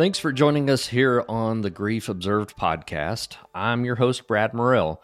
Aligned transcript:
Thanks 0.00 0.18
for 0.18 0.32
joining 0.32 0.70
us 0.70 0.86
here 0.86 1.26
on 1.28 1.60
the 1.60 1.68
Grief 1.68 2.08
Observed 2.08 2.56
podcast. 2.56 3.36
I'm 3.54 3.84
your 3.84 3.96
host, 3.96 4.26
Brad 4.26 4.54
Morrell. 4.54 5.02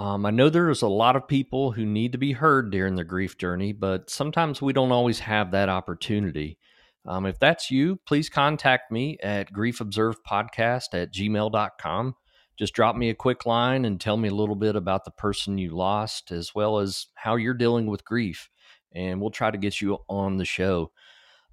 Um, 0.00 0.26
I 0.26 0.32
know 0.32 0.48
there's 0.48 0.82
a 0.82 0.88
lot 0.88 1.14
of 1.14 1.28
people 1.28 1.70
who 1.70 1.86
need 1.86 2.10
to 2.10 2.18
be 2.18 2.32
heard 2.32 2.72
during 2.72 2.96
their 2.96 3.04
grief 3.04 3.38
journey, 3.38 3.72
but 3.72 4.10
sometimes 4.10 4.60
we 4.60 4.72
don't 4.72 4.90
always 4.90 5.20
have 5.20 5.52
that 5.52 5.68
opportunity. 5.68 6.58
Um, 7.06 7.26
if 7.26 7.38
that's 7.38 7.70
you, 7.70 8.00
please 8.06 8.28
contact 8.28 8.90
me 8.90 9.18
at 9.22 9.52
griefobservedpodcast 9.52 10.94
at 10.94 11.14
gmail.com. 11.14 12.16
Just 12.58 12.74
drop 12.74 12.96
me 12.96 13.10
a 13.10 13.14
quick 13.14 13.46
line 13.46 13.84
and 13.84 14.00
tell 14.00 14.16
me 14.16 14.30
a 14.30 14.34
little 14.34 14.56
bit 14.56 14.74
about 14.74 15.04
the 15.04 15.12
person 15.12 15.58
you 15.58 15.76
lost, 15.76 16.32
as 16.32 16.52
well 16.56 16.80
as 16.80 17.06
how 17.14 17.36
you're 17.36 17.54
dealing 17.54 17.86
with 17.86 18.04
grief, 18.04 18.50
and 18.92 19.20
we'll 19.20 19.30
try 19.30 19.52
to 19.52 19.58
get 19.58 19.80
you 19.80 19.98
on 20.08 20.38
the 20.38 20.44
show. 20.44 20.90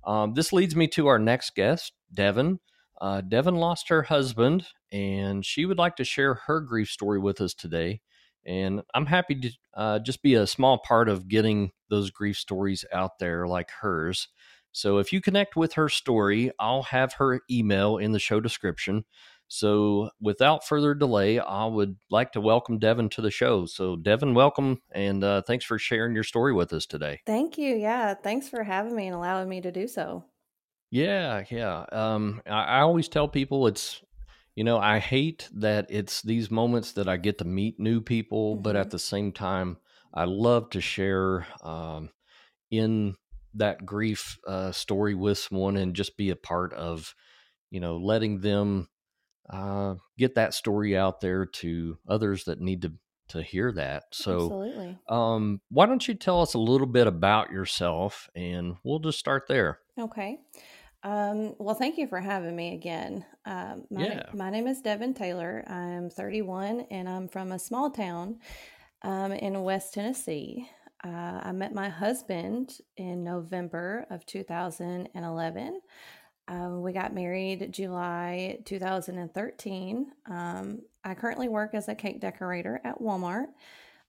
Um, 0.04 0.34
this 0.34 0.52
leads 0.52 0.76
me 0.76 0.88
to 0.88 1.06
our 1.06 1.20
next 1.20 1.54
guest, 1.54 1.94
Devin. 2.12 2.60
Uh, 3.02 3.20
Devin 3.20 3.56
lost 3.56 3.90
her 3.90 4.04
husband, 4.04 4.68
and 4.92 5.44
she 5.44 5.66
would 5.66 5.80
like 5.80 5.96
to 5.96 6.04
share 6.04 6.36
her 6.36 6.62
grief 6.62 6.88
story 6.88 7.20
with 7.20 7.42
us 7.42 7.56
today. 7.56 8.00
And 8.46 8.82
I'm 8.94 9.08
happy 9.08 9.36
to 9.36 9.52
uh, 9.74 10.00
just 10.00 10.22
be 10.22 10.36
a 10.36 10.46
small 10.46 10.78
part 10.78 11.10
of 11.10 11.28
getting 11.28 11.72
those 11.90 12.12
grief 12.12 12.38
stories 12.38 12.86
out 12.94 13.18
there 13.20 13.48
like 13.48 13.72
hers. 13.82 14.28
So 14.72 15.00
if 15.00 15.12
you 15.12 15.20
connect 15.20 15.56
with 15.56 15.74
her 15.74 15.90
story, 15.90 16.52
I'll 16.60 16.84
have 16.84 17.14
her 17.14 17.42
email 17.50 17.98
in 17.98 18.12
the 18.12 18.20
show 18.20 18.40
description. 18.40 19.04
So 19.48 20.12
without 20.22 20.66
further 20.66 20.94
delay, 20.94 21.40
I 21.40 21.66
would 21.66 21.98
like 22.10 22.32
to 22.34 22.42
welcome 22.42 22.80
Devin 22.80 23.10
to 23.10 23.22
the 23.22 23.32
show. 23.32 23.66
So, 23.66 23.98
Devin, 23.98 24.34
welcome 24.34 24.82
and 24.92 25.24
uh, 25.24 25.42
thanks 25.42 25.66
for 25.66 25.78
sharing 25.78 26.16
your 26.16 26.24
story 26.24 26.54
with 26.54 26.72
us 26.72 26.86
today. 26.86 27.20
Thank 27.26 27.58
you. 27.58 27.76
Yeah. 27.76 28.14
Thanks 28.14 28.48
for 28.48 28.64
having 28.64 28.96
me 28.96 29.08
and 29.08 29.16
allowing 29.16 29.50
me 29.50 29.60
to 29.60 29.72
do 29.72 29.90
so. 29.90 30.24
Yeah. 30.92 31.44
Yeah. 31.50 31.86
Um, 31.92 32.42
I, 32.46 32.64
I 32.64 32.80
always 32.82 33.08
tell 33.08 33.28
people 33.28 33.66
it's 33.68 34.02
you 34.56 34.64
know, 34.64 34.78
I 34.78 35.00
hate 35.00 35.50
that 35.56 35.88
it's 35.90 36.22
these 36.22 36.52
moments 36.52 36.92
that 36.94 37.08
I 37.08 37.18
get 37.18 37.38
to 37.38 37.46
meet 37.46 37.80
new 37.80 38.02
people, 38.02 38.56
mm-hmm. 38.56 38.64
but 38.64 38.76
at 38.76 38.92
the 38.92 39.00
same 39.00 39.32
time, 39.32 39.78
I 40.14 40.26
love 40.26 40.70
to 40.72 40.82
share 40.82 41.48
um, 41.64 42.10
in 42.70 43.16
that 43.54 43.86
grief 43.86 44.38
uh, 44.48 44.72
story 44.72 45.16
with 45.16 45.38
someone 45.38 45.78
and 45.78 45.96
just 45.96 46.18
be 46.18 46.30
a 46.30 46.36
part 46.36 46.74
of, 46.74 47.16
you 47.70 47.80
know, 47.80 47.98
letting 47.98 48.42
them 48.42 48.90
uh, 49.50 49.96
get 50.18 50.36
that 50.36 50.54
story 50.54 50.98
out 50.98 51.22
there 51.22 51.46
to 51.46 51.98
others 52.08 52.46
that 52.46 52.60
need 52.60 52.82
to 52.84 52.94
to 53.30 53.42
hear 53.42 53.72
that. 53.72 54.04
So, 54.12 54.34
Absolutely. 54.34 54.98
Um, 55.08 55.62
why 55.70 55.86
don't 55.86 56.06
you 56.06 56.16
tell 56.16 56.42
us 56.42 56.54
a 56.54 56.60
little 56.60 56.88
bit 56.88 57.08
about 57.08 57.50
yourself, 57.50 58.30
and 58.36 58.76
we'll 58.84 59.00
just 59.00 59.20
start 59.20 59.46
there. 59.48 59.80
Okay. 59.98 60.40
Um, 61.04 61.56
well, 61.58 61.76
thank 61.76 61.98
you 61.98 62.08
for 62.08 62.20
having 62.20 62.56
me 62.56 62.74
again. 62.74 63.26
Um, 63.46 63.86
my, 63.90 64.06
yeah. 64.06 64.24
my 64.34 64.50
name 64.50 64.68
is 64.68 64.82
Devin 64.82 65.14
Taylor. 65.14 65.64
I'm 65.68 66.10
31 66.10 66.82
and 66.92 67.10
I'm 67.10 67.28
from 67.28 67.52
a 67.52 67.60
small 67.60 67.90
town 67.90 68.40
um, 69.02 69.32
in 69.32 69.64
West 69.64 69.94
Tennessee. 69.94 70.70
Uh, 71.04 71.42
I 71.44 71.52
met 71.52 71.74
my 71.74 71.90
husband 71.90 72.78
in 72.98 73.24
November 73.24 74.06
of 74.12 74.26
2011. 74.28 75.82
Um, 76.48 76.82
we 76.84 76.94
got 76.94 77.16
married 77.16 77.72
July 77.72 78.60
2013. 78.66 80.12
Um, 80.30 80.82
I 81.04 81.16
currently 81.16 81.48
work 81.48 81.74
as 81.74 81.88
a 81.88 81.96
cake 81.96 82.20
decorator 82.20 82.80
at 82.84 83.00
Walmart. 83.00 83.48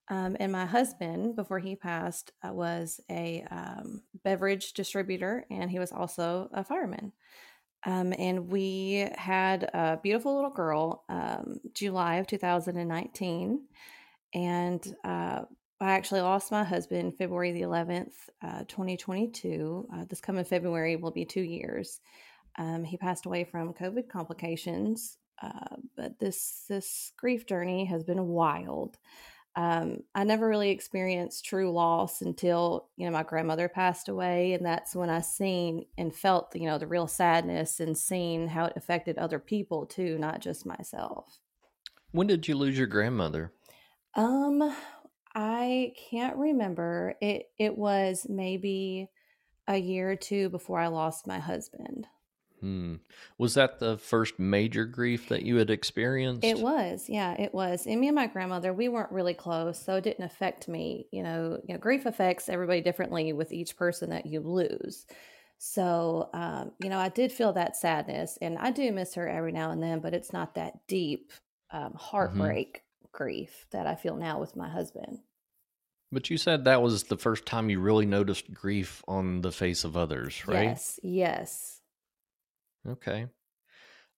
Um, 0.09 0.35
and 0.39 0.51
my 0.51 0.65
husband, 0.65 1.35
before 1.35 1.59
he 1.59 1.75
passed, 1.75 2.31
uh, 2.45 2.53
was 2.53 2.99
a 3.09 3.45
um, 3.49 4.03
beverage 4.23 4.73
distributor 4.73 5.45
and 5.49 5.71
he 5.71 5.79
was 5.79 5.91
also 5.91 6.49
a 6.53 6.63
fireman. 6.63 7.13
Um, 7.85 8.13
and 8.17 8.49
we 8.49 9.09
had 9.15 9.63
a 9.73 9.99
beautiful 10.01 10.35
little 10.35 10.49
girl, 10.49 11.03
um, 11.09 11.59
July 11.73 12.15
of 12.15 12.27
2019. 12.27 13.61
And 14.33 14.95
uh, 15.03 15.41
I 15.81 15.91
actually 15.91 16.21
lost 16.21 16.51
my 16.51 16.63
husband 16.63 17.17
February 17.17 17.51
the 17.51 17.61
11th, 17.61 18.13
uh, 18.41 18.63
2022. 18.67 19.87
Uh, 19.93 20.05
this 20.09 20.21
coming 20.21 20.45
February 20.45 20.95
will 20.95 21.11
be 21.11 21.25
two 21.25 21.41
years. 21.41 21.99
Um, 22.57 22.83
he 22.83 22.97
passed 22.97 23.25
away 23.25 23.43
from 23.43 23.73
COVID 23.73 24.07
complications, 24.07 25.17
uh, 25.41 25.75
but 25.97 26.19
this 26.19 26.63
this 26.69 27.11
grief 27.17 27.45
journey 27.45 27.85
has 27.85 28.03
been 28.03 28.27
wild 28.27 28.97
um, 29.55 29.99
I 30.15 30.23
never 30.23 30.47
really 30.47 30.71
experienced 30.71 31.45
true 31.45 31.71
loss 31.71 32.21
until 32.21 32.87
you 32.97 33.05
know 33.05 33.11
my 33.11 33.23
grandmother 33.23 33.69
passed 33.69 34.09
away, 34.09 34.53
and 34.53 34.65
that's 34.65 34.95
when 34.95 35.09
I 35.09 35.21
seen 35.21 35.85
and 35.97 36.15
felt 36.15 36.55
you 36.55 36.67
know 36.67 36.79
the 36.79 36.87
real 36.87 37.07
sadness 37.07 37.79
and 37.79 37.97
seen 37.97 38.47
how 38.47 38.65
it 38.65 38.73
affected 38.75 39.17
other 39.17 39.39
people 39.39 39.85
too, 39.85 40.17
not 40.17 40.41
just 40.41 40.65
myself. 40.65 41.39
When 42.11 42.27
did 42.27 42.47
you 42.47 42.55
lose 42.55 42.77
your 42.77 42.87
grandmother? 42.87 43.53
Um, 44.15 44.75
I 45.35 45.93
can't 46.09 46.37
remember. 46.37 47.15
It 47.21 47.51
it 47.59 47.77
was 47.77 48.25
maybe 48.27 49.09
a 49.67 49.77
year 49.77 50.11
or 50.11 50.15
two 50.15 50.49
before 50.49 50.79
I 50.79 50.87
lost 50.87 51.27
my 51.27 51.39
husband. 51.39 52.07
Hmm. 52.63 52.95
Was 53.37 53.55
that 53.55 53.79
the 53.79 53.97
first 53.97 54.39
major 54.39 54.85
grief 54.85 55.27
that 55.27 55.41
you 55.41 55.57
had 55.57 55.69
experienced? 55.69 56.45
It 56.45 56.59
was, 56.59 57.09
yeah, 57.09 57.33
it 57.33 57.53
was. 57.53 57.85
And 57.85 57.99
me 57.99 58.07
and 58.07 58.15
my 58.15 58.27
grandmother, 58.27 58.71
we 58.71 58.87
weren't 58.87 59.11
really 59.11 59.33
close, 59.33 59.77
so 59.77 59.97
it 59.97 60.05
didn't 60.05 60.23
affect 60.23 60.69
me. 60.69 61.07
You 61.11 61.23
know, 61.23 61.59
you 61.67 61.73
know, 61.73 61.77
grief 61.77 62.05
affects 62.05 62.47
everybody 62.47 62.79
differently 62.79 63.33
with 63.33 63.51
each 63.51 63.75
person 63.75 64.11
that 64.11 64.27
you 64.27 64.39
lose. 64.39 65.05
So, 65.57 66.29
um, 66.33 66.71
you 66.81 66.87
know, 66.87 66.99
I 66.99 67.09
did 67.09 67.33
feel 67.33 67.51
that 67.51 67.75
sadness, 67.75 68.37
and 68.41 68.57
I 68.57 68.71
do 68.71 68.89
miss 68.93 69.15
her 69.15 69.27
every 69.27 69.51
now 69.51 69.71
and 69.71 69.83
then, 69.83 69.99
but 69.99 70.13
it's 70.13 70.31
not 70.31 70.55
that 70.55 70.87
deep 70.87 71.33
um, 71.69 71.81
mm-hmm. 71.81 71.97
heartbreak 71.97 72.77
mm-hmm. 72.77 73.07
grief 73.11 73.65
that 73.71 73.87
I 73.87 73.95
feel 73.95 74.15
now 74.15 74.39
with 74.39 74.55
my 74.55 74.69
husband. 74.69 75.19
But 76.13 76.29
you 76.29 76.37
said 76.37 76.63
that 76.63 76.81
was 76.81 77.03
the 77.03 77.17
first 77.17 77.45
time 77.45 77.69
you 77.69 77.81
really 77.81 78.05
noticed 78.05 78.53
grief 78.53 79.03
on 79.05 79.41
the 79.41 79.51
face 79.51 79.83
of 79.83 79.97
others, 79.97 80.47
right? 80.47 80.63
Yes, 80.63 80.99
yes. 81.03 81.81
Okay. 82.87 83.27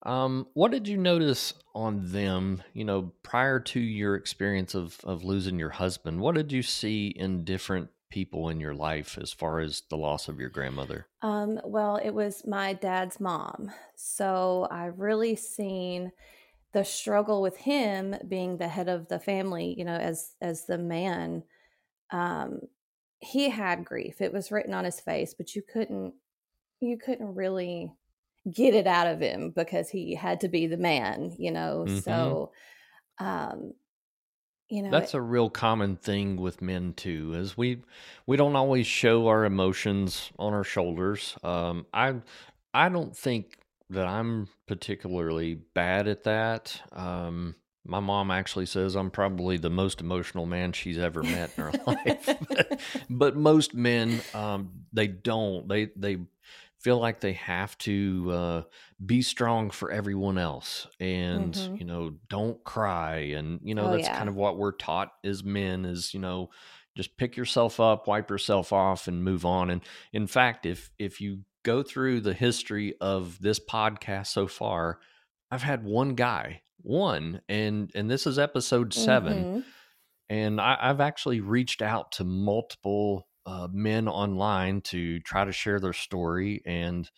Um, 0.03 0.47
what 0.53 0.71
did 0.71 0.87
you 0.87 0.97
notice 0.97 1.53
on 1.73 2.11
them, 2.11 2.61
you 2.73 2.85
know, 2.85 3.11
prior 3.23 3.59
to 3.59 3.79
your 3.79 4.15
experience 4.15 4.75
of, 4.75 4.99
of 5.03 5.23
losing 5.23 5.57
your 5.57 5.71
husband? 5.71 6.19
What 6.19 6.35
did 6.35 6.51
you 6.51 6.61
see 6.61 7.07
in 7.07 7.43
different 7.43 7.89
people 8.09 8.49
in 8.49 8.59
your 8.59 8.75
life 8.75 9.17
as 9.19 9.33
far 9.33 9.59
as 9.59 9.81
the 9.89 9.97
loss 9.97 10.27
of 10.27 10.39
your 10.39 10.49
grandmother? 10.49 11.07
Um, 11.21 11.59
well, 11.63 11.97
it 11.97 12.11
was 12.11 12.45
my 12.45 12.73
dad's 12.73 13.19
mom. 13.19 13.71
So 13.95 14.67
I 14.69 14.85
really 14.85 15.35
seen 15.35 16.11
the 16.71 16.85
struggle 16.85 17.41
with 17.41 17.57
him 17.57 18.15
being 18.27 18.57
the 18.57 18.67
head 18.67 18.89
of 18.89 19.07
the 19.07 19.19
family, 19.19 19.73
you 19.77 19.85
know, 19.85 19.95
as 19.95 20.33
as 20.41 20.65
the 20.65 20.77
man. 20.77 21.43
Um, 22.11 22.59
he 23.19 23.49
had 23.49 23.85
grief. 23.85 24.21
It 24.21 24.33
was 24.33 24.51
written 24.51 24.73
on 24.73 24.85
his 24.85 24.99
face, 24.99 25.33
but 25.33 25.55
you 25.55 25.61
couldn't 25.61 26.13
you 26.79 26.97
couldn't 26.97 27.33
really 27.33 27.91
get 28.53 28.73
it 28.73 28.87
out 28.87 29.07
of 29.07 29.19
him 29.19 29.51
because 29.55 29.89
he 29.89 30.15
had 30.15 30.41
to 30.41 30.47
be 30.47 30.67
the 30.67 30.77
man, 30.77 31.35
you 31.37 31.51
know. 31.51 31.85
Mm-hmm. 31.87 31.99
So 31.99 32.51
um 33.19 33.73
you 34.69 34.81
know 34.81 34.91
that's 34.91 35.13
it, 35.13 35.17
a 35.17 35.21
real 35.21 35.49
common 35.49 35.95
thing 35.95 36.37
with 36.37 36.61
men 36.61 36.93
too 36.93 37.33
is 37.35 37.55
we 37.55 37.81
we 38.25 38.35
don't 38.35 38.55
always 38.55 38.87
show 38.87 39.27
our 39.27 39.45
emotions 39.45 40.31
on 40.39 40.53
our 40.53 40.63
shoulders 40.63 41.37
um 41.43 41.85
i 41.93 42.15
i 42.73 42.89
don't 42.89 43.15
think 43.15 43.57
that 43.89 44.07
i'm 44.07 44.49
particularly 44.67 45.53
bad 45.53 46.07
at 46.07 46.23
that 46.23 46.81
um 46.93 47.55
my 47.87 47.99
mom 47.99 48.31
actually 48.31 48.65
says 48.65 48.95
I'm 48.95 49.11
probably 49.11 49.57
the 49.57 49.69
most 49.69 50.01
emotional 50.01 50.47
man 50.47 50.73
she's 50.73 50.97
ever 50.97 51.21
met 51.21 51.51
in 51.55 51.63
her 51.65 51.71
life. 51.87 52.25
but, 52.49 52.81
but, 53.09 53.35
most 53.35 53.75
men, 53.75 54.21
um, 54.33 54.71
they 54.91 55.05
don't. 55.07 55.67
They 55.67 55.89
they 55.95 56.17
feel 56.85 56.99
like 56.99 57.19
they 57.19 57.33
have 57.33 57.75
to 57.79 58.31
uh, 58.31 58.61
be 59.03 59.23
strong 59.23 59.71
for 59.71 59.89
everyone 59.89 60.37
else 60.37 60.85
and 60.99 61.55
mm-hmm. 61.55 61.77
you 61.77 61.83
know 61.83 62.13
don't 62.29 62.63
cry 62.63 63.15
and 63.35 63.59
you 63.63 63.73
know 63.73 63.87
oh, 63.87 63.91
that's 63.91 64.03
yeah. 64.03 64.15
kind 64.15 64.29
of 64.29 64.35
what 64.35 64.59
we're 64.59 64.71
taught 64.71 65.09
as 65.23 65.43
men 65.43 65.83
is 65.83 66.13
you 66.13 66.19
know 66.19 66.47
just 66.95 67.17
pick 67.17 67.35
yourself 67.35 67.79
up 67.79 68.07
wipe 68.07 68.29
yourself 68.29 68.71
off 68.71 69.07
and 69.07 69.23
move 69.23 69.47
on 69.47 69.71
and 69.71 69.81
in 70.13 70.27
fact 70.27 70.67
if 70.67 70.91
if 70.99 71.19
you 71.19 71.39
go 71.63 71.81
through 71.81 72.21
the 72.21 72.35
history 72.35 72.93
of 73.01 73.41
this 73.41 73.59
podcast 73.59 74.27
so 74.27 74.45
far 74.45 74.99
i've 75.49 75.63
had 75.63 75.83
one 75.83 76.13
guy 76.13 76.61
one 76.83 77.41
and 77.49 77.89
and 77.95 78.11
this 78.11 78.27
is 78.27 78.37
episode 78.37 78.93
7 78.93 79.33
mm-hmm. 79.33 79.59
and 80.29 80.61
I, 80.61 80.77
i've 80.79 81.01
actually 81.01 81.39
reached 81.39 81.81
out 81.81 82.11
to 82.11 82.23
multiple 82.23 83.27
uh, 83.45 83.67
men 83.71 84.07
online 84.07 84.81
to 84.81 85.19
try 85.19 85.45
to 85.45 85.51
share 85.51 85.79
their 85.79 85.93
story. 85.93 86.61
And 86.65 87.09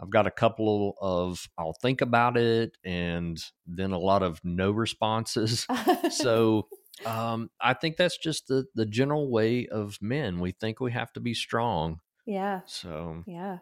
I've 0.00 0.10
got 0.10 0.26
a 0.26 0.30
couple 0.30 0.94
of 1.00 1.48
I'll 1.56 1.76
think 1.80 2.00
about 2.00 2.36
it, 2.36 2.76
and 2.84 3.42
then 3.66 3.92
a 3.92 3.98
lot 3.98 4.22
of 4.22 4.40
no 4.44 4.70
responses. 4.70 5.66
so 6.10 6.68
um, 7.04 7.50
I 7.60 7.74
think 7.74 7.96
that's 7.96 8.18
just 8.18 8.48
the 8.48 8.66
the 8.74 8.86
general 8.86 9.30
way 9.30 9.66
of 9.66 9.98
men. 10.00 10.40
We 10.40 10.52
think 10.52 10.80
we 10.80 10.92
have 10.92 11.12
to 11.14 11.20
be 11.20 11.34
strong. 11.34 12.00
Yeah. 12.26 12.60
So 12.66 13.22
yeah. 13.26 13.58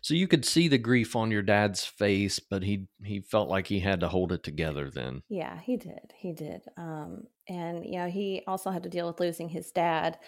So 0.00 0.14
you 0.14 0.26
could 0.26 0.44
see 0.44 0.68
the 0.68 0.78
grief 0.78 1.14
on 1.14 1.30
your 1.30 1.42
dad's 1.42 1.84
face, 1.84 2.38
but 2.38 2.62
he 2.62 2.88
he 3.02 3.20
felt 3.20 3.48
like 3.48 3.66
he 3.66 3.80
had 3.80 4.00
to 4.00 4.08
hold 4.08 4.32
it 4.32 4.42
together 4.42 4.90
then. 4.90 5.22
Yeah, 5.28 5.60
he 5.60 5.76
did. 5.76 6.12
He 6.16 6.32
did. 6.32 6.62
Um, 6.76 7.24
and 7.48 7.84
you 7.84 7.98
know, 7.98 8.08
he 8.08 8.42
also 8.46 8.70
had 8.70 8.82
to 8.84 8.88
deal 8.88 9.06
with 9.06 9.20
losing 9.20 9.48
his 9.48 9.70
dad. 9.70 10.18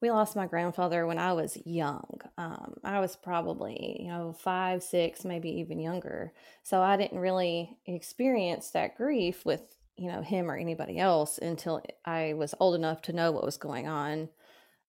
We 0.00 0.10
lost 0.10 0.36
my 0.36 0.46
grandfather 0.46 1.06
when 1.06 1.18
I 1.18 1.32
was 1.34 1.58
young. 1.64 2.20
Um, 2.38 2.74
I 2.82 3.00
was 3.00 3.16
probably, 3.16 3.98
you 4.00 4.08
know, 4.08 4.32
five, 4.32 4.82
six, 4.82 5.24
maybe 5.24 5.50
even 5.60 5.78
younger. 5.78 6.32
So 6.62 6.80
I 6.80 6.96
didn't 6.96 7.18
really 7.18 7.76
experience 7.86 8.70
that 8.70 8.96
grief 8.96 9.44
with, 9.44 9.62
you 9.96 10.10
know, 10.10 10.22
him 10.22 10.50
or 10.50 10.56
anybody 10.56 10.98
else 10.98 11.38
until 11.38 11.82
I 12.04 12.32
was 12.32 12.54
old 12.60 12.74
enough 12.74 13.02
to 13.02 13.12
know 13.12 13.30
what 13.30 13.44
was 13.44 13.58
going 13.58 13.88
on, 13.88 14.30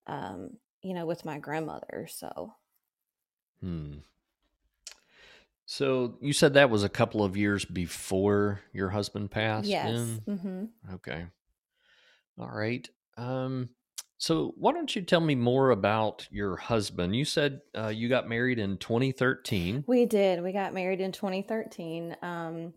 um, 0.06 0.56
you 0.80 0.94
know, 0.94 1.04
with 1.04 1.24
my 1.24 1.38
grandmother. 1.38 2.06
So. 2.10 2.54
Hmm. 3.60 3.98
So 5.66 6.16
you 6.20 6.32
said 6.32 6.54
that 6.54 6.70
was 6.70 6.84
a 6.84 6.88
couple 6.88 7.22
of 7.22 7.36
years 7.36 7.64
before 7.64 8.60
your 8.72 8.90
husband 8.90 9.30
passed. 9.30 9.68
Yes. 9.68 10.20
Mm-hmm. 10.26 10.64
Okay. 10.94 11.26
All 12.38 12.50
right. 12.50 12.88
Um, 13.16 13.70
so 14.22 14.54
why 14.56 14.70
don't 14.70 14.94
you 14.94 15.02
tell 15.02 15.20
me 15.20 15.34
more 15.34 15.70
about 15.70 16.28
your 16.30 16.54
husband? 16.54 17.16
You 17.16 17.24
said 17.24 17.60
uh, 17.76 17.88
you 17.88 18.08
got 18.08 18.28
married 18.28 18.60
in 18.60 18.76
2013. 18.76 19.82
We 19.88 20.06
did. 20.06 20.44
We 20.44 20.52
got 20.52 20.72
married 20.72 21.00
in 21.00 21.10
2013. 21.10 22.16
Um, 22.22 22.72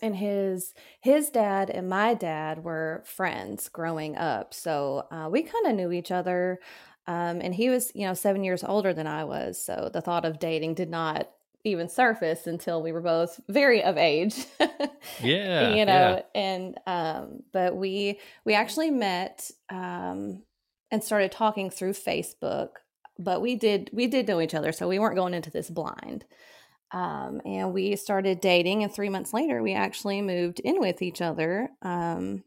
and 0.00 0.14
his 0.14 0.74
his 1.00 1.30
dad 1.30 1.70
and 1.70 1.88
my 1.88 2.14
dad 2.14 2.62
were 2.62 3.02
friends 3.04 3.68
growing 3.68 4.16
up, 4.16 4.54
so 4.54 5.08
uh, 5.10 5.28
we 5.28 5.42
kind 5.42 5.66
of 5.66 5.74
knew 5.74 5.90
each 5.90 6.12
other. 6.12 6.60
Um, 7.08 7.40
and 7.40 7.52
he 7.52 7.68
was, 7.68 7.90
you 7.96 8.06
know, 8.06 8.14
seven 8.14 8.44
years 8.44 8.62
older 8.62 8.94
than 8.94 9.08
I 9.08 9.24
was, 9.24 9.60
so 9.60 9.90
the 9.92 10.00
thought 10.00 10.24
of 10.24 10.38
dating 10.38 10.74
did 10.74 10.90
not 10.90 11.28
even 11.64 11.88
surface 11.88 12.46
until 12.46 12.80
we 12.80 12.92
were 12.92 13.00
both 13.00 13.40
very 13.48 13.82
of 13.82 13.96
age. 13.96 14.36
yeah. 15.20 15.74
You 15.74 15.84
know, 15.84 16.22
yeah. 16.22 16.40
and 16.40 16.78
um 16.86 17.42
but 17.52 17.74
we 17.74 18.20
we 18.44 18.54
actually 18.54 18.92
met 18.92 19.50
um 19.68 20.44
and 20.90 21.02
started 21.02 21.32
talking 21.32 21.70
through 21.70 21.92
Facebook, 21.92 22.68
but 23.18 23.40
we 23.40 23.56
did 23.56 23.90
we 23.92 24.06
did 24.06 24.28
know 24.28 24.40
each 24.40 24.54
other, 24.54 24.72
so 24.72 24.88
we 24.88 24.98
weren't 24.98 25.16
going 25.16 25.34
into 25.34 25.50
this 25.50 25.70
blind. 25.70 26.24
Um 26.92 27.40
and 27.44 27.72
we 27.72 27.96
started 27.96 28.40
dating 28.40 28.82
and 28.82 28.92
3 28.92 29.08
months 29.08 29.32
later 29.32 29.62
we 29.62 29.74
actually 29.74 30.22
moved 30.22 30.60
in 30.60 30.78
with 30.80 31.02
each 31.02 31.20
other. 31.20 31.70
Um 31.82 32.44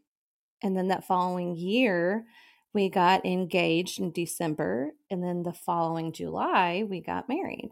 and 0.62 0.76
then 0.76 0.88
that 0.88 1.06
following 1.06 1.56
year 1.56 2.24
we 2.72 2.88
got 2.88 3.26
engaged 3.26 3.98
in 3.98 4.12
December 4.12 4.92
and 5.10 5.22
then 5.22 5.42
the 5.42 5.52
following 5.52 6.12
July 6.12 6.84
we 6.88 7.00
got 7.00 7.28
married. 7.28 7.70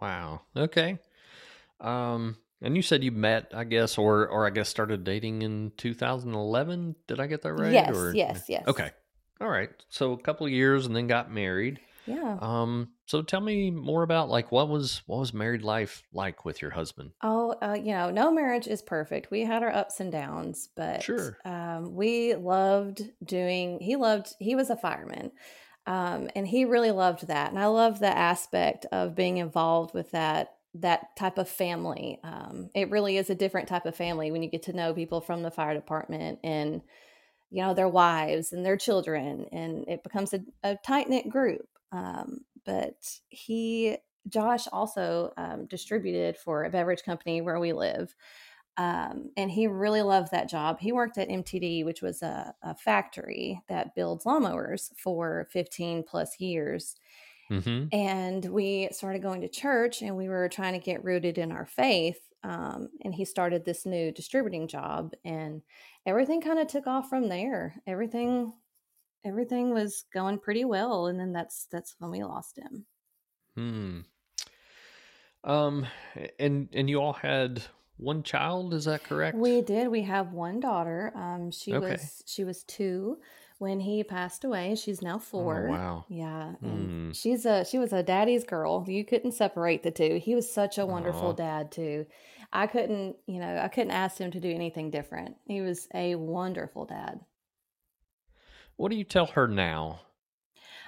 Wow. 0.00 0.42
Okay. 0.56 0.98
Um, 1.80 2.36
and 2.62 2.76
you 2.76 2.82
said 2.82 3.02
you 3.02 3.10
met, 3.10 3.52
I 3.54 3.64
guess, 3.64 3.98
or 3.98 4.28
or 4.28 4.46
I 4.46 4.50
guess 4.50 4.68
started 4.68 5.04
dating 5.04 5.42
in 5.42 5.72
2011. 5.76 6.94
Did 7.06 7.20
I 7.20 7.26
get 7.26 7.42
that 7.42 7.52
right? 7.54 7.72
Yes. 7.72 7.96
Or, 7.96 8.14
yes. 8.14 8.44
Yes. 8.48 8.64
Okay. 8.68 8.90
All 9.40 9.48
right. 9.48 9.70
So 9.88 10.12
a 10.12 10.18
couple 10.18 10.46
of 10.46 10.52
years, 10.52 10.86
and 10.86 10.94
then 10.94 11.06
got 11.06 11.30
married. 11.30 11.80
Yeah. 12.06 12.38
Um. 12.40 12.90
So 13.06 13.22
tell 13.22 13.40
me 13.40 13.70
more 13.70 14.02
about 14.02 14.28
like 14.28 14.52
what 14.52 14.68
was 14.68 15.02
what 15.06 15.18
was 15.18 15.34
married 15.34 15.62
life 15.62 16.02
like 16.12 16.44
with 16.44 16.62
your 16.62 16.70
husband? 16.70 17.12
Oh, 17.22 17.54
uh, 17.62 17.74
you 17.74 17.92
know, 17.92 18.10
no 18.10 18.30
marriage 18.30 18.66
is 18.66 18.82
perfect. 18.82 19.30
We 19.30 19.42
had 19.42 19.62
our 19.62 19.74
ups 19.74 20.00
and 20.00 20.10
downs, 20.10 20.68
but 20.76 21.02
sure. 21.02 21.38
Um, 21.44 21.94
we 21.94 22.34
loved 22.34 23.02
doing. 23.24 23.80
He 23.80 23.96
loved. 23.96 24.34
He 24.38 24.54
was 24.54 24.70
a 24.70 24.76
fireman. 24.76 25.32
Um, 25.86 26.28
and 26.36 26.46
he 26.46 26.66
really 26.66 26.90
loved 26.90 27.26
that. 27.28 27.50
And 27.50 27.58
I 27.58 27.66
love 27.66 27.98
the 27.98 28.16
aspect 28.16 28.86
of 28.92 29.14
being 29.14 29.38
involved 29.38 29.94
with 29.94 30.10
that 30.12 30.56
that 30.74 31.16
type 31.16 31.38
of 31.38 31.48
family. 31.48 32.20
Um, 32.22 32.70
it 32.74 32.90
really 32.90 33.16
is 33.16 33.28
a 33.28 33.34
different 33.34 33.68
type 33.68 33.86
of 33.86 33.96
family 33.96 34.30
when 34.30 34.42
you 34.42 34.48
get 34.48 34.62
to 34.64 34.72
know 34.72 34.94
people 34.94 35.20
from 35.20 35.42
the 35.42 35.50
fire 35.50 35.74
department 35.74 36.38
and 36.44 36.82
you 37.50 37.62
know 37.62 37.74
their 37.74 37.88
wives 37.88 38.52
and 38.52 38.64
their 38.64 38.76
children, 38.76 39.46
and 39.52 39.84
it 39.88 40.02
becomes 40.02 40.32
a, 40.32 40.40
a 40.62 40.76
tight 40.76 41.08
knit 41.08 41.28
group. 41.28 41.68
Um, 41.92 42.40
but 42.64 42.96
he, 43.28 43.96
Josh, 44.28 44.66
also 44.72 45.32
um, 45.36 45.66
distributed 45.66 46.36
for 46.36 46.64
a 46.64 46.70
beverage 46.70 47.02
company 47.02 47.40
where 47.40 47.58
we 47.58 47.72
live. 47.72 48.14
Um, 48.76 49.30
and 49.36 49.50
he 49.50 49.66
really 49.66 50.02
loved 50.02 50.30
that 50.30 50.48
job. 50.48 50.78
He 50.80 50.92
worked 50.92 51.18
at 51.18 51.28
MTD, 51.28 51.84
which 51.84 52.00
was 52.00 52.22
a, 52.22 52.54
a 52.62 52.74
factory 52.74 53.60
that 53.68 53.94
builds 53.94 54.24
lawnmowers 54.24 54.90
for 54.96 55.48
15 55.52 56.04
plus 56.08 56.40
years. 56.40 56.96
Mm-hmm. 57.50 57.86
And 57.92 58.44
we 58.46 58.88
started 58.92 59.22
going 59.22 59.40
to 59.40 59.48
church 59.48 60.02
and 60.02 60.16
we 60.16 60.28
were 60.28 60.48
trying 60.48 60.72
to 60.74 60.78
get 60.78 61.04
rooted 61.04 61.36
in 61.36 61.52
our 61.52 61.66
faith. 61.66 62.20
Um, 62.42 62.88
and 63.04 63.14
he 63.14 63.24
started 63.24 63.64
this 63.64 63.84
new 63.84 64.12
distributing 64.12 64.66
job 64.66 65.12
and 65.24 65.62
everything 66.06 66.40
kind 66.40 66.58
of 66.58 66.68
took 66.68 66.86
off 66.86 67.08
from 67.08 67.28
there. 67.28 67.74
Everything 67.86 68.52
everything 69.24 69.74
was 69.74 70.04
going 70.14 70.38
pretty 70.38 70.64
well 70.64 71.06
and 71.06 71.20
then 71.20 71.32
that's 71.32 71.66
that's 71.70 71.94
when 71.98 72.10
we 72.10 72.22
lost 72.22 72.58
him. 72.58 72.86
Hmm. 73.54 74.00
Um 75.44 75.86
and 76.38 76.68
and 76.72 76.88
you 76.88 77.00
all 77.00 77.12
had 77.12 77.62
one 78.00 78.22
child. 78.22 78.74
Is 78.74 78.86
that 78.86 79.04
correct? 79.04 79.36
We 79.36 79.60
did. 79.60 79.88
We 79.88 80.02
have 80.02 80.32
one 80.32 80.58
daughter. 80.60 81.12
Um, 81.14 81.50
she 81.50 81.74
okay. 81.74 81.92
was 81.92 82.22
she 82.26 82.44
was 82.44 82.64
two 82.64 83.18
when 83.58 83.78
he 83.78 84.02
passed 84.02 84.44
away. 84.44 84.74
She's 84.74 85.02
now 85.02 85.18
4. 85.18 85.66
Oh, 85.68 85.70
wow. 85.70 86.04
Yeah, 86.08 86.54
mm. 86.64 87.14
she's 87.14 87.44
a 87.44 87.64
she 87.64 87.78
was 87.78 87.92
a 87.92 88.02
daddy's 88.02 88.44
girl. 88.44 88.84
You 88.88 89.04
couldn't 89.04 89.32
separate 89.32 89.82
the 89.82 89.90
two. 89.90 90.18
He 90.22 90.34
was 90.34 90.50
such 90.50 90.78
a 90.78 90.86
wonderful 90.86 91.34
Aww. 91.34 91.36
dad 91.36 91.70
too. 91.70 92.06
I 92.52 92.66
couldn't, 92.66 93.16
you 93.26 93.38
know, 93.38 93.58
I 93.62 93.68
couldn't 93.68 93.92
ask 93.92 94.18
him 94.18 94.30
to 94.32 94.40
do 94.40 94.50
anything 94.50 94.90
different. 94.90 95.36
He 95.46 95.60
was 95.60 95.88
a 95.94 96.16
wonderful 96.16 96.84
dad. 96.84 97.20
What 98.76 98.90
do 98.90 98.96
you 98.96 99.04
tell 99.04 99.26
her 99.26 99.46
now? 99.46 100.00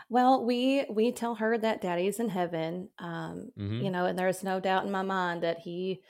Well, 0.08 0.44
we 0.44 0.84
we 0.90 1.12
tell 1.12 1.36
her 1.36 1.56
that 1.56 1.80
daddy's 1.80 2.18
in 2.18 2.28
heaven. 2.28 2.88
Um, 2.98 3.52
mm-hmm. 3.58 3.80
you 3.82 3.90
know, 3.90 4.06
and 4.06 4.18
there's 4.18 4.42
no 4.42 4.60
doubt 4.60 4.84
in 4.84 4.90
my 4.90 5.02
mind 5.02 5.42
that 5.42 5.60
he 5.60 6.02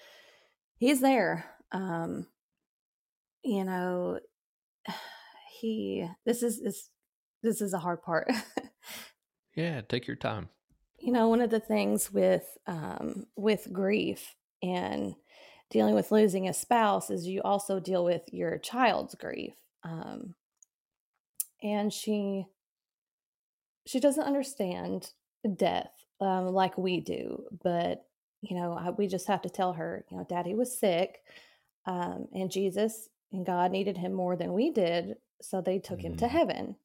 he's 0.79 1.01
there. 1.01 1.45
Um, 1.71 2.27
you 3.45 3.65
know, 3.65 4.19
he 5.61 6.09
this 6.25 6.43
is 6.43 6.63
this 6.63 6.89
this 7.43 7.61
is 7.61 7.75
a 7.75 7.79
hard 7.79 8.03
part. 8.03 8.31
yeah, 9.55 9.83
take 9.83 10.07
your 10.07 10.17
time. 10.17 10.49
You 10.99 11.13
know, 11.13 11.29
one 11.29 11.41
of 11.41 11.51
the 11.51 11.61
things 11.61 12.13
with 12.13 12.47
um, 12.67 13.27
with 13.37 13.73
grief 13.73 14.35
and 14.63 15.15
dealing 15.73 15.95
with 15.95 16.13
losing 16.13 16.47
a 16.47 16.53
spouse 16.53 17.11
is 17.11 17.27
you 17.27 17.41
also 17.43 17.81
deal 17.81 18.05
with 18.05 18.23
your 18.31 18.59
child's 18.59 19.15
grief. 19.15 19.55
Um, 19.83 20.35
and 21.63 21.93
she 21.93 22.47
she 23.85 23.99
doesn't 23.99 24.23
understand 24.23 25.11
death 25.57 25.91
um, 26.21 26.49
like 26.49 26.79
we 26.79 27.01
do, 27.01 27.45
but 27.65 28.05
you 28.43 28.57
know, 28.57 28.75
I, 28.75 28.91
we 28.91 29.09
just 29.09 29.27
have 29.27 29.43
to 29.43 29.51
tell 29.51 29.73
her, 29.73 30.05
you 30.11 30.17
know, 30.17 30.27
daddy 30.29 30.55
was 30.55 30.79
sick 30.79 31.23
um, 31.87 32.29
and 32.33 32.51
Jesus 32.51 33.09
and 33.33 33.47
God 33.47 33.73
needed 33.73 33.97
him 33.97 34.13
more 34.13 34.37
than 34.37 34.53
we 34.53 34.71
did. 34.71 35.17
So 35.41 35.61
they 35.61 35.79
took 35.79 35.99
mm-hmm. 35.99 36.09
him 36.09 36.17
to 36.19 36.27
mm-hmm. 36.27 36.37
heaven. 36.37 36.77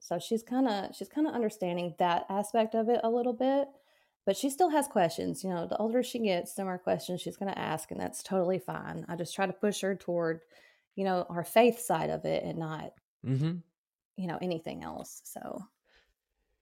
So 0.00 0.18
she's 0.18 0.42
kind 0.42 0.66
of, 0.66 0.96
she's 0.96 1.08
kind 1.08 1.28
of 1.28 1.34
understanding 1.34 1.94
that 1.98 2.26
aspect 2.28 2.74
of 2.74 2.88
it 2.88 3.00
a 3.04 3.10
little 3.10 3.34
bit, 3.34 3.68
but 4.24 4.36
she 4.36 4.50
still 4.50 4.70
has 4.70 4.86
questions. 4.86 5.42
You 5.42 5.50
know, 5.50 5.66
the 5.66 5.76
older 5.78 6.02
she 6.02 6.20
gets, 6.20 6.54
the 6.54 6.64
more 6.64 6.78
questions 6.78 7.20
she's 7.20 7.36
going 7.36 7.52
to 7.52 7.58
ask, 7.58 7.90
and 7.90 8.00
that's 8.00 8.22
totally 8.22 8.58
fine. 8.58 9.04
I 9.08 9.16
just 9.16 9.34
try 9.34 9.46
to 9.46 9.52
push 9.52 9.80
her 9.80 9.94
toward, 9.94 10.40
you 10.94 11.04
know, 11.04 11.26
our 11.28 11.44
faith 11.44 11.80
side 11.80 12.10
of 12.10 12.24
it 12.24 12.44
and 12.44 12.58
not, 12.58 12.92
mm-hmm. 13.26 13.56
you 14.16 14.26
know, 14.26 14.38
anything 14.40 14.82
else. 14.82 15.20
So 15.24 15.64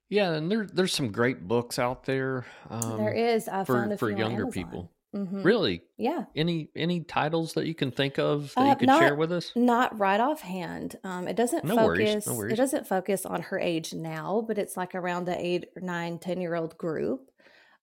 yeah, 0.09 0.33
and 0.33 0.51
there 0.51 0.65
there's 0.65 0.93
some 0.93 1.11
great 1.11 1.47
books 1.47 1.79
out 1.79 2.03
there. 2.03 2.45
Um, 2.69 2.97
there 2.97 3.13
is. 3.13 3.47
I 3.47 3.63
for 3.63 3.95
for 3.97 4.09
younger 4.09 4.47
people. 4.47 4.91
Mm-hmm. 5.15 5.43
Really? 5.43 5.83
Yeah. 5.97 6.25
Any 6.35 6.69
any 6.75 7.01
titles 7.01 7.53
that 7.53 7.65
you 7.65 7.73
can 7.73 7.91
think 7.91 8.17
of 8.19 8.53
that 8.55 8.61
uh, 8.61 8.69
you 8.69 8.75
could 8.75 8.87
not, 8.87 8.99
share 8.99 9.15
with 9.15 9.31
us? 9.31 9.53
Not 9.55 9.97
right 9.97 10.19
offhand. 10.19 10.97
Um, 11.05 11.29
it 11.29 11.37
doesn't 11.37 11.63
no 11.63 11.75
focus. 11.75 11.99
Worries, 11.99 12.27
no 12.27 12.33
worries. 12.35 12.53
It 12.53 12.57
doesn't 12.57 12.87
focus 12.87 13.25
on 13.25 13.41
her 13.41 13.59
age 13.59 13.93
now, 13.93 14.43
but 14.45 14.57
it's 14.57 14.75
like 14.75 14.95
around 14.95 15.25
the 15.25 15.45
eight 15.45 15.69
or 15.77 15.81
nine, 15.81 16.17
ten 16.19 16.41
year 16.41 16.55
old 16.55 16.77
group. 16.77 17.30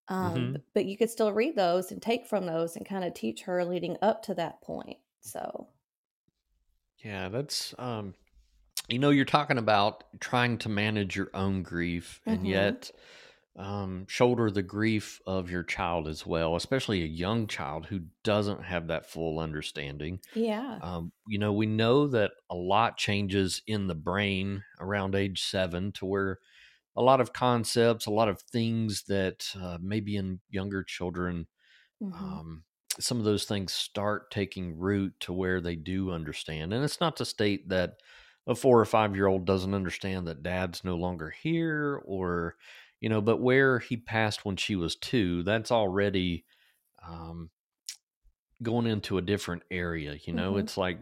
Um, 0.09 0.35
mm-hmm. 0.35 0.57
But 0.75 0.87
you 0.87 0.97
could 0.97 1.11
still 1.11 1.33
read 1.33 1.57
those 1.57 1.93
and 1.93 2.00
take 2.00 2.27
from 2.27 2.47
those 2.47 2.77
and 2.77 2.87
kind 2.87 3.05
of 3.05 3.15
teach 3.15 3.43
her 3.43 3.65
leading 3.65 3.97
up 4.03 4.23
to 4.25 4.35
that 4.35 4.62
point. 4.62 4.99
So. 5.21 5.69
Yeah, 7.05 7.29
that's 7.29 7.75
um, 7.79 8.15
you 8.88 8.99
know, 8.99 9.11
you're 9.11 9.25
talking 9.25 9.59
about 9.59 10.05
trying 10.19 10.59
to 10.59 10.69
manage 10.69 11.15
your 11.15 11.31
own 11.35 11.62
grief 11.62 12.21
and 12.27 12.38
mm-hmm. 12.38 12.47
yet 12.47 12.91
um, 13.59 14.07
shoulder 14.09 14.50
the 14.50 14.62
grief 14.62 15.21
of 15.27 15.50
your 15.50 15.65
child 15.65 16.07
as 16.07 16.25
well, 16.25 16.57
especially 16.57 17.03
a 17.03 17.07
young 17.07 17.47
child 17.49 17.87
who 17.87 18.03
doesn't 18.23 18.62
have 18.62 18.87
that 18.87 19.11
full 19.11 19.41
understanding. 19.41 20.21
Yeah. 20.35 20.79
Um, 20.81 21.12
you 21.27 21.38
know, 21.38 21.53
we 21.53 21.67
know 21.67 22.07
that 22.09 22.31
a 22.49 22.55
lot 22.55 22.97
changes 22.97 23.62
in 23.67 23.88
the 23.88 23.95
brain 23.95 24.62
around 24.81 25.15
age 25.15 25.43
seven 25.43 25.93
to 25.93 26.07
where 26.07 26.38
a 26.99 27.02
lot 27.02 27.21
of 27.21 27.33
concepts, 27.33 28.07
a 28.07 28.11
lot 28.11 28.28
of 28.28 28.43
things 28.43 29.05
that 29.05 29.47
uh, 29.61 29.78
maybe 29.81 30.17
in 30.17 30.40
younger 30.50 30.83
children, 30.83 31.47
mm-hmm. 32.02 32.12
um, 32.12 32.64
some 32.99 33.19
of 33.19 33.25
those 33.25 33.45
things 33.45 33.73
start 33.73 34.33
taking 34.33 34.76
root 34.76 35.14
to 35.21 35.33
where 35.33 35.61
they 35.61 35.76
do 35.76 36.11
understand. 36.11 36.73
And 36.73 36.85
it's 36.85 37.00
not 37.00 37.17
to 37.19 37.25
state 37.25 37.69
that 37.69 37.95
a 38.49 38.55
four 38.55 38.81
or 38.81 38.85
five 38.85 39.14
year 39.14 39.28
old 39.28 39.47
doesn't 39.47 39.75
understand 39.75 40.26
that 40.26 40.43
dad's 40.43 40.83
no 40.83 40.97
longer 40.97 41.31
here 41.31 42.02
or, 42.05 42.57
you 43.00 43.09
know, 43.09 43.21
but 43.21 43.40
where 43.40 43.78
he 43.78 43.97
passed 43.97 44.45
when 44.45 44.57
she 44.57 44.75
was 44.75 44.97
two, 44.97 45.45
that's 45.45 45.71
already 45.71 46.45
um, 47.09 47.50
going 48.61 48.88
into 48.88 49.19
a 49.19 49.23
different 49.23 49.62
area. 49.71 50.17
You 50.25 50.33
know, 50.33 50.52
mm-hmm. 50.52 50.61
it's 50.61 50.76
like 50.76 50.99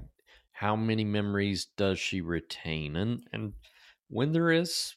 how 0.53 0.76
many 0.76 1.05
memories 1.05 1.69
does 1.79 1.99
she 1.99 2.21
retain? 2.21 2.97
And, 2.97 3.23
and, 3.33 3.55
when 4.09 4.31
there 4.31 4.53
is 4.53 4.95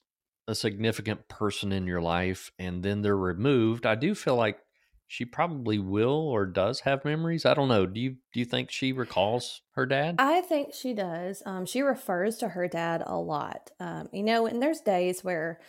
a 0.49 0.55
significant 0.55 1.27
person 1.27 1.71
in 1.71 1.85
your 1.85 2.01
life 2.01 2.51
and 2.57 2.83
then 2.83 3.01
they're 3.01 3.15
removed, 3.15 3.85
I 3.85 3.95
do 3.95 4.15
feel 4.15 4.35
like 4.35 4.59
she 5.07 5.25
probably 5.25 5.79
will 5.79 6.27
or 6.27 6.45
does 6.45 6.81
have 6.81 7.05
memories. 7.05 7.45
I 7.45 7.53
don't 7.53 7.67
know. 7.67 7.85
Do 7.85 7.99
you 7.99 8.17
do 8.31 8.39
you 8.39 8.45
think 8.45 8.69
she 8.69 8.91
recalls 8.91 9.61
her 9.71 9.85
dad? 9.85 10.15
I 10.19 10.41
think 10.41 10.73
she 10.73 10.93
does. 10.93 11.41
Um, 11.45 11.65
she 11.65 11.81
refers 11.81 12.37
to 12.37 12.49
her 12.49 12.67
dad 12.67 13.03
a 13.05 13.17
lot. 13.17 13.71
Um, 13.79 14.09
you 14.13 14.23
know, 14.23 14.45
and 14.45 14.61
there's 14.61 14.81
days 14.81 15.23
where 15.23 15.59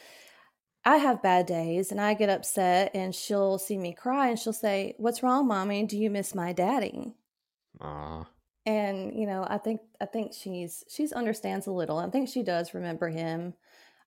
I 0.84 0.96
have 0.96 1.22
bad 1.22 1.46
days 1.46 1.90
and 1.90 2.00
I 2.00 2.14
get 2.14 2.28
upset, 2.28 2.90
and 2.94 3.14
she'll 3.14 3.58
see 3.58 3.78
me 3.78 3.94
cry 3.94 4.28
and 4.28 4.38
she'll 4.38 4.52
say, 4.52 4.94
"What's 4.98 5.22
wrong, 5.22 5.46
mommy? 5.46 5.84
Do 5.86 5.96
you 5.96 6.10
miss 6.10 6.34
my 6.34 6.52
daddy?" 6.52 7.14
Ah. 7.80 8.28
And 8.66 9.14
you 9.18 9.26
know, 9.26 9.46
I 9.48 9.56
think 9.56 9.80
I 10.00 10.06
think 10.06 10.32
she's 10.34 10.84
she's 10.88 11.12
understands 11.12 11.66
a 11.66 11.72
little. 11.72 11.98
I 11.98 12.10
think 12.10 12.28
she 12.28 12.42
does 12.42 12.74
remember 12.74 13.08
him 13.08 13.54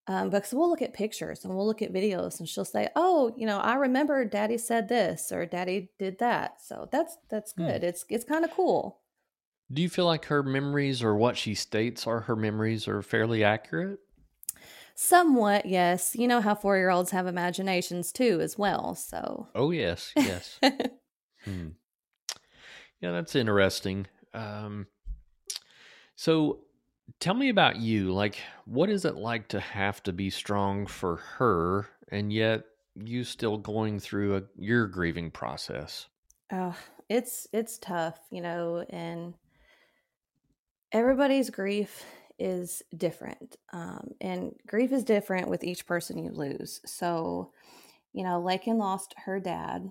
um, 0.08 0.30
because 0.30 0.54
we'll 0.54 0.70
look 0.70 0.82
at 0.82 0.94
pictures 0.94 1.46
and 1.46 1.56
we'll 1.56 1.66
look 1.66 1.82
at 1.82 1.94
videos 1.94 2.40
and 2.40 2.50
she'll 2.50 2.66
say 2.66 2.90
oh 2.96 3.34
you 3.38 3.46
know 3.46 3.60
i 3.60 3.76
remember 3.76 4.26
daddy 4.26 4.58
said 4.58 4.90
this 4.90 5.32
or 5.32 5.46
daddy 5.46 5.90
did 6.00 6.20
that. 6.20 6.62
So 6.62 6.88
that's 6.92 7.18
that's 7.30 7.54
hmm. 7.54 7.66
good. 7.66 7.82
Hmm. 7.82 7.88
it's 7.88 8.06
it's 8.10 8.26
kind 8.26 8.46
of 8.46 8.52
cool. 8.52 9.00
Do 9.72 9.82
you 9.82 9.90
feel 9.90 10.06
like 10.06 10.26
her 10.26 10.44
memories 10.44 11.02
or 11.02 11.16
what 11.16 11.38
she 11.38 11.56
states 11.56 12.06
are 12.06 12.22
her 12.22 12.36
memories 12.36 12.88
are 12.88 13.02
fairly 13.02 13.44
accurate? 13.44 14.00
Somewhat 14.96 15.66
yes. 15.66 16.16
You 16.16 16.28
know 16.28 16.42
how 16.42 16.56
four 16.56 16.78
year 16.78 16.90
olds 16.90 17.12
have 17.12 17.28
imaginations 17.28 18.12
too 18.12 18.40
as 18.42 18.58
well 18.58 18.96
so. 18.96 19.48
Oh 19.56 19.72
yes 19.72 20.12
yes. 20.16 20.60
Hmm. 21.44 21.72
yeah 23.02 23.12
that's 23.12 23.36
interesting. 23.36 24.08
Um 24.34 24.88
so 26.16 26.60
Tell 27.20 27.34
me 27.34 27.50
about 27.50 27.78
you. 27.78 28.12
Like, 28.12 28.38
what 28.66 28.90
is 28.90 29.06
it 29.06 29.16
like 29.16 29.48
to 29.50 29.60
have 29.60 30.04
to 30.04 30.14
be 30.14 30.30
strong 30.30 30.86
for 30.88 31.18
her 31.38 31.88
and 32.10 32.32
yet 32.34 32.66
you 32.96 33.24
still 33.24 33.58
going 33.58 34.00
through 34.00 34.38
a, 34.38 34.44
your 34.58 34.88
grieving 34.88 35.32
process? 35.32 36.08
Oh, 36.52 36.76
it's 37.10 37.48
it's 37.54 37.78
tough, 37.78 38.20
you 38.30 38.42
know, 38.42 38.86
and 38.90 39.34
everybody's 40.92 41.50
grief 41.50 42.04
is 42.40 42.84
different. 42.96 43.58
Um, 43.72 44.12
and 44.22 44.56
grief 44.68 44.92
is 44.92 45.04
different 45.04 45.48
with 45.48 45.64
each 45.64 45.86
person 45.86 46.18
you 46.18 46.32
lose. 46.32 46.82
So, 46.86 47.52
you 48.12 48.24
know, 48.24 48.42
Lakin 48.42 48.78
lost 48.78 49.14
her 49.26 49.40
dad 49.40 49.90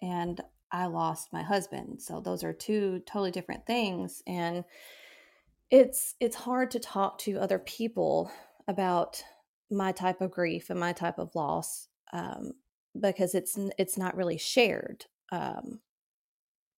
and 0.00 0.40
I 0.70 0.86
lost 0.86 1.32
my 1.32 1.42
husband. 1.42 2.00
So 2.00 2.20
those 2.20 2.42
are 2.44 2.52
two 2.52 3.00
totally 3.06 3.30
different 3.30 3.66
things. 3.66 4.22
And 4.26 4.64
it's 5.72 6.14
it's 6.20 6.36
hard 6.36 6.70
to 6.70 6.78
talk 6.78 7.18
to 7.18 7.38
other 7.38 7.58
people 7.58 8.30
about 8.68 9.24
my 9.70 9.90
type 9.90 10.20
of 10.20 10.30
grief 10.30 10.68
and 10.68 10.78
my 10.78 10.92
type 10.92 11.18
of 11.18 11.34
loss 11.34 11.88
um, 12.12 12.52
because 13.00 13.34
it's 13.34 13.58
it's 13.78 13.96
not 13.96 14.14
really 14.14 14.36
shared 14.36 15.06
um, 15.32 15.80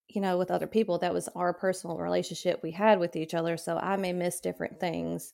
you 0.07 0.21
know 0.21 0.37
with 0.37 0.49
other 0.49 0.65
people. 0.65 0.97
That 0.97 1.13
was 1.13 1.27
our 1.35 1.53
personal 1.53 1.97
relationship 1.97 2.61
we 2.63 2.71
had 2.71 2.97
with 2.97 3.17
each 3.17 3.33
other 3.33 3.57
so 3.57 3.77
i 3.77 3.97
may 3.97 4.13
miss 4.13 4.39
different 4.39 4.79
things 4.79 5.33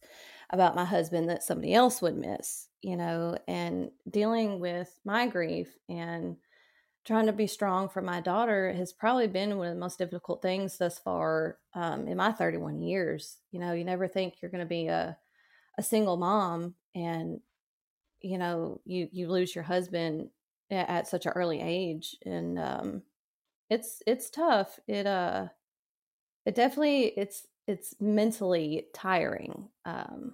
about 0.49 0.75
my 0.75 0.83
husband 0.83 1.29
that 1.29 1.43
somebody 1.43 1.73
else 1.73 2.01
would 2.01 2.17
miss 2.17 2.67
you 2.81 2.97
know 2.97 3.37
and 3.47 3.91
dealing 4.09 4.59
with 4.59 4.99
my 5.05 5.27
grief 5.27 5.77
and 5.87 6.35
trying 7.05 7.25
to 7.25 7.33
be 7.33 7.47
strong 7.47 7.89
for 7.89 8.01
my 8.01 8.21
daughter 8.21 8.71
has 8.73 8.93
probably 8.93 9.27
been 9.27 9.57
one 9.57 9.67
of 9.67 9.73
the 9.73 9.79
most 9.79 9.97
difficult 9.97 10.41
things 10.41 10.77
thus 10.77 10.99
far 10.99 11.57
um, 11.73 12.07
in 12.07 12.17
my 12.17 12.31
31 12.31 12.81
years. 12.81 13.37
You 13.51 13.59
know, 13.59 13.73
you 13.73 13.83
never 13.83 14.07
think 14.07 14.35
you're 14.41 14.51
going 14.51 14.63
to 14.63 14.67
be 14.67 14.87
a, 14.87 15.17
a 15.77 15.83
single 15.83 16.17
mom 16.17 16.75
and, 16.93 17.39
you 18.21 18.37
know, 18.37 18.81
you, 18.85 19.07
you 19.11 19.29
lose 19.29 19.55
your 19.55 19.63
husband 19.63 20.29
at, 20.69 20.89
at 20.89 21.07
such 21.07 21.25
an 21.25 21.31
early 21.33 21.59
age. 21.59 22.15
And 22.23 22.59
um, 22.59 23.01
it's, 23.69 24.03
it's 24.05 24.29
tough. 24.29 24.79
It, 24.87 25.07
uh, 25.07 25.47
it 26.45 26.53
definitely, 26.53 27.05
it's, 27.17 27.47
it's 27.67 27.95
mentally 27.99 28.85
tiring. 28.93 29.69
Um, 29.85 30.33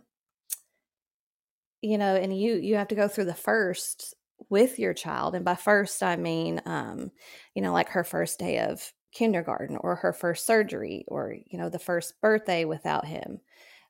you 1.81 1.97
know, 1.97 2.15
and 2.15 2.37
you, 2.37 2.55
you 2.55 2.75
have 2.75 2.89
to 2.89 2.95
go 2.95 3.07
through 3.07 3.25
the 3.25 3.33
first 3.33 4.15
with 4.49 4.79
your 4.79 4.93
child 4.93 5.35
and 5.35 5.43
by 5.43 5.55
first 5.55 6.01
i 6.03 6.15
mean 6.15 6.61
um, 6.65 7.11
you 7.53 7.61
know 7.61 7.73
like 7.73 7.89
her 7.89 8.03
first 8.03 8.39
day 8.39 8.59
of 8.59 8.93
kindergarten 9.11 9.77
or 9.81 9.95
her 9.95 10.13
first 10.13 10.45
surgery 10.45 11.05
or 11.07 11.35
you 11.47 11.57
know 11.57 11.69
the 11.69 11.79
first 11.79 12.19
birthday 12.21 12.65
without 12.65 13.05
him 13.05 13.39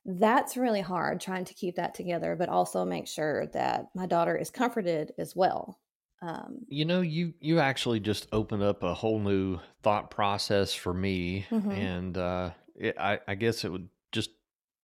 that's 0.04 0.56
really 0.56 0.80
hard 0.80 1.20
trying 1.20 1.44
to 1.44 1.54
keep 1.54 1.76
that 1.76 1.94
together 1.94 2.34
but 2.36 2.48
also 2.48 2.84
make 2.84 3.06
sure 3.06 3.46
that 3.48 3.86
my 3.94 4.06
daughter 4.06 4.36
is 4.36 4.50
comforted 4.50 5.12
as 5.18 5.36
well 5.36 5.78
um, 6.22 6.60
you 6.68 6.84
know 6.84 7.00
you 7.00 7.34
you 7.40 7.60
actually 7.60 8.00
just 8.00 8.26
opened 8.32 8.62
up 8.62 8.82
a 8.82 8.94
whole 8.94 9.20
new 9.20 9.58
thought 9.82 10.10
process 10.10 10.72
for 10.72 10.94
me 10.94 11.46
mm-hmm. 11.50 11.70
and 11.70 12.16
uh, 12.16 12.50
it, 12.74 12.96
I, 12.98 13.20
I 13.28 13.34
guess 13.34 13.64
it 13.64 13.70
would 13.70 13.88
just 14.12 14.30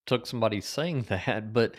took 0.06 0.26
somebody 0.26 0.60
saying 0.60 1.02
that 1.08 1.52
but 1.52 1.74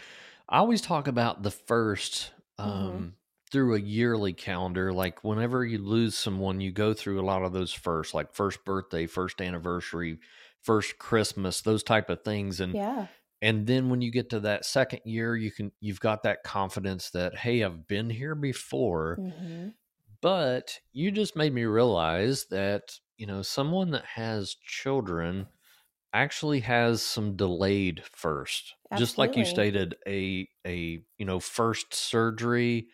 i 0.50 0.58
always 0.58 0.82
talk 0.82 1.08
about 1.08 1.44
the 1.44 1.52
first 1.52 2.32
mm-hmm. 2.60 2.70
um, 2.70 3.14
through 3.52 3.76
a 3.76 3.80
yearly 3.80 4.34
calendar. 4.34 4.92
Like 4.92 5.24
whenever 5.24 5.66
you 5.66 5.78
lose 5.78 6.16
someone, 6.16 6.62
you 6.62 6.72
go 6.72 6.94
through 6.94 7.20
a 7.20 7.26
lot 7.26 7.44
of 7.44 7.54
those 7.54 7.74
first, 7.74 8.14
like 8.14 8.34
first 8.34 8.66
birthday, 8.66 9.08
first 9.08 9.42
anniversary, 9.42 10.20
first 10.62 10.98
Christmas, 10.98 11.62
those 11.62 11.84
type 11.84 12.10
of 12.10 12.24
things. 12.24 12.60
And 12.60 12.74
yeah. 12.74 13.08
And 13.42 13.68
then 13.68 13.90
when 13.90 14.02
you 14.02 14.12
get 14.12 14.30
to 14.32 14.40
that 14.42 14.66
second 14.66 15.02
year, 15.06 15.36
you 15.36 15.52
can 15.52 15.72
you've 15.80 16.00
got 16.00 16.24
that 16.24 16.44
confidence 16.44 17.12
that 17.12 17.36
hey, 17.36 17.64
I've 17.64 17.88
been 17.88 18.10
here 18.10 18.36
before. 18.36 19.18
Mm-hmm. 19.20 19.70
But 20.22 20.80
you 20.94 21.12
just 21.12 21.36
made 21.36 21.54
me 21.54 21.66
realize 21.66 22.46
that 22.50 22.98
you 23.18 23.28
know 23.28 23.42
someone 23.42 23.92
that 23.92 24.06
has 24.06 24.56
children 24.66 25.48
actually 26.14 26.62
has 26.62 27.02
some 27.02 27.36
delayed 27.36 28.02
first 28.06 28.74
Absolutely. 28.90 29.06
just 29.06 29.18
like 29.18 29.36
you 29.36 29.44
stated 29.44 29.96
a 30.08 30.48
a 30.66 31.02
you 31.18 31.26
know 31.26 31.40
first 31.40 31.94
surgery 31.94 32.88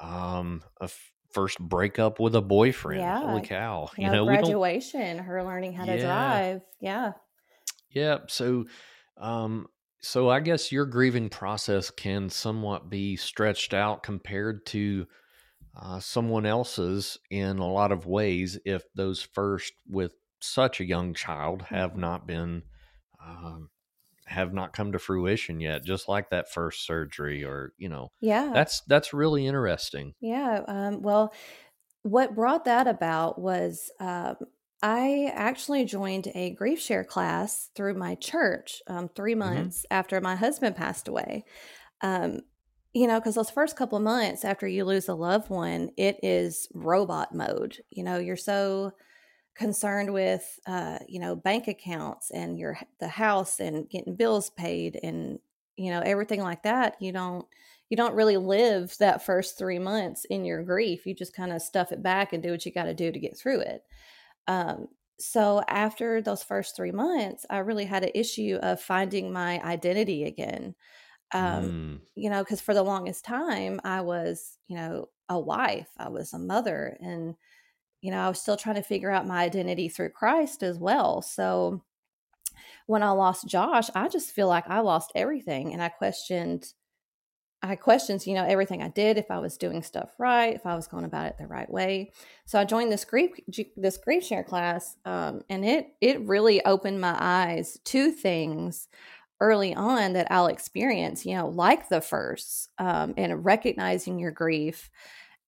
um 0.00 0.62
a 0.80 0.84
f- 0.84 1.12
first 1.32 1.58
breakup 1.58 2.20
with 2.20 2.34
a 2.34 2.42
boyfriend. 2.42 3.00
Yeah. 3.00 3.20
Holy 3.20 3.42
cow. 3.42 3.90
You, 3.98 4.06
you 4.06 4.12
know, 4.12 4.24
graduation, 4.24 5.18
her 5.18 5.42
learning 5.42 5.72
how 5.74 5.84
to 5.84 5.98
drive. 6.00 6.62
Yeah. 6.80 7.12
Yeah. 7.90 8.18
So 8.28 8.66
um 9.16 9.66
so 10.00 10.28
I 10.28 10.40
guess 10.40 10.70
your 10.70 10.86
grieving 10.86 11.28
process 11.28 11.90
can 11.90 12.30
somewhat 12.30 12.90
be 12.90 13.16
stretched 13.16 13.74
out 13.74 14.02
compared 14.02 14.64
to 14.66 15.06
uh, 15.76 16.00
someone 16.00 16.46
else's 16.46 17.18
in 17.30 17.58
a 17.58 17.70
lot 17.70 17.92
of 17.92 18.06
ways 18.06 18.58
if 18.64 18.84
those 18.94 19.20
first 19.20 19.72
with 19.88 20.12
such 20.40 20.80
a 20.80 20.86
young 20.86 21.12
child 21.12 21.62
have 21.62 21.90
mm-hmm. 21.90 22.00
not 22.00 22.26
been 22.26 22.62
um, 23.24 23.68
have 24.26 24.52
not 24.52 24.72
come 24.72 24.92
to 24.92 24.98
fruition 24.98 25.60
yet 25.60 25.84
just 25.84 26.08
like 26.08 26.30
that 26.30 26.50
first 26.52 26.84
surgery 26.84 27.44
or 27.44 27.72
you 27.78 27.88
know 27.88 28.10
yeah 28.20 28.50
that's 28.52 28.82
that's 28.82 29.14
really 29.14 29.46
interesting 29.46 30.14
yeah 30.20 30.62
um, 30.66 31.00
well 31.00 31.32
what 32.02 32.34
brought 32.34 32.64
that 32.64 32.88
about 32.88 33.40
was 33.40 33.90
um, 34.00 34.36
i 34.82 35.30
actually 35.34 35.84
joined 35.84 36.28
a 36.34 36.50
grief 36.54 36.80
share 36.80 37.04
class 37.04 37.70
through 37.76 37.94
my 37.94 38.14
church 38.16 38.82
um, 38.88 39.08
three 39.14 39.32
mm-hmm. 39.32 39.54
months 39.54 39.78
mm-hmm. 39.80 39.94
after 39.96 40.20
my 40.20 40.34
husband 40.34 40.74
passed 40.74 41.06
away 41.06 41.44
um, 42.02 42.40
you 42.92 43.06
know 43.06 43.20
because 43.20 43.36
those 43.36 43.50
first 43.50 43.76
couple 43.76 43.98
of 43.98 44.04
months 44.04 44.44
after 44.44 44.66
you 44.66 44.84
lose 44.84 45.08
a 45.08 45.14
loved 45.14 45.50
one 45.50 45.90
it 45.96 46.18
is 46.22 46.68
robot 46.74 47.32
mode 47.32 47.76
you 47.90 48.02
know 48.02 48.18
you're 48.18 48.36
so 48.36 48.90
concerned 49.56 50.12
with 50.12 50.58
uh, 50.66 50.98
you 51.08 51.18
know 51.18 51.34
bank 51.34 51.68
accounts 51.68 52.30
and 52.30 52.58
your 52.58 52.78
the 53.00 53.08
house 53.08 53.60
and 53.60 53.88
getting 53.88 54.14
bills 54.14 54.50
paid 54.50 54.98
and 55.02 55.38
you 55.76 55.90
know 55.90 56.00
everything 56.00 56.42
like 56.42 56.62
that 56.62 56.96
you 57.00 57.12
don't 57.12 57.46
you 57.88 57.96
don't 57.96 58.14
really 58.14 58.36
live 58.36 58.96
that 58.98 59.24
first 59.24 59.56
three 59.56 59.78
months 59.78 60.24
in 60.24 60.44
your 60.44 60.62
grief. 60.62 61.06
You 61.06 61.14
just 61.14 61.34
kind 61.34 61.52
of 61.52 61.62
stuff 61.62 61.92
it 61.92 62.02
back 62.02 62.32
and 62.32 62.42
do 62.42 62.50
what 62.50 62.66
you 62.66 62.72
got 62.72 62.84
to 62.84 62.94
do 62.94 63.12
to 63.12 63.18
get 63.18 63.38
through 63.38 63.60
it. 63.60 63.84
Um, 64.48 64.88
so 65.18 65.62
after 65.68 66.20
those 66.20 66.42
first 66.42 66.76
three 66.76 66.92
months 66.92 67.46
i 67.48 67.56
really 67.56 67.86
had 67.86 68.04
an 68.04 68.10
issue 68.14 68.58
of 68.60 68.80
finding 68.80 69.32
my 69.32 69.60
identity 69.62 70.24
again. 70.24 70.74
Um, 71.32 71.64
mm. 71.64 72.00
You 72.14 72.30
know, 72.30 72.42
because 72.44 72.60
for 72.60 72.74
the 72.74 72.82
longest 72.82 73.24
time, 73.24 73.80
I 73.82 74.00
was, 74.02 74.58
you 74.68 74.76
know, 74.76 75.08
a 75.28 75.38
wife, 75.38 75.88
I 75.98 76.08
was 76.08 76.32
a 76.32 76.38
mother, 76.38 76.96
and, 77.00 77.34
you 78.00 78.10
know, 78.10 78.18
I 78.18 78.28
was 78.28 78.40
still 78.40 78.56
trying 78.56 78.76
to 78.76 78.82
figure 78.82 79.10
out 79.10 79.26
my 79.26 79.42
identity 79.42 79.88
through 79.88 80.10
Christ 80.10 80.62
as 80.62 80.78
well. 80.78 81.22
So 81.22 81.82
when 82.86 83.02
I 83.02 83.10
lost 83.10 83.48
Josh, 83.48 83.88
I 83.94 84.08
just 84.08 84.32
feel 84.32 84.48
like 84.48 84.68
I 84.68 84.80
lost 84.80 85.12
everything. 85.14 85.72
And 85.72 85.82
I 85.82 85.88
questioned, 85.88 86.72
I 87.62 87.68
had 87.68 87.80
questions, 87.80 88.26
you 88.26 88.34
know, 88.34 88.44
everything 88.44 88.82
I 88.82 88.88
did, 88.88 89.18
if 89.18 89.30
I 89.30 89.38
was 89.38 89.56
doing 89.56 89.82
stuff 89.82 90.10
right, 90.18 90.54
if 90.54 90.66
I 90.66 90.76
was 90.76 90.86
going 90.86 91.04
about 91.04 91.26
it 91.26 91.38
the 91.38 91.46
right 91.46 91.68
way. 91.68 92.12
So 92.44 92.60
I 92.60 92.64
joined 92.64 92.92
this 92.92 93.04
grief 93.04 93.32
this 93.76 93.96
grief 93.96 94.24
share 94.24 94.44
class, 94.44 94.96
um, 95.04 95.42
and 95.48 95.64
it 95.64 95.88
it 96.00 96.20
really 96.20 96.64
opened 96.64 97.00
my 97.00 97.16
eyes 97.18 97.78
to 97.86 98.12
things 98.12 98.88
early 99.40 99.74
on 99.74 100.12
that 100.14 100.30
I'll 100.30 100.46
experience, 100.46 101.26
you 101.26 101.34
know, 101.34 101.48
like 101.48 101.88
the 101.88 102.00
first, 102.00 102.70
um, 102.78 103.14
and 103.16 103.44
recognizing 103.44 104.18
your 104.18 104.30
grief 104.30 104.90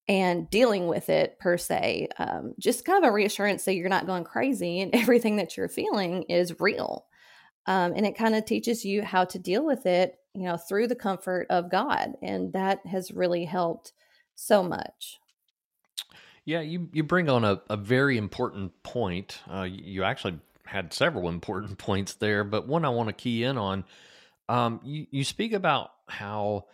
and 0.08 0.48
dealing 0.48 0.86
with 0.86 1.10
it 1.10 1.38
per 1.38 1.58
se. 1.58 2.08
Um, 2.18 2.54
just 2.58 2.84
kind 2.84 3.04
of 3.04 3.08
a 3.08 3.12
reassurance 3.12 3.64
that 3.64 3.74
you're 3.74 3.90
not 3.90 4.06
going 4.06 4.24
crazy 4.24 4.80
and 4.80 4.94
everything 4.94 5.36
that 5.36 5.56
you're 5.56 5.68
feeling 5.68 6.22
is 6.24 6.58
real. 6.60 7.06
Um, 7.66 7.92
and 7.94 8.06
it 8.06 8.16
kind 8.16 8.34
of 8.34 8.46
teaches 8.46 8.84
you 8.84 9.02
how 9.02 9.26
to 9.26 9.38
deal 9.38 9.64
with 9.64 9.84
it, 9.84 10.18
you 10.34 10.44
know, 10.44 10.56
through 10.56 10.88
the 10.88 10.94
comfort 10.94 11.46
of 11.50 11.70
God. 11.70 12.14
And 12.22 12.52
that 12.54 12.86
has 12.86 13.10
really 13.10 13.44
helped 13.44 13.92
so 14.34 14.62
much. 14.62 15.18
Yeah, 16.46 16.62
you, 16.62 16.88
you 16.94 17.02
bring 17.02 17.28
on 17.28 17.44
a, 17.44 17.60
a 17.68 17.76
very 17.76 18.16
important 18.16 18.82
point. 18.82 19.40
Uh, 19.50 19.64
you 19.70 20.02
actually 20.02 20.40
had 20.64 20.94
several 20.94 21.28
important 21.28 21.76
points 21.76 22.14
there, 22.14 22.42
but 22.42 22.66
one 22.66 22.86
I 22.86 22.88
want 22.88 23.10
to 23.10 23.12
key 23.12 23.44
in 23.44 23.58
on. 23.58 23.84
Um, 24.48 24.80
you, 24.82 25.06
you 25.10 25.24
speak 25.24 25.52
about 25.52 25.90
how 26.06 26.64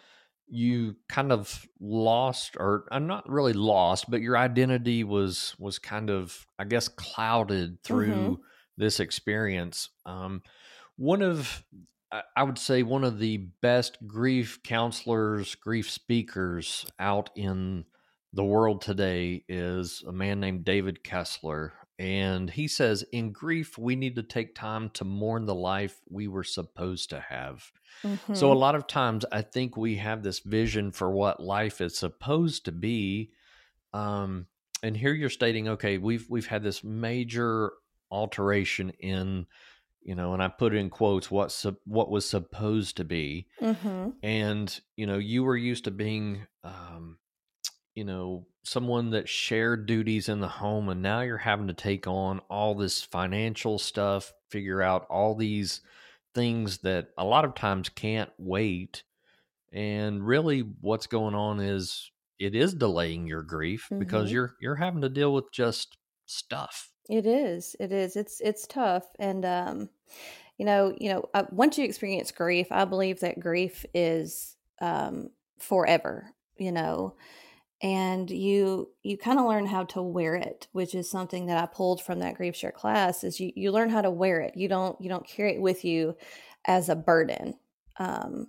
you 0.47 0.97
kind 1.09 1.33
of 1.33 1.67
lost 1.81 2.57
or 2.59 2.87
I'm 2.91 3.05
uh, 3.05 3.07
not 3.07 3.29
really 3.29 3.53
lost, 3.53 4.11
but 4.11 4.21
your 4.21 4.37
identity 4.37 5.05
was 5.05 5.55
was 5.59 5.79
kind 5.79 6.11
of 6.11 6.47
I 6.59 6.65
guess 6.65 6.89
clouded 6.89 7.83
through 7.83 8.09
mm-hmm. 8.09 8.35
this 8.77 9.01
experience. 9.01 9.91
Um, 10.07 10.43
one 10.97 11.23
of 11.23 11.65
I 12.37 12.43
would 12.43 12.59
say 12.59 12.83
one 12.83 13.05
of 13.05 13.19
the 13.19 13.49
best 13.61 13.99
grief 14.07 14.63
counselors, 14.63 15.55
grief 15.57 15.91
speakers 15.91 16.87
out 16.99 17.31
in 17.35 17.85
the 18.33 18.45
world 18.45 18.83
today 18.83 19.45
is 19.49 20.05
a 20.07 20.13
man 20.13 20.41
named 20.41 20.65
David 20.65 21.03
Kessler. 21.03 21.73
And 21.99 22.51
he 22.51 22.67
says, 22.67 23.05
in 23.13 23.31
grief, 23.31 23.79
we 23.79 23.95
need 23.95 24.17
to 24.17 24.23
take 24.23 24.55
time 24.55 24.91
to 24.95 25.05
mourn 25.05 25.47
the 25.47 25.55
life 25.55 26.01
we 26.11 26.27
were 26.27 26.43
supposed 26.43 27.11
to 27.11 27.21
have. 27.21 27.71
Mm-hmm. 28.03 28.35
So, 28.35 28.53
a 28.53 28.55
lot 28.55 28.75
of 28.75 28.89
times, 28.89 29.25
I 29.31 29.43
think 29.43 29.77
we 29.77 29.97
have 29.97 30.23
this 30.23 30.41
vision 30.41 30.91
for 30.91 31.13
what 31.13 31.41
life 31.41 31.81
is 31.81 31.97
supposed 31.97 32.65
to 32.65 32.73
be. 32.73 33.31
Um, 33.93 34.47
and 34.83 34.97
here 34.97 35.13
you're 35.15 35.31
stating, 35.31 35.69
okay, 35.69 35.99
we've 35.99 36.27
we've 36.29 36.47
had 36.47 36.65
this 36.65 36.83
major 36.83 37.73
alteration 38.11 38.91
in, 38.99 39.47
you 40.03 40.17
know, 40.17 40.35
and 40.35 40.43
I 40.43 40.49
put 40.49 40.75
in 40.75 40.91
quotes 40.91 41.31
what 41.31 41.53
su- 41.53 41.79
what 41.85 42.11
was 42.11 42.29
supposed 42.29 42.97
to 42.97 43.05
be, 43.05 43.47
mm-hmm. 43.63 44.11
and 44.23 44.81
you 44.97 45.07
know, 45.07 45.19
you 45.19 45.45
were 45.45 45.57
used 45.57 45.85
to 45.85 45.93
being 45.93 46.47
um, 46.65 47.19
you 47.95 48.05
know 48.05 48.47
someone 48.63 49.11
that 49.11 49.29
shared 49.29 49.87
duties 49.87 50.29
in 50.29 50.41
the 50.41 50.49
home 50.49 50.89
and 50.89 51.03
now 51.03 51.21
you're 51.21 51.37
having 51.37 51.69
to 51.69 51.75
take 51.75 52.07
on 52.07 52.41
all 52.49 52.75
this 52.75 53.03
financial 53.03 53.79
stuff 53.79 54.33
figure 54.49 54.83
out 54.83 55.07
all 55.11 55.35
these 55.35 55.81
things 56.35 56.79
that 56.79 57.11
a 57.17 57.25
lot 57.25 57.45
of 57.45 57.55
times 57.55 57.89
can't 57.89 58.31
wait 58.39 59.03
and 59.73 60.27
really 60.27 60.61
what's 60.81 61.07
going 61.07 61.35
on 61.35 61.61
is 61.61 62.11
it 62.39 62.55
is 62.55 62.75
delaying 62.75 63.27
your 63.27 63.43
grief 63.43 63.85
mm-hmm. 63.85 63.99
because 63.99 64.33
you're 64.33 64.55
you're 64.61 64.75
having 64.75 65.03
to 65.03 65.09
deal 65.09 65.33
with 65.33 65.53
just 65.53 65.97
stuff 66.27 66.91
it 67.09 67.27
is 67.27 67.77
it 67.79 67.93
is 67.93 68.17
it's 68.17 68.41
it's 68.41 68.67
tough 68.67 69.05
and 69.19 69.45
um 69.45 69.89
you 70.57 70.65
know 70.65 70.95
you 70.99 71.13
know 71.13 71.25
uh, 71.35 71.45
once 71.51 71.79
you 71.79 71.85
experience 71.85 72.33
grief 72.33 72.67
i 72.71 72.85
believe 72.85 73.21
that 73.21 73.39
grief 73.39 73.85
is 73.93 74.57
um 74.81 75.29
forever 75.59 76.33
you 76.57 76.73
know 76.73 77.15
and 77.83 78.31
you 78.31 78.89
you 79.03 79.19
kind 79.19 79.39
of 79.39 79.47
learn 79.47 79.67
how 79.67 79.85
to 79.85 80.01
wear 80.01 80.35
it 80.35 80.69
which 80.73 80.95
is 80.95 81.11
something 81.11 81.47
that 81.47 81.63
i 81.63 81.67
pulled 81.67 82.01
from 82.01 82.21
that 82.21 82.35
grief 82.35 82.55
share 82.55 82.73
class 82.73 83.25
is 83.25 83.41
you 83.41 83.53
you 83.57 83.73
learn 83.73 83.91
how 83.91 84.01
to 84.01 84.11
wear 84.11 84.41
it. 84.41 84.57
You 84.57 84.69
don't 84.69 85.01
you 85.01 85.09
don't 85.09 85.27
carry 85.27 85.55
it 85.55 85.61
with 85.61 85.85
you 85.85 86.17
as 86.67 86.89
a 86.89 86.97
burden 86.97 87.55
um 87.99 88.47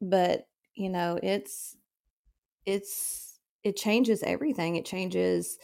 but 0.00 0.46
you 0.74 0.88
know 0.88 1.18
it's 1.22 1.76
it's 2.64 3.40
it 3.64 3.76
changes 3.76 4.22
everything. 4.22 4.76
It 4.76 4.84
changes 4.84 5.58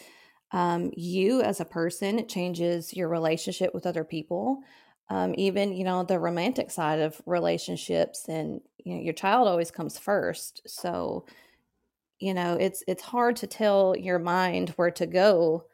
um, 0.50 0.90
you 0.96 1.42
as 1.42 1.60
a 1.60 1.64
person. 1.64 2.18
It 2.18 2.28
changes 2.28 2.92
your 2.92 3.08
relationship 3.08 3.72
with 3.72 3.86
other 3.86 4.04
people 4.04 4.64
um, 5.10 5.34
even 5.36 5.72
you 5.72 5.84
know 5.84 6.02
the 6.02 6.18
romantic 6.18 6.70
side 6.70 7.00
of 7.00 7.20
relationships 7.26 8.26
and 8.28 8.60
you 8.78 8.94
know 8.94 9.00
your 9.00 9.12
child 9.12 9.48
always 9.48 9.70
comes 9.70 9.98
first 9.98 10.62
so 10.66 11.26
you 12.24 12.32
know 12.32 12.54
it's 12.54 12.82
it's 12.88 13.02
hard 13.02 13.36
to 13.36 13.46
tell 13.46 13.94
your 13.94 14.18
mind 14.18 14.70
where 14.70 14.90
to 14.90 15.04
go 15.04 15.66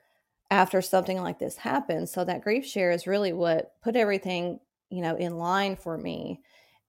after 0.50 0.82
something 0.82 1.22
like 1.22 1.38
this 1.38 1.56
happens 1.56 2.10
so 2.10 2.24
that 2.24 2.42
grief 2.42 2.66
share 2.66 2.90
is 2.90 3.06
really 3.06 3.32
what 3.32 3.74
put 3.82 3.94
everything 3.94 4.58
you 4.90 5.00
know 5.00 5.14
in 5.14 5.38
line 5.38 5.76
for 5.76 5.96
me 5.96 6.40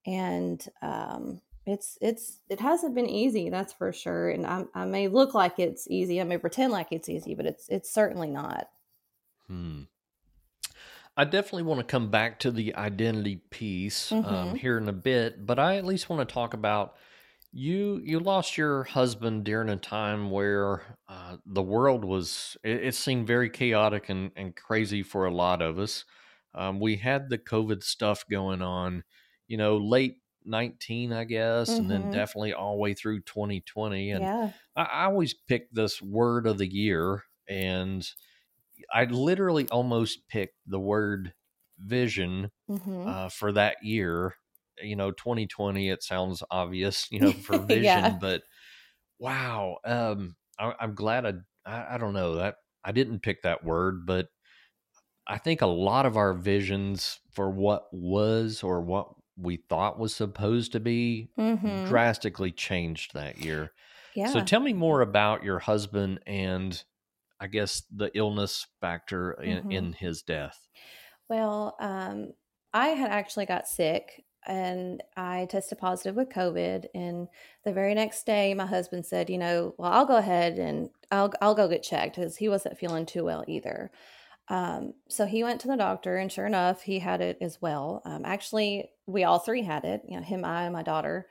and 0.08 0.67
um 0.82 1.39
it's 1.67 1.95
it's 2.02 2.39
it 2.50 2.60
hasn't 2.60 2.95
been 2.95 3.08
easy 3.08 3.52
that's 3.52 3.71
for 3.71 3.93
sure 3.93 4.32
and 4.32 4.47
I, 4.47 4.63
I 4.74 4.86
may 4.86 5.08
look 5.08 5.36
like 5.36 5.60
it's 5.60 5.88
easy 5.91 6.19
i 6.19 6.24
may 6.24 6.39
pretend 6.39 6.74
like 6.74 6.88
it's 6.89 7.08
easy 7.08 7.36
but 7.36 7.45
it's 7.45 7.69
it's 7.69 7.93
certainly 7.93 8.32
not 8.32 8.67
hmm 9.47 9.84
I 11.17 11.26
definitely 11.26 11.63
want 11.63 11.82
to 11.82 11.84
come 11.84 12.10
back 12.10 12.39
to 12.39 12.52
the 12.52 12.74
identity 12.74 13.36
piece 13.36 14.13
um, 14.13 14.24
mm-hmm. 14.24 14.34
um, 14.34 14.56
here 14.56 14.78
in 14.78 14.88
a 14.88 14.93
bit, 14.93 15.45
but 15.45 15.60
I 15.60 15.76
at 15.76 15.86
least 15.86 16.10
want 16.10 16.28
to 16.28 16.34
talk 16.34 16.54
about 16.54 16.95
you 17.54 18.02
you 18.04 18.20
lost 18.20 18.58
your 18.58 18.84
husband 18.84 19.44
during 19.44 19.70
a 19.70 19.76
time 19.76 20.30
where 20.30 20.98
uh, 21.10 21.38
the 21.46 21.62
world 21.62 22.06
was 22.06 22.56
it, 22.64 22.86
it, 22.86 22.96
seemed 22.96 23.28
very 23.28 23.50
chaotic 23.50 24.10
and, 24.10 24.32
and 24.36 24.56
crazy 24.56 25.04
for 25.04 25.26
a 25.26 25.34
lot 25.34 25.62
of 25.62 25.78
us. 25.78 26.06
Um, 26.56 26.80
we 26.80 26.96
had 26.96 27.30
the 27.30 27.38
COVID 27.38 27.84
stuff 27.84 28.24
going 28.30 28.62
on, 28.62 29.04
you 29.48 29.58
know, 29.58 29.78
late 29.78 30.18
19, 30.46 31.14
I 31.14 31.24
guess, 31.26 31.70
mm-hmm. 31.70 31.82
and 31.82 31.92
then 31.92 32.02
mm-hmm. 32.04 32.12
definitely 32.12 32.54
all 32.54 32.76
the 32.76 32.82
way 32.82 32.94
through 32.94 33.22
2020. 33.22 34.12
And 34.12 34.24
yeah. 34.24 34.52
I, 34.76 34.84
I 34.84 35.06
always 35.06 35.34
pick 35.34 35.72
this 35.72 36.02
word 36.02 36.48
of 36.48 36.58
the 36.58 36.72
year, 36.72 37.24
and 37.50 38.08
I 38.94 39.06
literally 39.06 39.68
almost 39.70 40.28
picked 40.30 40.58
the 40.68 40.80
word 40.80 41.34
vision 41.78 42.52
mm-hmm. 42.70 43.08
uh, 43.08 43.30
for 43.30 43.52
that 43.54 43.78
year 43.84 44.36
you 44.84 44.96
know 44.96 45.12
2020 45.12 45.89
it 45.89 46.04
sounds 46.04 46.44
obvious 46.52 47.08
you 47.12 47.20
know 47.20 47.32
for 47.32 47.58
vision 47.60 47.84
yeah. 47.84 48.17
but 48.20 48.44
wow 49.20 49.78
um 49.86 50.36
I, 50.60 50.74
am 50.80 50.96
glad 50.96 51.26
I, 51.26 51.34
I 51.65 51.96
i 51.96 51.98
don't 51.98 52.13
know 52.13 52.36
that 52.36 52.56
i 52.84 52.91
didn't 52.91 53.22
pick 53.22 53.44
that 53.44 53.63
word 53.63 54.06
but 54.06 54.28
i 55.28 55.38
think 55.38 55.62
a 55.62 55.67
lot 55.67 56.06
of 56.06 56.17
our 56.17 56.34
visions 56.34 57.20
for 57.32 57.50
what 57.50 57.84
was 57.91 58.63
or 58.63 58.82
what 58.82 59.10
we 59.38 59.58
thought 59.70 60.00
was 60.00 60.15
supposed 60.15 60.74
to 60.74 60.80
be 60.80 61.30
mm-hmm. 61.38 61.86
drastically 61.86 62.52
changed 62.52 63.13
that 63.13 63.39
year 63.39 63.72
yeah. 64.15 64.28
so 64.28 64.41
tell 64.41 64.60
me 64.60 64.74
more 64.74 65.02
about 65.02 65.44
your 65.44 65.60
husband 65.60 66.20
and 66.28 66.84
i 67.39 67.48
guess 67.48 67.84
the 67.96 68.12
illness 68.15 68.67
factor 68.82 69.34
in, 69.34 69.58
mm-hmm. 69.60 69.72
in 69.72 69.94
his 69.94 70.22
death 70.22 70.67
well 71.30 71.76
um 71.80 72.34
I 72.74 72.89
had 72.89 73.12
actually 73.12 73.46
got 73.46 73.67
sick 73.67 74.24
and 74.47 75.04
I 75.15 75.45
tested 75.49 75.77
positive 75.77 76.15
with 76.15 76.30
COVID. 76.30 76.86
And 76.93 77.27
the 77.63 77.73
very 77.73 77.93
next 77.93 78.25
day, 78.25 78.54
my 78.54 78.65
husband 78.65 79.06
said, 79.06 79.30
"You 79.30 79.38
know, 79.38 79.75
well, 79.77 79.91
I'll 79.91 80.06
go 80.06 80.17
ahead 80.17 80.58
and 80.60 80.89
I'll 81.12 81.32
I'll 81.41 81.56
go 81.56 81.67
get 81.67 81.84
checked 81.84 82.15
because 82.15 82.38
he 82.38 82.49
wasn't 82.49 82.77
feeling 82.77 83.06
too 83.06 83.23
well 83.23 83.43
either." 83.47 83.91
Um, 84.49 84.93
so 85.10 85.25
he 85.25 85.43
went 85.43 85.62
to 85.62 85.67
the 85.67 85.77
doctor, 85.77 86.17
and 86.17 86.32
sure 86.32 86.45
enough, 86.45 86.82
he 86.82 86.99
had 86.99 87.21
it 87.21 87.38
as 87.41 87.62
well. 87.62 88.01
Um, 88.06 88.23
actually, 88.25 88.89
we 89.06 89.23
all 89.23 89.39
three 89.39 89.63
had 89.63 89.86
it. 89.86 90.01
You 90.08 90.17
know, 90.17 90.23
him, 90.23 90.43
I, 90.43 90.63
and 90.63 90.73
my 90.73 90.84
daughter. 90.84 91.27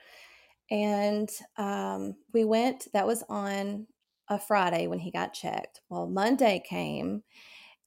And 0.70 1.28
um, 1.58 2.16
we 2.32 2.44
went. 2.44 2.88
That 2.92 3.06
was 3.06 3.24
on 3.28 3.86
a 4.28 4.38
Friday 4.38 4.86
when 4.86 5.00
he 5.00 5.10
got 5.10 5.34
checked. 5.34 5.80
Well, 5.88 6.06
Monday 6.06 6.62
came, 6.66 7.24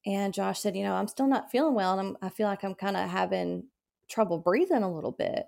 and 0.05 0.33
Josh 0.33 0.59
said, 0.59 0.75
"You 0.75 0.83
know, 0.83 0.95
I'm 0.95 1.07
still 1.07 1.27
not 1.27 1.51
feeling 1.51 1.75
well, 1.75 1.97
and 1.97 2.09
I'm, 2.09 2.17
I 2.21 2.29
feel 2.29 2.47
like 2.47 2.63
I'm 2.63 2.75
kind 2.75 2.97
of 2.97 3.09
having 3.09 3.67
trouble 4.13 4.39
breathing 4.39 4.83
a 4.83 4.93
little 4.93 5.11
bit. 5.11 5.45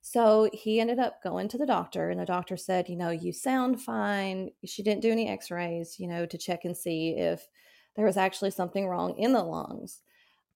So 0.00 0.48
he 0.52 0.80
ended 0.80 1.00
up 1.00 1.22
going 1.22 1.48
to 1.48 1.58
the 1.58 1.66
doctor, 1.66 2.10
and 2.10 2.20
the 2.20 2.24
doctor 2.24 2.56
said, 2.56 2.88
You 2.88 2.96
know, 2.96 3.10
you 3.10 3.32
sound 3.32 3.82
fine. 3.82 4.50
She 4.64 4.82
didn't 4.82 5.02
do 5.02 5.10
any 5.10 5.28
x 5.28 5.50
rays, 5.50 5.96
you 5.98 6.06
know, 6.06 6.26
to 6.26 6.38
check 6.38 6.64
and 6.64 6.76
see 6.76 7.16
if 7.16 7.48
there 7.96 8.06
was 8.06 8.16
actually 8.16 8.52
something 8.52 8.86
wrong 8.86 9.16
in 9.18 9.32
the 9.32 9.42
lungs. 9.42 10.02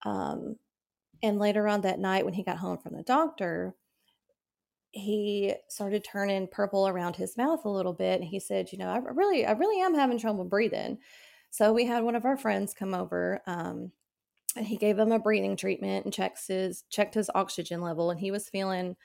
Um, 0.05 0.57
and 1.23 1.38
later 1.38 1.66
on 1.66 1.81
that 1.83 1.99
night, 1.99 2.25
when 2.25 2.35
he 2.35 2.44
got 2.44 2.59
home 2.59 2.79
from 2.79 2.94
the 2.94 3.03
doctor, 3.03 3.75
he 4.92 5.55
started 5.68 6.05
turning 6.05 6.49
purple 6.49 6.87
around 6.88 7.16
his 7.16 7.37
mouth 7.37 7.64
a 7.64 7.68
little 7.68 7.92
bit. 7.92 8.20
And 8.20 8.29
he 8.29 8.40
said, 8.40 8.70
You 8.70 8.79
know, 8.79 8.88
I 8.88 8.99
really, 8.99 9.44
I 9.46 9.53
really 9.53 9.81
am 9.81 9.94
having 9.94 10.18
trouble 10.18 10.44
breathing. 10.44 10.99
So 11.51 11.73
we 11.73 11.85
had 11.85 12.05
one 12.05 12.14
of 12.14 12.25
our 12.25 12.37
friends 12.37 12.73
come 12.73 12.94
over. 12.94 13.42
Um, 13.46 13.90
and 14.56 14.66
he 14.66 14.76
gave 14.76 14.98
him 14.98 15.12
a 15.12 15.18
breathing 15.18 15.56
treatment 15.56 16.04
and 16.04 16.14
checks 16.14 16.46
his 16.46 16.84
checked 16.90 17.14
his 17.14 17.30
oxygen 17.34 17.80
level 17.80 18.10
and 18.10 18.20
he 18.20 18.30
was 18.30 18.48
feeling 18.48 18.96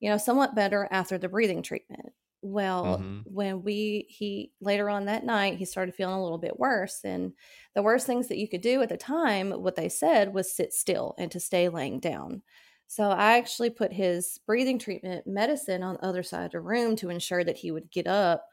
you 0.00 0.10
know 0.10 0.16
somewhat 0.16 0.54
better 0.54 0.88
after 0.90 1.18
the 1.18 1.28
breathing 1.28 1.62
treatment. 1.62 2.12
Well 2.40 2.98
mm-hmm. 2.98 3.20
when 3.24 3.62
we 3.62 4.06
he 4.08 4.52
later 4.60 4.88
on 4.88 5.06
that 5.06 5.24
night 5.24 5.58
he 5.58 5.64
started 5.64 5.94
feeling 5.94 6.14
a 6.14 6.22
little 6.22 6.38
bit 6.38 6.58
worse 6.58 7.00
and 7.04 7.32
the 7.74 7.82
worst 7.82 8.06
things 8.06 8.28
that 8.28 8.38
you 8.38 8.48
could 8.48 8.60
do 8.60 8.80
at 8.82 8.88
the 8.88 8.96
time 8.96 9.50
what 9.50 9.76
they 9.76 9.88
said 9.88 10.32
was 10.32 10.54
sit 10.54 10.72
still 10.72 11.14
and 11.18 11.30
to 11.32 11.40
stay 11.40 11.68
laying 11.68 12.00
down. 12.00 12.42
So 12.86 13.10
i 13.10 13.36
actually 13.36 13.70
put 13.70 13.92
his 13.92 14.38
breathing 14.46 14.78
treatment 14.78 15.26
medicine 15.26 15.82
on 15.82 15.94
the 15.94 16.04
other 16.04 16.22
side 16.22 16.46
of 16.46 16.52
the 16.52 16.60
room 16.60 16.96
to 16.96 17.10
ensure 17.10 17.44
that 17.44 17.58
he 17.58 17.70
would 17.70 17.90
get 17.90 18.06
up 18.06 18.44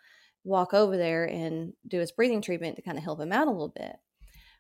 walk 0.44 0.74
over 0.74 0.96
there 0.96 1.26
and 1.26 1.74
do 1.88 2.00
his 2.00 2.12
breathing 2.12 2.42
treatment 2.42 2.76
to 2.76 2.82
kind 2.82 2.98
of 2.98 3.04
help 3.04 3.20
him 3.20 3.32
out 3.32 3.48
a 3.48 3.52
little 3.52 3.74
bit 3.76 3.96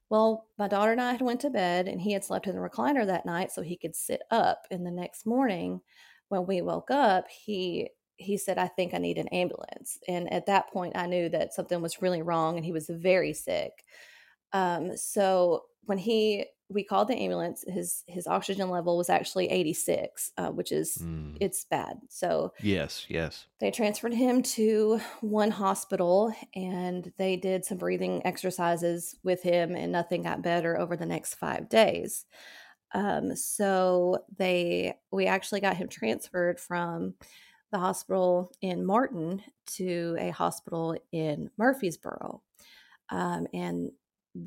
well 0.09 0.47
my 0.57 0.67
daughter 0.67 0.91
and 0.91 1.01
i 1.01 1.11
had 1.11 1.21
went 1.21 1.39
to 1.39 1.49
bed 1.49 1.87
and 1.87 2.01
he 2.01 2.11
had 2.11 2.23
slept 2.23 2.47
in 2.47 2.55
the 2.55 2.61
recliner 2.61 3.05
that 3.05 3.25
night 3.25 3.51
so 3.51 3.61
he 3.61 3.77
could 3.77 3.95
sit 3.95 4.21
up 4.31 4.63
and 4.71 4.85
the 4.85 4.91
next 4.91 5.25
morning 5.25 5.81
when 6.29 6.45
we 6.45 6.61
woke 6.61 6.91
up 6.91 7.25
he 7.29 7.89
he 8.17 8.37
said, 8.37 8.57
I 8.57 8.67
think 8.67 8.93
I 8.93 8.97
need 8.97 9.17
an 9.17 9.27
ambulance. 9.29 9.99
And 10.07 10.31
at 10.31 10.45
that 10.45 10.71
point, 10.71 10.95
I 10.95 11.07
knew 11.07 11.29
that 11.29 11.53
something 11.53 11.81
was 11.81 12.01
really 12.01 12.21
wrong 12.21 12.55
and 12.55 12.65
he 12.65 12.71
was 12.71 12.89
very 12.89 13.33
sick. 13.33 13.83
Um, 14.53 14.95
so 14.95 15.63
when 15.83 15.97
he, 15.97 16.45
we 16.69 16.83
called 16.83 17.07
the 17.07 17.15
ambulance, 17.15 17.63
his, 17.67 18.03
his 18.07 18.27
oxygen 18.27 18.69
level 18.69 18.97
was 18.97 19.09
actually 19.09 19.47
86, 19.47 20.31
uh, 20.37 20.49
which 20.49 20.71
is, 20.71 20.97
mm. 20.97 21.37
it's 21.39 21.65
bad. 21.65 21.99
So, 22.09 22.53
yes, 22.61 23.05
yes. 23.07 23.45
They 23.59 23.71
transferred 23.71 24.13
him 24.13 24.41
to 24.43 24.99
one 25.21 25.51
hospital 25.51 26.33
and 26.55 27.11
they 27.17 27.35
did 27.35 27.65
some 27.65 27.77
breathing 27.77 28.25
exercises 28.25 29.15
with 29.23 29.43
him 29.43 29.75
and 29.75 29.91
nothing 29.91 30.23
got 30.23 30.41
better 30.41 30.79
over 30.79 30.95
the 30.97 31.05
next 31.05 31.35
five 31.35 31.69
days. 31.69 32.25
Um, 32.93 33.35
so 33.35 34.23
they, 34.37 34.95
we 35.11 35.27
actually 35.27 35.61
got 35.61 35.77
him 35.77 35.87
transferred 35.87 36.59
from, 36.59 37.15
the 37.75 37.79
hospital 37.79 38.51
in 38.61 38.85
Martin 38.85 39.41
to 39.65 40.15
a 40.17 40.29
hospital 40.29 40.95
in 41.11 41.49
Murfreesboro. 41.57 42.41
Um, 43.09 43.47
and 43.53 43.91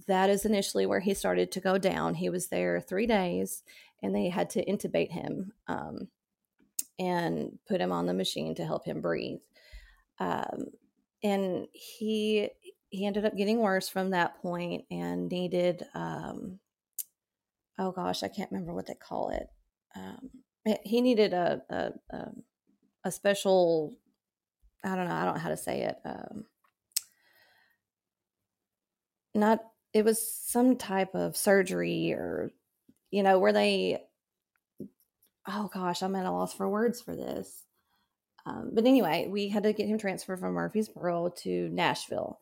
that 0.06 0.30
is 0.30 0.44
initially 0.44 0.86
where 0.86 1.00
he 1.00 1.14
started 1.14 1.50
to 1.52 1.60
go 1.60 1.78
down. 1.78 2.14
He 2.14 2.30
was 2.30 2.48
there 2.48 2.80
three 2.80 3.06
days 3.06 3.62
and 4.02 4.14
they 4.14 4.28
had 4.28 4.50
to 4.50 4.64
intubate 4.64 5.10
him 5.10 5.52
um, 5.66 6.08
and 6.98 7.58
put 7.66 7.80
him 7.80 7.92
on 7.92 8.06
the 8.06 8.14
machine 8.14 8.54
to 8.56 8.64
help 8.64 8.84
him 8.84 9.00
breathe. 9.00 9.40
Um, 10.20 10.66
and 11.22 11.66
he 11.72 12.50
he 12.90 13.06
ended 13.06 13.24
up 13.24 13.36
getting 13.36 13.58
worse 13.58 13.88
from 13.88 14.10
that 14.10 14.40
point 14.40 14.84
and 14.90 15.28
needed 15.28 15.84
um, 15.94 16.58
oh 17.78 17.90
gosh 17.90 18.22
i 18.22 18.28
can't 18.28 18.50
remember 18.52 18.72
what 18.72 18.86
they 18.86 18.94
call 18.94 19.30
it 19.30 19.48
um, 19.96 20.30
he 20.84 21.00
needed 21.00 21.32
a, 21.32 21.60
a, 21.70 22.16
a 22.16 22.28
a 23.04 23.10
special 23.10 23.96
I 24.84 24.94
don't 24.94 25.08
know, 25.08 25.14
I 25.14 25.24
don't 25.24 25.34
know 25.34 25.40
how 25.40 25.48
to 25.48 25.56
say 25.56 25.82
it. 25.82 25.96
Um, 26.04 26.44
not 29.34 29.60
it 29.98 30.04
was 30.04 30.20
some 30.22 30.76
type 30.76 31.14
of 31.14 31.36
surgery 31.36 32.12
or 32.12 32.52
you 33.10 33.22
know, 33.22 33.38
where 33.38 33.52
they 33.52 34.02
oh 35.48 35.70
gosh, 35.72 36.02
I'm 36.02 36.14
at 36.14 36.26
a 36.26 36.30
loss 36.30 36.52
for 36.52 36.68
words 36.68 37.00
for 37.00 37.16
this. 37.16 37.64
Um, 38.44 38.70
but 38.72 38.86
anyway, 38.86 39.28
we 39.30 39.48
had 39.48 39.62
to 39.62 39.72
get 39.72 39.88
him 39.88 39.98
transferred 39.98 40.40
from 40.40 40.54
Murfreesboro 40.54 41.30
to 41.38 41.68
Nashville. 41.70 42.38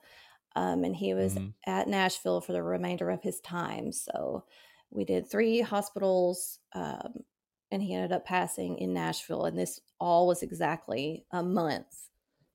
Um, 0.57 0.85
and 0.85 0.95
he 0.95 1.15
was 1.15 1.35
mm-hmm. 1.35 1.49
at 1.67 1.89
Nashville 1.89 2.41
for 2.41 2.53
the 2.53 2.63
remainder 2.63 3.11
of 3.11 3.23
his 3.23 3.41
time. 3.41 3.93
So 3.93 4.45
we 4.91 5.05
did 5.05 5.31
three 5.31 5.61
hospitals 5.61 6.59
um, 6.75 7.23
and 7.71 7.83
he 7.83 7.95
ended 7.95 8.13
up 8.13 8.25
passing 8.25 8.79
in 8.79 8.93
Nashville. 8.93 9.45
And 9.45 9.59
this 9.59 9.81
all 10.01 10.27
was 10.27 10.43
exactly 10.43 11.25
a 11.31 11.43
month 11.43 12.09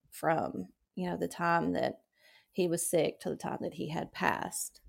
from, 0.09 0.67
you 0.95 1.09
know, 1.09 1.15
the 1.15 1.27
time 1.27 1.73
that 1.73 2.01
he 2.51 2.67
was 2.67 2.85
sick 2.85 3.19
to 3.21 3.29
the 3.29 3.35
time 3.35 3.59
that 3.61 3.75
he 3.75 3.89
had 3.89 4.11
passed. 4.11 4.80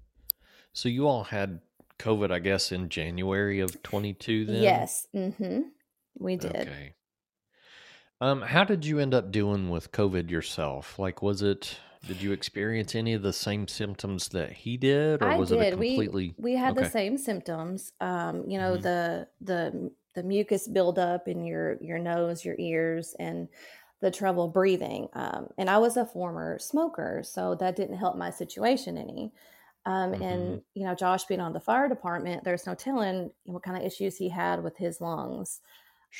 So 0.73 0.89
you 0.89 1.07
all 1.07 1.25
had 1.25 1.61
COVID, 1.99 2.31
I 2.31 2.39
guess, 2.39 2.73
in 2.73 2.89
January 2.89 3.61
of 3.61 3.83
22 3.83 4.47
then? 4.47 4.63
Yes. 4.63 5.07
Mm-hmm. 5.15 5.61
We 6.19 6.37
did. 6.37 6.57
Okay. 6.57 6.95
Um, 8.21 8.43
how 8.43 8.65
did 8.65 8.85
you 8.85 8.99
end 8.99 9.15
up 9.15 9.33
doing 9.33 9.69
with 9.69 9.93
COVID 9.93 10.31
yourself? 10.31 10.99
Like, 10.99 11.23
was 11.23 11.43
it, 11.43 11.79
did 12.07 12.23
you 12.23 12.33
experience 12.33 12.95
any 12.95 13.15
of 13.15 13.23
the 13.23 13.33
same 13.33 13.67
symptoms 13.67 14.29
that 14.29 14.53
he 14.53 14.77
did, 14.77 15.23
or 15.23 15.29
I 15.29 15.37
was 15.37 15.49
did. 15.49 15.61
it 15.61 15.67
a 15.67 15.71
completely? 15.71 16.35
We, 16.39 16.53
we 16.53 16.57
had 16.57 16.73
okay. 16.73 16.85
the 16.85 16.91
same 16.91 17.19
symptoms. 17.19 17.93
Um, 18.01 18.45
you 18.49 18.59
know, 18.59 18.75
mm-hmm. 18.75 18.83
the, 18.83 19.29
the 19.41 19.91
the 20.15 20.23
mucus 20.23 20.69
buildup 20.69 21.27
in 21.27 21.45
your 21.45 21.79
your 21.81 21.99
nose, 21.99 22.45
your 22.45 22.57
ears, 22.59 23.15
and 23.19 23.49
the 24.01 24.11
trouble 24.11 24.49
breathing. 24.49 25.09
Um, 25.15 25.49
and 25.59 25.71
I 25.71 25.79
was 25.79 25.97
a 25.97 26.05
former 26.05 26.59
smoker, 26.59 27.23
so 27.25 27.55
that 27.57 27.77
didn't 27.77 27.97
help 27.97 28.17
my 28.17 28.31
situation 28.31 28.99
any. 28.99 29.33
Um, 29.85 30.13
mm-hmm. 30.13 30.23
And 30.23 30.63
you 30.75 30.87
know, 30.87 30.95
Josh 30.95 31.25
being 31.25 31.41
on 31.41 31.53
the 31.53 31.61
fire 31.61 31.89
department, 31.89 32.45
there's 32.45 32.67
no 32.67 32.75
telling 32.75 33.31
what 33.45 33.63
kind 33.63 33.77
of 33.77 33.85
issues 33.85 34.17
he 34.17 34.29
had 34.29 34.63
with 34.63 34.77
his 34.77 35.01
lungs 35.01 35.61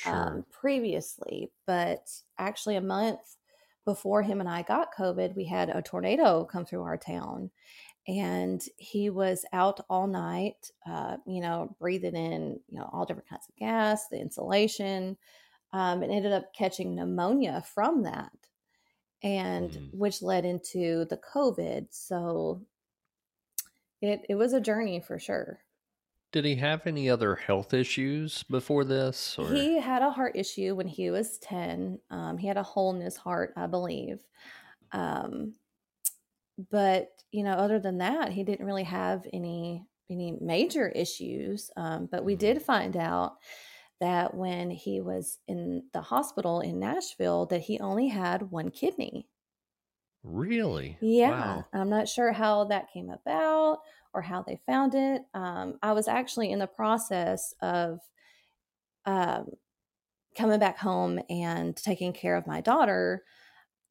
um, 0.05 0.13
sure. 0.13 0.13
um, 0.13 0.45
previously. 0.51 1.51
But 1.65 2.09
actually, 2.37 2.75
a 2.75 2.81
month 2.81 3.37
before 3.85 4.21
him 4.21 4.39
and 4.39 4.49
I 4.49 4.63
got 4.63 4.95
COVID, 4.97 5.35
we 5.35 5.45
had 5.45 5.69
a 5.69 5.81
tornado 5.81 6.45
come 6.45 6.65
through 6.65 6.83
our 6.83 6.97
town, 6.97 7.51
and 8.07 8.63
he 8.77 9.09
was 9.09 9.45
out 9.53 9.79
all 9.89 10.07
night 10.07 10.71
uh, 10.85 11.17
you 11.25 11.41
know 11.41 11.75
breathing 11.79 12.15
in 12.15 12.59
you 12.67 12.77
know 12.77 12.89
all 12.91 13.05
different 13.05 13.29
kinds 13.29 13.47
of 13.47 13.55
gas 13.55 14.07
the 14.09 14.19
insulation 14.19 15.17
um, 15.71 16.03
and 16.03 16.11
ended 16.11 16.33
up 16.33 16.53
catching 16.53 16.95
pneumonia 16.95 17.63
from 17.73 18.03
that 18.03 18.31
and 19.23 19.71
mm. 19.71 19.93
which 19.93 20.21
led 20.21 20.43
into 20.43 21.05
the 21.05 21.19
covid 21.33 21.87
so 21.91 22.61
it, 24.03 24.25
it 24.29 24.35
was 24.35 24.53
a 24.53 24.61
journey 24.61 24.99
for 24.99 25.17
sure 25.17 25.59
did 26.31 26.45
he 26.45 26.55
have 26.55 26.87
any 26.87 27.11
other 27.11 27.35
health 27.35 27.75
issues 27.75 28.41
before 28.43 28.83
this 28.83 29.37
or? 29.37 29.47
he 29.47 29.79
had 29.79 30.01
a 30.01 30.09
heart 30.09 30.35
issue 30.35 30.75
when 30.75 30.87
he 30.87 31.09
was 31.09 31.37
10 31.39 31.99
um, 32.11 32.37
he 32.37 32.47
had 32.47 32.57
a 32.57 32.63
hole 32.63 32.93
in 32.93 33.01
his 33.01 33.15
heart 33.15 33.53
i 33.55 33.65
believe 33.65 34.19
um, 34.91 35.53
but 36.69 37.09
you 37.31 37.43
know 37.43 37.53
other 37.53 37.79
than 37.79 37.97
that 37.99 38.31
he 38.31 38.43
didn't 38.43 38.65
really 38.65 38.83
have 38.83 39.25
any 39.31 39.85
any 40.09 40.37
major 40.41 40.89
issues 40.89 41.71
um, 41.77 42.07
but 42.11 42.25
we 42.25 42.35
did 42.35 42.57
mm-hmm. 42.57 42.65
find 42.65 42.97
out 42.97 43.37
that 44.01 44.33
when 44.35 44.69
he 44.69 44.99
was 44.99 45.37
in 45.47 45.83
the 45.93 46.01
hospital 46.01 46.59
in 46.59 46.79
nashville 46.79 47.45
that 47.45 47.61
he 47.61 47.79
only 47.79 48.07
had 48.07 48.51
one 48.51 48.69
kidney 48.69 49.27
really 50.23 50.97
yeah 51.01 51.57
wow. 51.57 51.65
i'm 51.73 51.89
not 51.89 52.07
sure 52.07 52.31
how 52.31 52.63
that 52.63 52.91
came 52.93 53.09
about 53.09 53.79
or 54.13 54.21
how 54.21 54.41
they 54.41 54.59
found 54.65 54.95
it 54.95 55.21
um, 55.33 55.77
i 55.81 55.91
was 55.91 56.07
actually 56.07 56.51
in 56.51 56.59
the 56.59 56.67
process 56.67 57.53
of 57.61 57.99
um, 59.05 59.47
coming 60.37 60.59
back 60.59 60.77
home 60.77 61.19
and 61.29 61.75
taking 61.75 62.13
care 62.13 62.35
of 62.35 62.47
my 62.47 62.61
daughter 62.61 63.23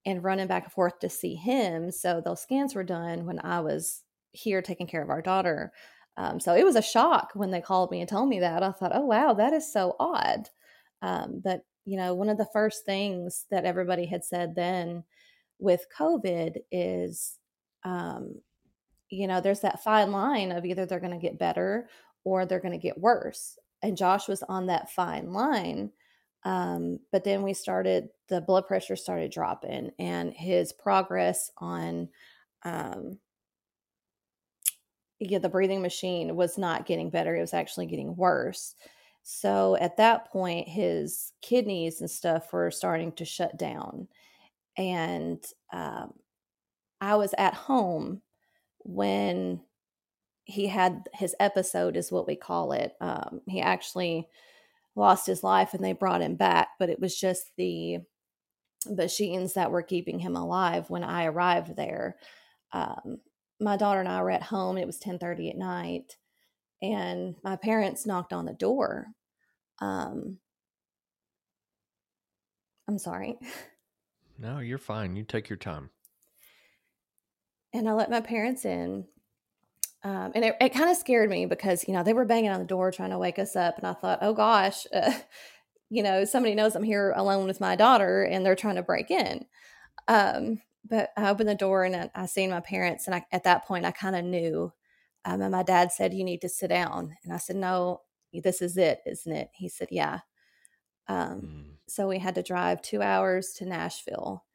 and 0.05 0.25
running 0.25 0.47
back 0.47 0.65
and 0.65 0.73
forth 0.73 0.99
to 1.01 1.09
see 1.09 1.35
him. 1.35 1.91
So 1.91 2.21
those 2.25 2.43
scans 2.43 2.75
were 2.75 2.85
done 2.85 3.25
when 3.25 3.39
I 3.41 3.61
was 3.61 4.03
here 4.33 4.63
taking 4.63 4.87
care 4.87 5.03
of 5.03 5.11
our 5.11 5.23
daughter. 5.23 5.73
Um, 6.17 6.41
so 6.41 6.55
it 6.55 6.65
was 6.65 6.77
a 6.77 6.83
shock 6.83 7.31
when 7.35 7.51
they 7.51 7.61
called 7.61 7.91
me 7.91 8.01
and 8.01 8.09
told 8.09 8.29
me 8.29 8.41
that. 8.41 8.63
I 8.63 8.73
thought, 8.73 8.95
oh, 8.95 9.07
wow, 9.07 9.35
that 9.35 9.53
is 9.53 9.73
so 9.73 9.97
odd. 10.01 10.49
Um, 11.01 11.41
but, 11.43 11.63
you 11.85 11.97
know, 11.97 12.15
one 12.15 12.29
of 12.29 12.39
the 12.39 12.49
first 12.53 12.85
things 12.85 13.47
that 13.51 13.65
everybody 13.65 14.07
had 14.07 14.25
said 14.25 14.55
then 14.55 15.05
with 15.63 15.87
COVID 15.97 16.59
is, 16.71 17.39
um, 17.85 18.35
you 19.09 19.27
know, 19.27 19.41
there's 19.41 19.61
that 19.61 19.83
fine 19.83 20.13
line 20.13 20.53
of 20.53 20.65
either 20.65 20.85
they're 20.87 21.01
going 21.01 21.13
to 21.13 21.19
get 21.19 21.39
better 21.39 21.89
or 22.25 22.45
they're 22.45 22.61
going 22.61 22.73
to 22.73 22.79
get 22.79 22.99
worse. 22.99 23.59
And 23.83 23.97
Josh 23.97 24.29
was 24.29 24.43
on 24.45 24.67
that 24.67 24.91
fine 24.91 25.33
line 25.33 25.91
um, 26.45 26.99
but 27.13 27.25
then 27.25 27.43
we 27.43 27.55
started, 27.55 28.09
the 28.29 28.41
blood 28.41 28.67
pressure 28.67 28.97
started 28.97 29.31
dropping, 29.31 29.91
and 29.99 30.33
his 30.33 30.73
progress 30.73 31.51
on, 31.59 32.09
um, 32.65 33.19
yeah, 35.21 35.39
the 35.39 35.49
breathing 35.49 35.83
machine 35.83 36.35
was 36.35 36.59
not 36.59 36.87
getting 36.87 37.11
better. 37.11 37.37
It 37.37 37.41
was 37.41 37.55
actually 37.55 37.87
getting 37.87 38.17
worse. 38.17 38.75
So 39.23 39.77
at 39.77 39.97
that 39.99 40.33
point, 40.33 40.69
his 40.69 41.33
kidneys 41.43 42.01
and 42.01 42.11
stuff 42.11 42.53
were 42.53 42.73
starting 42.73 43.13
to 43.13 43.25
shut 43.25 43.57
down. 43.57 44.09
And 44.77 45.45
um, 45.73 46.15
I 47.01 47.17
was 47.17 47.35
at 47.39 47.55
home 47.55 48.23
when 48.81 49.61
he 50.45 50.67
had 50.67 51.05
his 51.15 51.35
episode, 51.41 51.97
is 51.97 52.13
what 52.13 52.27
we 52.27 52.37
call 52.37 52.73
it. 52.73 52.95
Um, 53.01 53.41
he 53.47 53.61
actually 53.61 54.29
lost 54.97 55.27
his 55.27 55.43
life 55.43 55.75
and 55.75 55.85
they 55.85 55.93
brought 55.93 56.23
him 56.23 56.37
back, 56.37 56.69
but 56.79 56.91
it 56.91 57.01
was 57.01 57.19
just 57.19 57.53
the 57.57 57.99
machines 58.87 59.55
that 59.55 59.71
were 59.71 59.83
keeping 59.83 60.19
him 60.19 60.37
alive 60.37 60.91
when 60.91 61.05
I 61.05 61.25
arrived 61.27 61.77
there. 61.77 62.17
Um, 62.73 63.19
my 63.61 63.77
daughter 63.77 64.01
and 64.01 64.09
I 64.09 64.23
were 64.23 64.31
at 64.31 64.43
home. 64.43 64.77
It 64.79 64.87
was 64.87 64.99
10:30 64.99 65.51
at 65.51 65.57
night, 65.57 66.17
and 66.83 67.37
my 67.45 67.57
parents 67.57 68.07
knocked 68.07 68.33
on 68.33 68.47
the 68.47 68.55
door. 68.55 69.09
Um, 69.81 70.39
I'm 72.89 72.99
sorry. 72.99 73.39
No, 74.39 74.59
you're 74.59 74.79
fine. 74.79 75.17
You 75.17 75.25
take 75.25 75.49
your 75.49 75.57
time. 75.57 75.91
And 77.73 77.89
I 77.89 77.93
let 77.93 78.11
my 78.11 78.21
parents 78.21 78.65
in. 78.65 79.07
Um, 80.05 80.33
and 80.35 80.45
it, 80.45 80.57
it 80.61 80.75
kind 80.75 80.91
of 80.91 80.97
scared 80.97 81.31
me 81.31 81.47
because, 81.47 81.87
you 81.87 81.95
know, 81.95 82.03
they 82.03 82.13
were 82.13 82.25
banging 82.25 82.51
on 82.51 82.59
the 82.59 82.67
door 82.67 82.91
trying 82.91 83.11
to 83.11 83.19
wake 83.19 83.39
us 83.39 83.55
up. 83.55 83.79
And 83.79 83.87
I 83.87 83.93
thought, 83.93 84.19
oh 84.21 84.35
gosh, 84.35 84.87
uh, 84.93 85.13
you 85.89 86.03
know, 86.03 86.25
somebody 86.25 86.55
knows 86.55 86.75
I'm 86.75 86.83
here 86.83 87.13
alone 87.17 87.47
with 87.47 87.61
my 87.61 87.77
daughter 87.77 88.25
and 88.25 88.45
they're 88.45 88.57
trying 88.57 88.77
to 88.77 88.83
break 88.83 89.11
in. 89.11 89.47
Um, 90.09 90.61
but 90.89 91.11
I 91.17 91.29
opened 91.29 91.49
the 91.49 91.55
door 91.55 91.85
and 91.85 91.95
I, 91.95 92.11
I 92.15 92.27
seen 92.27 92.51
my 92.51 92.61
parents. 92.61 93.07
And 93.07 93.15
I, 93.15 93.25
at 93.31 93.45
that 93.45 93.65
point, 93.65 93.85
I 93.85 93.93
kind 93.93 94.17
of 94.17 94.25
knew. 94.25 94.73
Um, 95.25 95.41
and 95.41 95.53
my 95.53 95.63
dad 95.63 95.93
said, 95.93 96.13
You 96.13 96.25
need 96.25 96.41
to 96.41 96.49
sit 96.49 96.69
down. 96.69 97.17
And 97.23 97.33
I 97.33 97.37
said, 97.37 97.57
No, 97.57 98.01
this 98.33 98.61
is 98.61 98.77
it, 98.77 99.01
isn't 99.07 99.33
it? 99.33 99.51
He 99.55 99.69
said, 99.69 99.89
Yeah. 99.91 100.21
Um, 101.09 101.41
mm. 101.41 101.65
So 101.93 102.09
we 102.09 102.19
had 102.19 102.37
to 102.37 102.43
drive 102.43 102.81
two 102.81 103.03
hours 103.03 103.53
to 103.59 103.67
Nashville. 103.67 104.47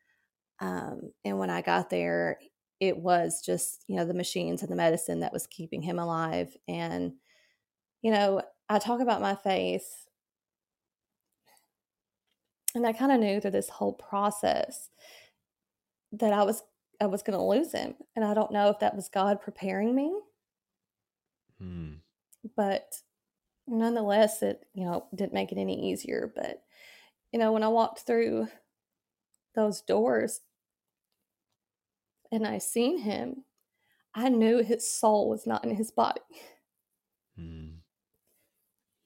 Um, 0.60 1.12
and 1.24 1.38
when 1.38 1.52
I 1.52 1.62
got 1.62 1.92
there, 1.92 2.40
it 2.80 2.98
was 2.98 3.44
just, 3.46 3.84
you 3.88 3.96
know, 3.96 4.06
the 4.06 4.16
machines 4.16 4.64
and 4.64 4.72
the 4.72 4.76
medicine 4.76 5.20
that 5.20 5.34
was 5.34 5.46
keeping 5.46 5.84
him 5.84 6.00
alive. 6.00 6.58
And, 6.68 7.14
you 8.02 8.10
know, 8.10 8.42
I 8.70 8.80
talk 8.80 9.02
about 9.02 9.22
my 9.22 9.36
faith. 9.36 9.86
And 12.74 12.88
I 12.88 12.94
kind 12.94 13.12
of 13.12 13.20
knew 13.20 13.40
through 13.40 13.52
this 13.52 13.70
whole 13.70 13.94
process 13.94 14.90
that 16.14 16.34
I 16.34 16.42
was 16.42 16.64
I 17.00 17.06
was 17.06 17.22
going 17.22 17.38
to 17.38 17.44
lose 17.44 17.72
him, 17.72 17.94
and 18.16 18.26
I 18.26 18.34
don't 18.34 18.52
know 18.52 18.70
if 18.70 18.80
that 18.80 18.96
was 18.96 19.10
God 19.10 19.42
preparing 19.42 19.94
me. 19.94 20.12
Hmm. 21.60 21.94
But 22.56 22.96
nonetheless, 23.68 24.42
it 24.42 24.66
you 24.74 24.86
know 24.86 25.06
didn't 25.14 25.34
make 25.34 25.52
it 25.52 25.60
any 25.60 25.92
easier. 25.92 26.32
But 26.36 26.64
you 27.32 27.40
know, 27.40 27.52
when 27.52 27.64
I 27.64 27.68
walked 27.68 28.00
through 28.00 28.48
those 29.56 29.82
doors 29.82 30.42
and 32.32 32.46
I 32.46 32.58
seen 32.58 33.00
him, 33.00 33.44
I 34.14 34.30
knew 34.30 34.64
his 34.64 34.90
soul 34.90 35.30
was 35.30 35.46
not 35.46 35.64
in 35.64 35.76
his 35.76 35.92
body. 35.92 36.22
Hmm. 37.38 37.68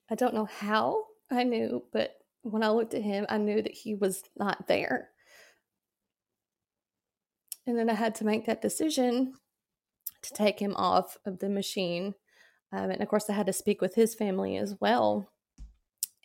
I 0.09 0.15
don't 0.15 0.33
know 0.33 0.45
how 0.45 1.05
I 1.29 1.43
knew, 1.43 1.83
but 1.91 2.15
when 2.43 2.63
I 2.63 2.69
looked 2.69 2.93
at 2.93 3.01
him, 3.01 3.25
I 3.29 3.37
knew 3.37 3.61
that 3.61 3.73
he 3.73 3.95
was 3.95 4.23
not 4.37 4.67
there. 4.67 5.09
And 7.65 7.77
then 7.77 7.89
I 7.89 7.93
had 7.93 8.15
to 8.15 8.25
make 8.25 8.45
that 8.45 8.61
decision 8.61 9.33
to 10.21 10.33
take 10.33 10.59
him 10.59 10.75
off 10.75 11.17
of 11.25 11.39
the 11.39 11.49
machine. 11.49 12.15
Um, 12.73 12.89
and 12.91 13.01
of 13.01 13.07
course, 13.07 13.29
I 13.29 13.33
had 13.33 13.45
to 13.47 13.53
speak 13.53 13.81
with 13.81 13.95
his 13.95 14.15
family 14.15 14.57
as 14.57 14.75
well. 14.79 15.31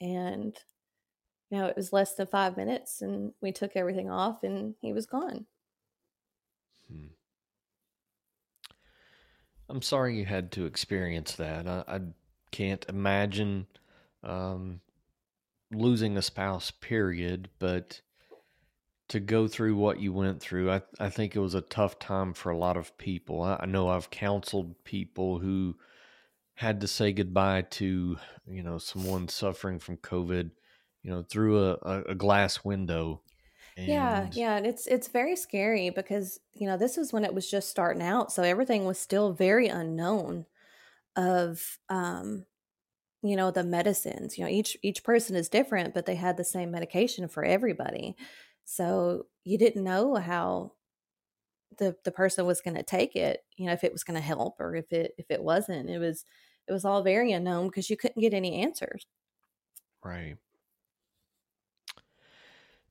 And, 0.01 0.57
you 1.51 1.59
know, 1.59 1.67
it 1.67 1.77
was 1.77 1.93
less 1.93 2.15
than 2.15 2.27
five 2.27 2.57
minutes, 2.57 3.03
and 3.03 3.33
we 3.41 3.53
took 3.53 3.77
everything 3.77 4.11
off, 4.11 4.43
and 4.43 4.75
he 4.81 4.93
was 4.93 5.07
gone. 5.07 5.47
Hmm. 6.91 7.07
I'm 9.69 9.83
sorry 9.83 10.19
you 10.19 10.25
had 10.25 10.53
to 10.53 10.67
experience 10.67 11.35
that. 11.37 11.67
I, 11.67 11.85
I 11.87 12.01
can't 12.51 12.85
imagine 12.89 13.67
um, 14.23 14.81
losing 15.73 16.17
a 16.17 16.23
spouse, 16.23 16.71
period, 16.71 17.49
but 17.59 18.01
to 19.09 19.21
go 19.21 19.47
through 19.47 19.77
what 19.77 20.01
you 20.01 20.13
went 20.13 20.41
through. 20.41 20.71
I, 20.71 20.83
I 20.99 21.11
think 21.11 21.37
it 21.37 21.41
was 21.41 21.55
a 21.55 21.61
tough 21.61 21.99
time 21.99 22.33
for 22.33 22.51
a 22.51 22.59
lot 22.59 22.77
of 22.77 22.97
people. 22.99 23.43
I, 23.43 23.59
I 23.61 23.67
know 23.67 23.89
I've 23.89 24.11
counseled 24.11 24.83
people 24.85 25.39
who 25.39 25.77
had 26.55 26.81
to 26.81 26.89
say 26.89 27.13
goodbye 27.13 27.63
to, 27.63 28.17
you 28.49 28.63
know, 28.63 28.79
someone 28.79 29.29
suffering 29.29 29.79
from 29.79 29.99
COVID, 29.99 30.51
you 31.07 31.13
know, 31.13 31.23
through 31.23 31.61
a, 31.61 32.03
a 32.09 32.15
glass 32.17 32.65
window. 32.65 33.23
And... 33.77 33.87
Yeah, 33.87 34.29
yeah, 34.33 34.59
it's 34.59 34.89
it's 34.89 35.07
very 35.07 35.37
scary 35.37 35.91
because 35.91 36.41
you 36.53 36.67
know 36.67 36.77
this 36.77 36.97
was 36.97 37.13
when 37.13 37.25
it 37.25 37.33
was 37.33 37.49
just 37.49 37.71
starting 37.71 38.03
out, 38.03 38.33
so 38.33 38.43
everything 38.43 38.85
was 38.85 38.99
still 38.99 39.33
very 39.33 39.69
unknown. 39.69 40.47
Of 41.15 41.79
um, 41.89 42.45
you 43.23 43.37
know, 43.37 43.53
the 43.53 43.63
medicines. 43.63 44.37
You 44.37 44.45
know, 44.45 44.51
each 44.51 44.77
each 44.83 45.05
person 45.05 45.37
is 45.37 45.49
different, 45.49 45.95
but 45.95 46.07
they 46.07 46.17
had 46.17 46.37
the 46.37 46.45
same 46.45 46.73
medication 46.73 47.29
for 47.29 47.45
everybody. 47.45 48.17
So 48.65 49.27
you 49.45 49.59
didn't 49.59 49.85
know 49.85 50.17
how 50.17 50.73
the 51.79 51.95
the 52.05 52.11
person 52.11 52.47
was 52.47 52.61
going 52.61 52.77
to 52.77 52.83
take 52.83 53.15
it, 53.15 53.45
you 53.57 53.67
know, 53.67 53.73
if 53.73 53.85
it 53.85 53.93
was 53.93 54.03
going 54.03 54.17
to 54.17 54.27
help 54.27 54.59
or 54.59 54.75
if 54.75 54.93
it 54.93 55.13
if 55.19 55.31
it 55.31 55.43
wasn't. 55.43 55.89
It 55.89 55.99
was 55.99 56.25
it 56.67 56.73
was 56.73 56.85
all 56.85 57.03
very 57.05 57.31
unknown 57.31 57.69
because 57.69 57.91
you 57.91 57.97
couldn't 57.97 58.21
get 58.21 58.35
any 58.35 58.61
answers. 58.63 59.07
Right. 60.05 60.37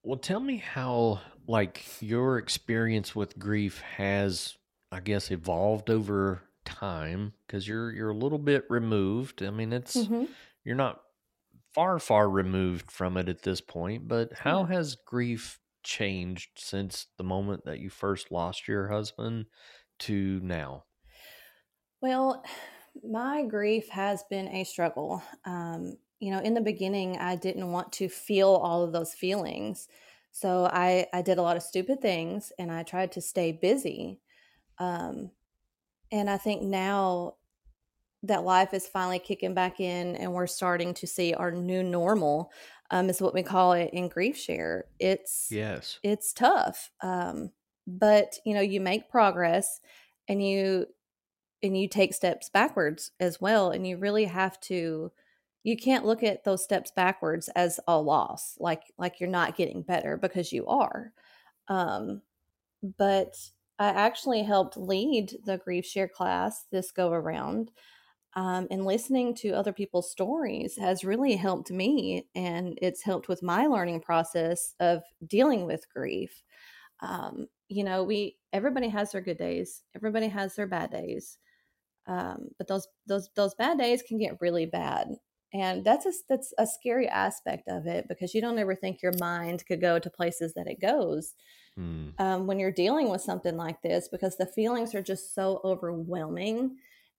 Well, 0.05 0.19
tell 0.19 0.39
me 0.39 0.57
how 0.57 1.21
like 1.47 1.83
your 1.99 2.37
experience 2.37 3.15
with 3.15 3.39
grief 3.39 3.81
has 3.81 4.55
I 4.91 4.99
guess 4.99 5.31
evolved 5.31 5.89
over 5.89 6.43
time 6.63 7.33
because 7.45 7.67
you're 7.67 7.91
you're 7.91 8.11
a 8.11 8.15
little 8.17 8.37
bit 8.37 8.65
removed. 8.69 9.41
I 9.41 9.49
mean, 9.49 9.73
it's 9.73 9.95
mm-hmm. 9.95 10.25
you're 10.63 10.75
not 10.75 11.01
far 11.73 11.97
far 11.97 12.29
removed 12.29 12.91
from 12.91 13.17
it 13.17 13.29
at 13.29 13.41
this 13.41 13.61
point, 13.61 14.07
but 14.07 14.31
how 14.33 14.61
yeah. 14.61 14.75
has 14.75 14.95
grief 15.07 15.59
changed 15.83 16.49
since 16.55 17.07
the 17.17 17.23
moment 17.23 17.65
that 17.65 17.79
you 17.79 17.89
first 17.89 18.31
lost 18.31 18.67
your 18.67 18.89
husband 18.89 19.47
to 20.01 20.39
now? 20.43 20.83
Well, 22.01 22.43
my 23.03 23.43
grief 23.43 23.89
has 23.89 24.23
been 24.29 24.47
a 24.49 24.65
struggle. 24.65 25.23
Um, 25.45 25.97
you 26.19 26.31
know, 26.31 26.39
in 26.39 26.53
the 26.53 26.61
beginning, 26.61 27.17
I 27.17 27.35
didn't 27.35 27.71
want 27.71 27.91
to 27.93 28.09
feel 28.09 28.49
all 28.49 28.83
of 28.83 28.93
those 28.93 29.13
feelings. 29.13 29.87
So 30.31 30.65
I, 30.65 31.07
I 31.13 31.21
did 31.21 31.37
a 31.37 31.41
lot 31.41 31.57
of 31.57 31.63
stupid 31.63 32.01
things 32.01 32.51
and 32.59 32.71
I 32.71 32.83
tried 32.83 33.11
to 33.13 33.21
stay 33.21 33.51
busy. 33.51 34.19
Um, 34.79 35.31
and 36.11 36.29
I 36.29 36.37
think 36.37 36.61
now 36.61 37.35
that 38.23 38.43
life 38.43 38.73
is 38.73 38.87
finally 38.87 39.19
kicking 39.19 39.53
back 39.53 39.79
in 39.79 40.15
and 40.15 40.33
we're 40.33 40.47
starting 40.47 40.93
to 40.95 41.07
see 41.07 41.33
our 41.33 41.51
new 41.51 41.83
normal, 41.83 42.51
um, 42.91 43.09
is 43.09 43.21
what 43.21 43.33
we 43.33 43.43
call 43.43 43.73
it 43.73 43.91
in 43.93 44.09
grief 44.09 44.37
share. 44.37 44.85
It's 44.99 45.49
yes, 45.51 45.99
it's 46.03 46.33
tough, 46.33 46.91
um, 47.01 47.51
but 47.87 48.37
you 48.45 48.53
know 48.53 48.61
you 48.61 48.81
make 48.81 49.09
progress 49.09 49.79
and 50.27 50.43
you 50.45 50.87
and 51.63 51.77
you 51.77 51.87
take 51.87 52.13
steps 52.13 52.49
backwards 52.49 53.11
as 53.19 53.41
well, 53.41 53.71
and 53.71 53.87
you 53.87 53.97
really 53.97 54.25
have 54.25 54.59
to. 54.61 55.11
You 55.65 55.75
can't 55.75 56.05
look 56.05 56.23
at 56.23 56.43
those 56.43 56.63
steps 56.63 56.91
backwards 56.95 57.49
as 57.55 57.79
a 57.87 57.99
loss, 57.99 58.55
like 58.59 58.83
like 58.99 59.19
you're 59.19 59.29
not 59.29 59.57
getting 59.57 59.81
better 59.81 60.15
because 60.15 60.53
you 60.53 60.67
are. 60.67 61.11
Um, 61.67 62.21
but 62.97 63.35
I 63.79 63.87
actually 63.87 64.43
helped 64.43 64.77
lead 64.77 65.37
the 65.45 65.57
grief 65.57 65.85
share 65.85 66.07
class 66.07 66.65
this 66.71 66.91
go 66.91 67.11
around 67.11 67.71
um, 68.35 68.67
and 68.69 68.85
listening 68.85 69.33
to 69.37 69.51
other 69.51 69.73
people's 69.73 70.11
stories 70.11 70.77
has 70.77 71.03
really 71.03 71.35
helped 71.35 71.71
me 71.71 72.27
and 72.35 72.77
it's 72.81 73.03
helped 73.03 73.27
with 73.27 73.41
my 73.41 73.65
learning 73.65 74.01
process 74.01 74.75
of 74.79 75.01
dealing 75.25 75.65
with 75.65 75.89
grief 75.93 76.43
um, 77.01 77.47
you 77.69 77.83
know 77.83 78.03
we 78.03 78.37
everybody 78.53 78.89
has 78.89 79.11
their 79.11 79.21
good 79.21 79.37
days 79.37 79.83
everybody 79.95 80.27
has 80.27 80.55
their 80.55 80.67
bad 80.67 80.91
days 80.91 81.37
um, 82.07 82.49
but 82.57 82.67
those 82.67 82.87
those 83.07 83.29
those 83.35 83.55
bad 83.55 83.77
days 83.79 84.03
can 84.03 84.19
get 84.19 84.39
really 84.41 84.65
bad 84.67 85.07
and 85.55 85.85
that's 85.85 86.05
a 86.05 86.11
that's 86.27 86.53
a 86.57 86.67
scary 86.67 87.07
aspect 87.07 87.67
of 87.67 87.87
it 87.87 88.07
because 88.07 88.33
you 88.33 88.41
don't 88.41 88.59
ever 88.59 88.75
think 88.75 89.01
your 89.01 89.13
mind 89.19 89.65
could 89.65 89.79
go 89.79 89.97
to 89.97 90.09
places 90.09 90.53
that 90.53 90.67
it 90.67 90.81
goes 90.81 91.33
mm. 91.79 92.11
um, 92.19 92.45
when 92.45 92.59
you're 92.59 92.71
dealing 92.71 93.09
with 93.09 93.21
something 93.21 93.55
like 93.55 93.81
this 93.81 94.07
because 94.07 94.37
the 94.37 94.45
feelings 94.45 94.93
are 94.93 95.01
just 95.01 95.33
so 95.33 95.61
overwhelming 95.63 96.75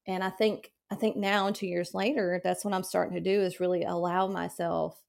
and 0.06 0.22
i 0.22 0.30
think 0.30 0.70
I 0.90 0.94
think 0.94 1.16
now, 1.16 1.50
two 1.50 1.66
years 1.66 1.94
later, 1.94 2.40
that's 2.44 2.64
what 2.64 2.74
I'm 2.74 2.84
starting 2.84 3.14
to 3.14 3.20
do 3.20 3.40
is 3.40 3.60
really 3.60 3.82
allow 3.82 4.28
myself 4.28 5.02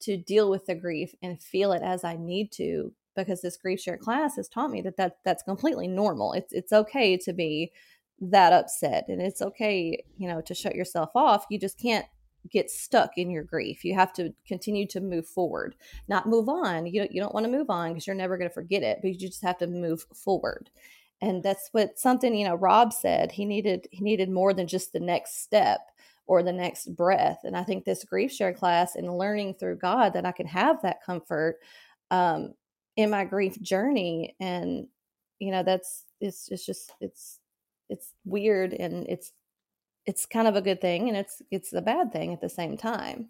to 0.00 0.16
deal 0.16 0.48
with 0.48 0.66
the 0.66 0.74
grief 0.74 1.14
and 1.22 1.42
feel 1.42 1.72
it 1.72 1.82
as 1.82 2.04
I 2.04 2.16
need 2.16 2.52
to 2.52 2.92
because 3.14 3.42
this 3.42 3.56
grief 3.56 3.80
share 3.80 3.96
class 3.96 4.36
has 4.36 4.48
taught 4.48 4.70
me 4.70 4.80
that, 4.82 4.96
that 4.96 5.18
that's 5.24 5.42
completely 5.42 5.88
normal. 5.88 6.32
It's 6.32 6.52
it's 6.52 6.72
okay 6.72 7.16
to 7.18 7.32
be 7.32 7.72
that 8.20 8.52
upset 8.52 9.06
and 9.08 9.20
it's 9.20 9.42
okay, 9.42 10.02
you 10.16 10.28
know, 10.28 10.40
to 10.42 10.54
shut 10.54 10.74
yourself 10.74 11.10
off. 11.14 11.44
You 11.50 11.58
just 11.58 11.78
can't 11.78 12.06
get 12.50 12.70
stuck 12.70 13.16
in 13.16 13.30
your 13.30 13.44
grief. 13.44 13.84
You 13.84 13.94
have 13.94 14.12
to 14.14 14.32
continue 14.46 14.86
to 14.88 15.00
move 15.00 15.26
forward, 15.26 15.76
not 16.08 16.26
move 16.28 16.48
on. 16.48 16.86
You 16.86 17.06
you 17.10 17.20
don't 17.20 17.34
want 17.34 17.44
to 17.46 17.52
move 17.52 17.70
on 17.70 17.90
because 17.90 18.06
you're 18.06 18.16
never 18.16 18.38
going 18.38 18.50
to 18.50 18.54
forget 18.54 18.82
it, 18.82 18.98
but 19.02 19.10
you 19.10 19.18
just 19.18 19.42
have 19.42 19.58
to 19.58 19.66
move 19.66 20.06
forward 20.14 20.70
and 21.20 21.42
that's 21.42 21.68
what 21.72 21.98
something 21.98 22.32
you 22.32 22.46
know 22.46 22.54
rob 22.54 22.92
said 22.92 23.32
he 23.32 23.44
needed 23.44 23.88
he 23.90 24.04
needed 24.04 24.30
more 24.30 24.54
than 24.54 24.68
just 24.68 24.92
the 24.92 25.00
next 25.00 25.42
step 25.42 25.80
or 26.28 26.42
the 26.42 26.52
next 26.52 26.94
breath. 26.94 27.40
And 27.42 27.56
I 27.56 27.64
think 27.64 27.84
this 27.84 28.04
grief 28.04 28.30
share 28.30 28.52
class 28.52 28.94
and 28.94 29.18
learning 29.18 29.54
through 29.54 29.76
God 29.76 30.12
that 30.12 30.26
I 30.26 30.32
can 30.32 30.46
have 30.46 30.82
that 30.82 31.02
comfort 31.02 31.58
um, 32.10 32.54
in 32.96 33.10
my 33.10 33.24
grief 33.24 33.60
journey. 33.60 34.36
And, 34.38 34.86
you 35.40 35.50
know, 35.50 35.62
that's, 35.62 36.04
it's, 36.20 36.48
it's 36.50 36.66
just, 36.66 36.92
it's, 37.00 37.40
it's 37.88 38.12
weird 38.26 38.74
and 38.74 39.06
it's, 39.08 39.32
it's 40.08 40.24
kind 40.24 40.48
of 40.48 40.56
a 40.56 40.62
good 40.62 40.80
thing 40.80 41.06
and 41.08 41.16
it's, 41.16 41.42
it's 41.50 41.72
a 41.74 41.82
bad 41.82 42.10
thing 42.10 42.32
at 42.32 42.40
the 42.40 42.48
same 42.48 42.76
time. 42.78 43.28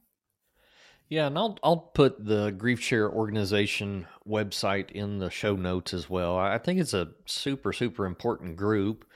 Yeah, 1.08 1.26
and 1.26 1.38
I'll 1.38 1.58
I'll 1.62 1.76
put 1.78 2.22
the 2.22 2.50
Grief 2.50 2.80
Share 2.80 3.10
organization 3.10 4.06
website 4.28 4.90
in 4.90 5.18
the 5.18 5.30
show 5.30 5.56
notes 5.56 5.94
as 5.94 6.10
well. 6.10 6.36
I 6.36 6.58
think 6.58 6.80
it's 6.80 6.92
a 6.92 7.08
super 7.24 7.72
super 7.72 8.04
important 8.04 8.56
group, 8.56 9.06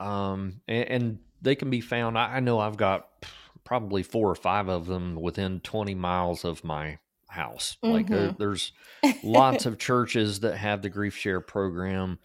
um, 0.00 0.60
and, 0.66 0.88
and 0.88 1.18
they 1.40 1.54
can 1.54 1.70
be 1.70 1.80
found. 1.80 2.18
I, 2.18 2.38
I 2.38 2.40
know 2.40 2.58
I've 2.58 2.76
got 2.76 3.24
probably 3.62 4.02
four 4.02 4.28
or 4.28 4.34
five 4.34 4.68
of 4.68 4.86
them 4.86 5.14
within 5.14 5.60
twenty 5.60 5.94
miles 5.94 6.44
of 6.44 6.64
my 6.64 6.98
house. 7.28 7.76
Mm-hmm. 7.84 7.94
Like 7.94 8.08
there, 8.08 8.34
there's 8.36 8.72
lots 9.22 9.64
of 9.64 9.78
churches 9.78 10.40
that 10.40 10.56
have 10.56 10.82
the 10.82 10.90
Grief 10.90 11.16
Share 11.16 11.40
program. 11.40 12.18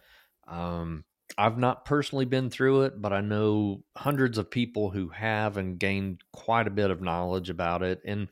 Um, 0.48 1.04
I've 1.36 1.58
not 1.58 1.84
personally 1.84 2.24
been 2.24 2.50
through 2.50 2.82
it, 2.82 3.00
but 3.00 3.12
I 3.12 3.20
know 3.20 3.82
hundreds 3.96 4.38
of 4.38 4.50
people 4.50 4.90
who 4.90 5.08
have 5.08 5.56
and 5.56 5.78
gained 5.78 6.22
quite 6.32 6.66
a 6.66 6.70
bit 6.70 6.90
of 6.90 7.00
knowledge 7.00 7.50
about 7.50 7.82
it 7.82 8.00
and 8.04 8.28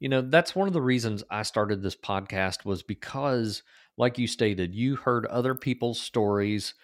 you 0.00 0.08
know, 0.08 0.22
that's 0.22 0.56
one 0.56 0.66
of 0.66 0.72
the 0.72 0.80
reasons 0.80 1.22
I 1.30 1.42
started 1.42 1.82
this 1.82 1.94
podcast 1.94 2.64
was 2.64 2.82
because, 2.82 3.62
like 3.98 4.18
you 4.18 4.26
stated, 4.26 4.74
you 4.74 4.96
heard 4.96 5.26
other 5.26 5.54
people's 5.54 6.00
stories. 6.00 6.74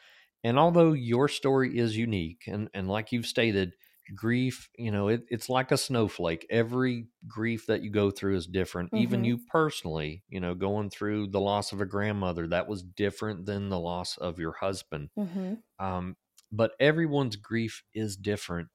And 0.44 0.58
although 0.58 0.92
your 0.92 1.26
story 1.26 1.78
is 1.78 1.96
unique, 1.96 2.42
and, 2.46 2.68
and 2.74 2.88
like 2.88 3.10
you've 3.10 3.26
stated, 3.26 3.74
grief, 4.14 4.68
you 4.78 4.90
know, 4.90 5.08
it, 5.08 5.24
it's 5.28 5.48
like 5.48 5.72
a 5.72 5.76
snowflake. 5.76 6.46
Every 6.50 7.06
grief 7.26 7.66
that 7.66 7.82
you 7.82 7.90
go 7.90 8.10
through 8.10 8.36
is 8.36 8.46
different. 8.46 8.90
Mm-hmm. 8.90 9.02
Even 9.02 9.24
you 9.24 9.38
personally, 9.38 10.22
you 10.28 10.40
know, 10.40 10.54
going 10.54 10.90
through 10.90 11.28
the 11.28 11.40
loss 11.40 11.72
of 11.72 11.80
a 11.80 11.86
grandmother, 11.86 12.46
that 12.48 12.68
was 12.68 12.82
different 12.82 13.46
than 13.46 13.68
the 13.68 13.78
loss 13.78 14.16
of 14.16 14.38
your 14.38 14.52
husband. 14.52 15.10
Mm-hmm. 15.18 15.54
Um, 15.84 16.16
but 16.52 16.72
everyone's 16.78 17.36
grief 17.36 17.82
is 17.94 18.16
different. 18.16 18.68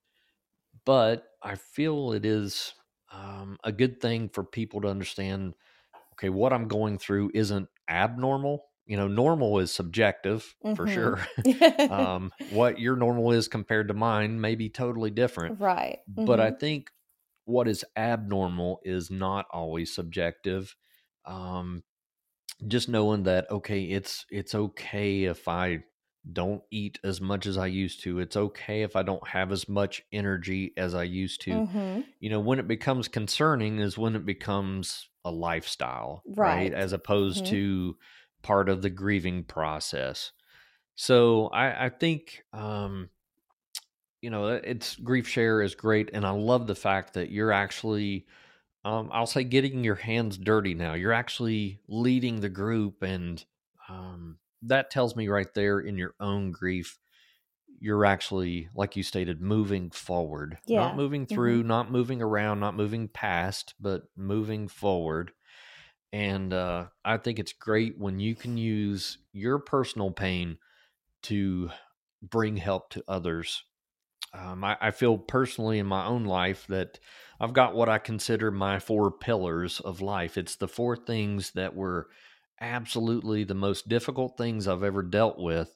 But 0.85 1.25
I 1.41 1.55
feel 1.55 2.13
it 2.13 2.25
is 2.25 2.73
um, 3.11 3.57
a 3.63 3.71
good 3.71 4.01
thing 4.01 4.29
for 4.29 4.43
people 4.43 4.81
to 4.81 4.87
understand 4.87 5.53
okay 6.13 6.29
what 6.29 6.53
i'm 6.53 6.67
going 6.67 6.97
through 6.97 7.31
isn't 7.33 7.67
abnormal 7.89 8.65
you 8.85 8.97
know 8.97 9.07
normal 9.07 9.59
is 9.59 9.71
subjective 9.71 10.55
mm-hmm. 10.63 10.75
for 10.75 10.87
sure 10.87 11.19
um, 11.91 12.31
what 12.51 12.79
your 12.79 12.95
normal 12.95 13.31
is 13.31 13.47
compared 13.47 13.87
to 13.87 13.93
mine 13.93 14.39
may 14.39 14.55
be 14.55 14.69
totally 14.69 15.11
different 15.11 15.59
right 15.59 15.99
mm-hmm. 16.09 16.25
but 16.25 16.39
i 16.39 16.49
mm-hmm. 16.49 16.59
think 16.59 16.91
what 17.45 17.67
is 17.67 17.83
abnormal 17.95 18.79
is 18.83 19.09
not 19.09 19.45
always 19.51 19.93
subjective 19.93 20.75
um, 21.25 21.83
just 22.67 22.89
knowing 22.89 23.23
that 23.23 23.49
okay 23.49 23.83
it's 23.83 24.25
it's 24.29 24.55
okay 24.55 25.23
if 25.25 25.47
i 25.47 25.83
don't 26.31 26.61
eat 26.69 26.99
as 27.03 27.19
much 27.19 27.45
as 27.45 27.57
I 27.57 27.67
used 27.67 28.03
to. 28.03 28.19
It's 28.19 28.37
okay 28.37 28.83
if 28.83 28.95
I 28.95 29.03
don't 29.03 29.27
have 29.27 29.51
as 29.51 29.67
much 29.67 30.03
energy 30.11 30.73
as 30.77 30.93
I 30.93 31.03
used 31.03 31.41
to. 31.41 31.51
Mm-hmm. 31.51 32.01
You 32.19 32.29
know, 32.29 32.39
when 32.39 32.59
it 32.59 32.67
becomes 32.67 33.07
concerning 33.07 33.79
is 33.79 33.97
when 33.97 34.15
it 34.15 34.25
becomes 34.25 35.09
a 35.25 35.31
lifestyle, 35.31 36.23
right? 36.27 36.55
right? 36.55 36.73
As 36.73 36.93
opposed 36.93 37.45
mm-hmm. 37.45 37.53
to 37.53 37.97
part 38.41 38.69
of 38.69 38.81
the 38.81 38.89
grieving 38.89 39.43
process. 39.43 40.31
So 40.95 41.47
I, 41.47 41.85
I 41.85 41.89
think, 41.89 42.43
um, 42.53 43.09
you 44.21 44.29
know, 44.29 44.47
it's 44.47 44.95
grief 44.95 45.27
share 45.27 45.61
is 45.61 45.75
great. 45.75 46.11
And 46.13 46.25
I 46.25 46.31
love 46.31 46.67
the 46.67 46.75
fact 46.75 47.15
that 47.15 47.31
you're 47.31 47.51
actually, 47.51 48.27
um, 48.85 49.09
I'll 49.11 49.25
say, 49.25 49.43
getting 49.43 49.83
your 49.83 49.95
hands 49.95 50.37
dirty 50.37 50.73
now. 50.73 50.93
You're 50.93 51.13
actually 51.13 51.79
leading 51.87 52.39
the 52.39 52.49
group 52.49 53.01
and, 53.01 53.43
um, 53.89 54.37
that 54.63 54.91
tells 54.91 55.15
me 55.15 55.27
right 55.27 55.51
there 55.55 55.79
in 55.79 55.97
your 55.97 56.13
own 56.19 56.51
grief 56.51 56.99
you're 57.79 58.05
actually 58.05 58.69
like 58.75 58.95
you 58.95 59.01
stated 59.01 59.41
moving 59.41 59.89
forward 59.89 60.59
yeah. 60.67 60.81
not 60.81 60.95
moving 60.95 61.25
through 61.25 61.59
mm-hmm. 61.59 61.67
not 61.67 61.91
moving 61.91 62.21
around 62.21 62.59
not 62.59 62.75
moving 62.75 63.07
past 63.07 63.73
but 63.79 64.03
moving 64.15 64.67
forward 64.67 65.31
and 66.13 66.53
uh, 66.53 66.85
i 67.05 67.17
think 67.17 67.39
it's 67.39 67.53
great 67.53 67.97
when 67.97 68.19
you 68.19 68.35
can 68.35 68.57
use 68.57 69.17
your 69.33 69.59
personal 69.59 70.11
pain 70.11 70.57
to 71.23 71.69
bring 72.21 72.57
help 72.57 72.89
to 72.89 73.03
others 73.07 73.63
um, 74.33 74.63
I, 74.63 74.77
I 74.79 74.91
feel 74.91 75.17
personally 75.17 75.79
in 75.79 75.85
my 75.85 76.05
own 76.05 76.25
life 76.25 76.65
that 76.67 76.99
i've 77.39 77.53
got 77.53 77.75
what 77.75 77.89
i 77.89 77.97
consider 77.97 78.51
my 78.51 78.79
four 78.79 79.11
pillars 79.11 79.79
of 79.79 80.01
life 80.01 80.37
it's 80.37 80.55
the 80.55 80.67
four 80.67 80.95
things 80.95 81.51
that 81.51 81.75
were 81.75 82.07
absolutely 82.61 83.43
the 83.43 83.55
most 83.55 83.89
difficult 83.89 84.37
things 84.37 84.67
I've 84.67 84.83
ever 84.83 85.01
dealt 85.01 85.39
with, 85.39 85.75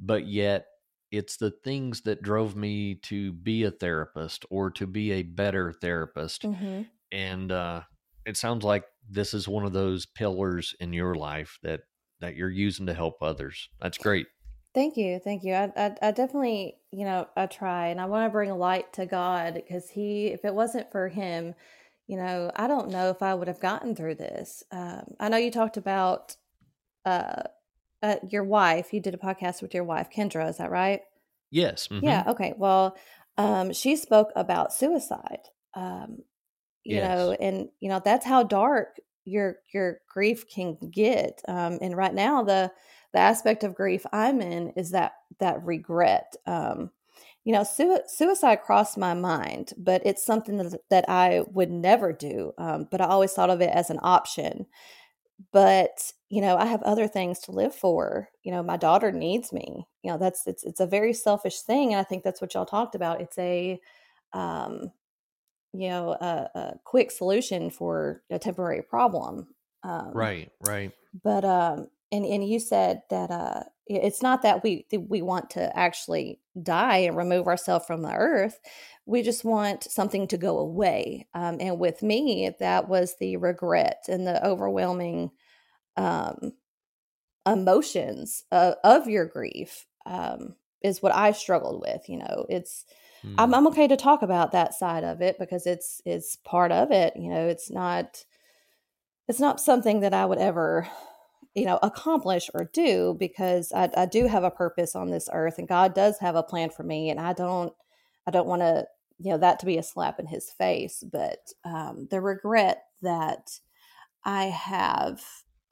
but 0.00 0.26
yet 0.26 0.66
it's 1.12 1.36
the 1.36 1.50
things 1.50 2.00
that 2.00 2.22
drove 2.22 2.56
me 2.56 2.94
to 2.94 3.32
be 3.32 3.64
a 3.64 3.70
therapist 3.70 4.46
or 4.50 4.70
to 4.72 4.86
be 4.86 5.12
a 5.12 5.22
better 5.22 5.72
therapist. 5.72 6.42
Mm-hmm. 6.42 6.82
And 7.12 7.52
uh, 7.52 7.82
it 8.24 8.38
sounds 8.38 8.64
like 8.64 8.84
this 9.08 9.34
is 9.34 9.48
one 9.48 9.64
of 9.64 9.72
those 9.72 10.06
pillars 10.06 10.74
in 10.80 10.92
your 10.92 11.14
life 11.14 11.58
that 11.62 11.80
that 12.20 12.36
you're 12.36 12.50
using 12.50 12.86
to 12.86 12.94
help 12.94 13.16
others. 13.20 13.68
That's 13.80 13.98
great. 13.98 14.26
Thank 14.74 14.96
you, 14.96 15.18
thank 15.18 15.44
you. 15.44 15.52
I, 15.52 15.72
I, 15.76 15.96
I 16.00 16.10
definitely, 16.12 16.76
you 16.92 17.04
know, 17.04 17.26
I 17.36 17.46
try, 17.46 17.88
and 17.88 18.00
I 18.00 18.06
want 18.06 18.26
to 18.26 18.32
bring 18.32 18.50
light 18.52 18.92
to 18.94 19.04
God 19.04 19.54
because 19.54 19.90
He, 19.90 20.28
if 20.28 20.44
it 20.44 20.54
wasn't 20.54 20.90
for 20.90 21.08
Him, 21.08 21.54
you 22.06 22.16
know, 22.16 22.50
I 22.56 22.68
don't 22.68 22.90
know 22.90 23.10
if 23.10 23.22
I 23.22 23.34
would 23.34 23.48
have 23.48 23.60
gotten 23.60 23.94
through 23.94 24.14
this. 24.14 24.62
Um, 24.70 25.14
I 25.20 25.28
know 25.28 25.36
you 25.36 25.50
talked 25.50 25.76
about 25.76 26.36
uh, 27.04 27.42
uh, 28.02 28.16
your 28.28 28.44
wife. 28.44 28.92
You 28.92 29.00
did 29.00 29.14
a 29.14 29.18
podcast 29.18 29.60
with 29.60 29.74
your 29.74 29.84
wife, 29.84 30.08
Kendra. 30.14 30.48
Is 30.48 30.56
that 30.56 30.70
right? 30.70 31.02
Yes. 31.50 31.88
Mm-hmm. 31.88 32.04
Yeah. 32.06 32.24
Okay. 32.28 32.54
Well, 32.56 32.96
um, 33.36 33.72
she 33.72 33.96
spoke 33.96 34.30
about 34.36 34.72
suicide. 34.72 35.40
Um, 35.74 36.18
you 36.84 36.96
yes. 36.96 37.08
know, 37.08 37.32
and 37.32 37.68
you 37.80 37.88
know 37.88 38.00
that's 38.04 38.26
how 38.26 38.42
dark 38.42 38.96
your 39.24 39.56
your 39.72 39.98
grief 40.08 40.48
can 40.48 40.76
get. 40.90 41.42
Um, 41.48 41.78
and 41.80 41.96
right 41.96 42.14
now, 42.14 42.42
the 42.42 42.72
the 43.12 43.18
aspect 43.18 43.64
of 43.64 43.74
grief 43.74 44.04
I'm 44.12 44.40
in 44.40 44.70
is 44.70 44.90
that 44.90 45.12
that 45.38 45.64
regret. 45.64 46.34
Um, 46.46 46.90
you 47.44 47.52
know, 47.52 47.64
su- 47.64 48.00
suicide 48.06 48.62
crossed 48.62 48.96
my 48.96 49.14
mind, 49.14 49.72
but 49.76 50.02
it's 50.04 50.24
something 50.24 50.58
that, 50.58 50.80
that 50.90 51.04
I 51.08 51.42
would 51.48 51.70
never 51.70 52.12
do. 52.12 52.52
Um, 52.56 52.86
but 52.90 53.00
I 53.00 53.06
always 53.06 53.32
thought 53.32 53.50
of 53.50 53.60
it 53.60 53.70
as 53.70 53.90
an 53.90 53.98
option. 54.02 54.66
But 55.52 56.12
you 56.28 56.40
know, 56.40 56.56
I 56.56 56.66
have 56.66 56.82
other 56.82 57.08
things 57.08 57.40
to 57.40 57.52
live 57.52 57.74
for. 57.74 58.28
You 58.42 58.52
know, 58.52 58.62
my 58.62 58.76
daughter 58.76 59.12
needs 59.12 59.52
me. 59.52 59.86
You 60.02 60.12
know, 60.12 60.18
that's 60.18 60.46
it's 60.46 60.64
it's 60.64 60.80
a 60.80 60.86
very 60.86 61.12
selfish 61.12 61.60
thing, 61.60 61.92
and 61.92 62.00
I 62.00 62.04
think 62.04 62.22
that's 62.22 62.40
what 62.40 62.54
y'all 62.54 62.66
talked 62.66 62.94
about. 62.94 63.20
It's 63.20 63.38
a, 63.38 63.80
um, 64.32 64.92
you 65.72 65.88
know, 65.88 66.10
a, 66.10 66.50
a 66.54 66.74
quick 66.84 67.10
solution 67.10 67.70
for 67.70 68.22
a 68.30 68.38
temporary 68.38 68.82
problem. 68.82 69.48
Um, 69.82 70.12
right, 70.12 70.50
right. 70.60 70.92
But 71.22 71.44
um, 71.44 71.88
and 72.12 72.24
and 72.24 72.46
you 72.46 72.60
said 72.60 73.02
that 73.10 73.30
uh, 73.30 73.62
it's 73.86 74.22
not 74.22 74.42
that 74.42 74.62
we 74.62 74.86
we 74.92 75.22
want 75.22 75.50
to 75.50 75.76
actually 75.76 76.40
die 76.62 76.98
and 76.98 77.16
remove 77.16 77.46
ourselves 77.46 77.86
from 77.86 78.02
the 78.02 78.12
earth 78.12 78.60
we 79.06 79.22
just 79.22 79.44
want 79.44 79.84
something 79.84 80.28
to 80.28 80.36
go 80.36 80.58
away 80.58 81.26
um, 81.34 81.56
and 81.60 81.78
with 81.78 82.02
me 82.02 82.50
that 82.60 82.88
was 82.88 83.16
the 83.18 83.36
regret 83.36 84.04
and 84.08 84.26
the 84.26 84.44
overwhelming 84.46 85.30
um, 85.96 86.52
emotions 87.46 88.44
of, 88.52 88.74
of, 88.84 89.08
your 89.08 89.26
grief 89.26 89.86
um, 90.06 90.54
is 90.82 91.02
what 91.02 91.14
i 91.14 91.32
struggled 91.32 91.80
with 91.80 92.08
you 92.08 92.18
know 92.18 92.46
it's 92.48 92.84
mm. 93.24 93.34
I'm, 93.38 93.54
I'm 93.54 93.66
okay 93.68 93.88
to 93.88 93.96
talk 93.96 94.22
about 94.22 94.52
that 94.52 94.74
side 94.74 95.04
of 95.04 95.20
it 95.20 95.38
because 95.38 95.66
it's 95.66 96.00
it's 96.04 96.36
part 96.36 96.72
of 96.72 96.90
it 96.90 97.14
you 97.16 97.30
know 97.30 97.46
it's 97.46 97.70
not 97.70 98.24
it's 99.28 99.40
not 99.40 99.60
something 99.60 100.00
that 100.00 100.14
i 100.14 100.24
would 100.24 100.38
ever 100.38 100.88
you 101.54 101.64
know 101.64 101.78
accomplish 101.82 102.48
or 102.54 102.70
do 102.72 103.16
because 103.18 103.72
I, 103.72 103.90
I 103.96 104.06
do 104.06 104.26
have 104.26 104.44
a 104.44 104.50
purpose 104.50 104.96
on 104.96 105.10
this 105.10 105.28
earth 105.32 105.58
and 105.58 105.68
god 105.68 105.94
does 105.94 106.18
have 106.20 106.36
a 106.36 106.42
plan 106.42 106.70
for 106.70 106.82
me 106.82 107.10
and 107.10 107.20
i 107.20 107.32
don't 107.32 107.72
i 108.26 108.30
don't 108.30 108.46
want 108.46 108.62
to 108.62 108.86
you 109.18 109.30
know 109.30 109.38
that 109.38 109.60
to 109.60 109.66
be 109.66 109.78
a 109.78 109.82
slap 109.82 110.18
in 110.18 110.26
his 110.26 110.50
face 110.50 111.04
but 111.10 111.38
um, 111.64 112.08
the 112.10 112.20
regret 112.20 112.84
that 113.02 113.58
i 114.24 114.44
have 114.44 115.20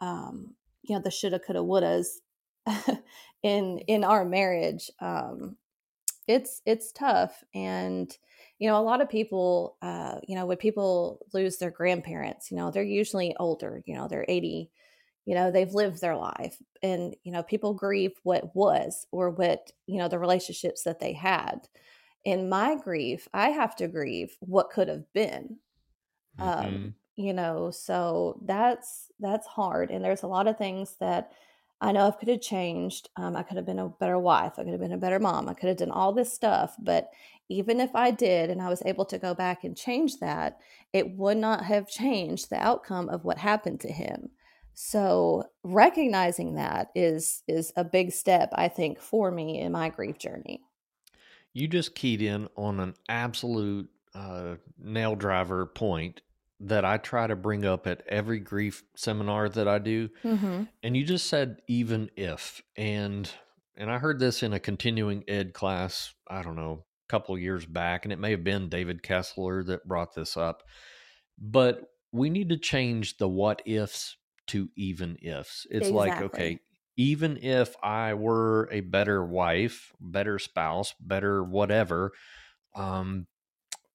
um, 0.01 0.55
you 0.83 0.95
know 0.95 1.03
the 1.03 1.11
shoulda 1.11 1.39
coulda 1.39 1.61
wouldas 1.61 2.21
in 3.43 3.79
in 3.81 4.05
our 4.05 4.25
marriage 4.25 4.91
um, 5.01 5.57
it's 6.31 6.63
it's 6.65 6.93
tough 6.93 7.43
and 7.55 8.17
you 8.59 8.69
know 8.69 8.79
a 8.79 8.83
lot 8.83 9.01
of 9.01 9.09
people 9.09 9.77
uh, 9.83 10.17
you 10.27 10.35
know 10.35 10.47
when 10.47 10.57
people 10.57 11.21
lose 11.35 11.59
their 11.59 11.71
grandparents 11.71 12.51
you 12.51 12.57
know 12.57 12.71
they're 12.71 12.83
usually 12.83 13.35
older 13.39 13.83
you 13.87 13.95
know 13.95 14.09
they're 14.09 14.27
80 14.29 14.71
you 15.27 15.35
know 15.35 15.51
they've 15.51 15.75
lived 15.75 16.01
their 16.01 16.17
life 16.17 16.57
and 16.83 17.15
you 17.23 17.33
know 17.33 17.43
people 17.43 17.75
grieve 17.75 18.13
what 18.23 18.55
was 18.55 19.07
or 19.13 19.31
what 19.31 19.71
you 19.87 19.99
know 19.99 20.09
the 20.09 20.19
relationships 20.19 20.85
that 20.85 21.01
they 21.01 21.13
had 21.13 21.69
in 22.25 22.49
my 22.49 22.77
grief, 22.77 23.29
I 23.33 23.51
have 23.51 23.77
to 23.77 23.89
grieve 23.89 24.37
what 24.41 24.71
could 24.71 24.89
have 24.89 25.11
been. 25.13 25.57
Um, 26.39 26.49
mm-hmm. 26.49 26.67
Um, 26.67 26.95
you 27.17 27.33
know, 27.35 27.71
so 27.71 28.41
that's 28.45 29.11
that's 29.19 29.47
hard. 29.47 29.91
And 29.91 30.05
there's 30.05 30.23
a 30.23 30.29
lot 30.29 30.47
of 30.47 30.57
things 30.57 30.97
that 31.01 31.33
I 31.81 31.93
know 31.93 32.07
I 32.07 32.11
could 32.11 32.29
have 32.29 32.43
changed. 32.43 33.09
Um, 33.17 33.37
I 33.37 33.43
could 33.43 33.57
have 33.57 33.67
been 33.67 33.79
a 33.79 33.89
better 33.89 34.19
wife. 34.19 34.53
I 34.59 34.65
could 34.65 34.73
have 34.73 34.81
been 34.81 34.93
a 34.93 34.99
better 34.99 35.19
mom. 35.19 35.49
I 35.49 35.55
could 35.55 35.69
have 35.69 35.79
done 35.79 35.91
all 35.91 36.13
this 36.13 36.33
stuff. 36.33 36.77
But 36.79 37.11
even 37.49 37.81
if 37.81 37.95
I 37.95 38.11
did 38.11 38.51
and 38.51 38.61
I 38.61 38.69
was 38.69 38.83
able 38.85 39.05
to 39.07 39.19
go 39.19 39.35
back 39.35 39.65
and 39.65 39.77
change 39.77 40.19
that, 40.19 40.59
it 40.93 41.17
would 41.17 41.39
not 41.39 41.65
have 41.65 41.89
changed 41.89 42.51
the 42.51 42.57
outcome 42.57 43.09
of 43.09 43.25
what 43.25 43.39
happened 43.39 43.81
to 43.81 43.93
him. 43.93 44.31
So 44.75 45.45
recognizing 45.63 46.55
that 46.55 46.91
is 46.95 47.43
is 47.49 47.73
a 47.77 47.85
big 47.85 48.13
step, 48.13 48.51
I 48.55 48.69
think, 48.69 49.01
for 49.01 49.31
me 49.31 49.59
in 49.59 49.73
my 49.73 49.89
grief 49.89 50.19
journey. 50.19 50.63
You 51.53 51.67
just 51.67 51.95
keyed 51.95 52.23
in 52.23 52.49
on 52.57 52.79
an 52.79 52.95
absolute 53.09 53.91
uh, 54.15 54.57
nail 54.79 55.17
driver 55.17 55.67
point 55.67 56.21
that 56.61 56.85
I 56.85 56.99
try 56.99 57.27
to 57.27 57.37
bring 57.37 57.65
up 57.65 57.87
at 57.87 58.03
every 58.07 58.39
grief 58.39 58.83
seminar 58.95 59.49
that 59.49 59.67
I 59.67 59.79
do. 59.79 60.11
Mm-hmm. 60.23 60.65
And 60.83 60.97
you 60.97 61.05
just 61.05 61.27
said 61.27 61.63
even 61.67 62.11
if 62.17 62.63
and 62.77 63.31
and 63.77 63.91
I 63.91 63.99
heard 63.99 64.19
this 64.19 64.43
in 64.43 64.53
a 64.53 64.61
continuing 64.61 65.25
ed 65.27 65.55
class, 65.55 66.13
I 66.29 66.43
don't 66.43 66.57
know, 66.57 66.85
a 67.09 67.11
couple 67.11 67.39
years 67.39 67.65
back 67.65 68.05
and 68.05 68.13
it 68.13 68.19
may 68.19 68.33
have 68.33 68.45
been 68.45 68.69
David 68.69 69.03
Kessler 69.03 69.65
that 69.65 69.89
brought 69.89 70.15
this 70.15 70.37
up. 70.37 70.63
But 71.39 71.83
we 72.13 72.29
need 72.29 72.51
to 72.51 72.59
change 72.59 73.17
the 73.17 73.29
what 73.29 73.63
ifs 73.65 74.17
to 74.49 74.69
even 74.77 75.17
ifs. 75.23 75.67
It's 75.71 75.89
exactly. 75.89 75.93
like 75.93 76.21
okay, 76.23 76.59
even 76.97 77.39
if 77.39 77.75
I 77.83 78.13
were 78.15 78.69
a 78.71 78.81
better 78.81 79.25
wife, 79.25 79.93
better 79.99 80.39
spouse, 80.39 80.95
better 81.01 81.43
whatever, 81.43 82.13
um, 82.75 83.27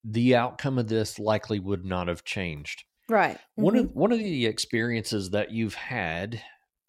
the 0.05 0.35
outcome 0.35 0.77
of 0.77 0.87
this 0.87 1.17
likely 1.17 1.59
would 1.59 1.83
not 1.83 2.07
have 2.07 2.23
changed. 2.23 2.83
Right. 3.09 3.35
Mm-hmm. 3.37 3.63
One 3.63 3.75
of 3.75 3.91
one 3.93 4.11
of 4.11 4.19
the 4.19 4.45
experiences 4.45 5.31
that 5.31 5.51
you've 5.51 5.75
had, 5.75 6.41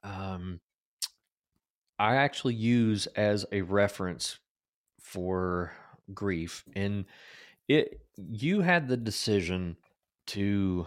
um, 0.02 0.60
I 1.98 2.16
actually 2.16 2.54
use 2.54 3.06
as 3.08 3.46
a 3.52 3.62
reference 3.62 4.38
for 5.00 5.72
grief, 6.12 6.64
and 6.74 7.06
it 7.68 8.00
you 8.16 8.60
had 8.60 8.88
the 8.88 8.96
decision 8.96 9.76
to 10.28 10.86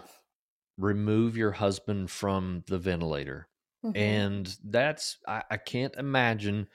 remove 0.78 1.36
your 1.36 1.52
husband 1.52 2.12
from 2.12 2.64
the 2.68 2.78
ventilator, 2.78 3.48
mm-hmm. 3.84 3.98
and 3.98 4.58
that's 4.64 5.18
I, 5.28 5.44
I 5.50 5.58
can't 5.58 5.96
imagine 5.96 6.68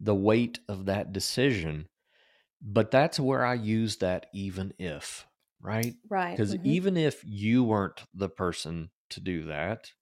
the 0.00 0.14
weight 0.14 0.58
of 0.68 0.86
that 0.86 1.12
decision 1.12 1.88
but 2.64 2.90
that's 2.90 3.20
where 3.20 3.44
I 3.44 3.54
use 3.54 3.96
that 3.96 4.26
even 4.32 4.72
if, 4.78 5.26
right? 5.60 5.94
Right. 6.08 6.34
Because 6.34 6.54
mm-hmm. 6.54 6.66
even 6.66 6.96
if 6.96 7.22
you 7.24 7.62
weren't 7.62 8.02
the 8.14 8.30
person 8.30 8.90
to 9.10 9.20
do 9.20 9.44
that, 9.44 9.92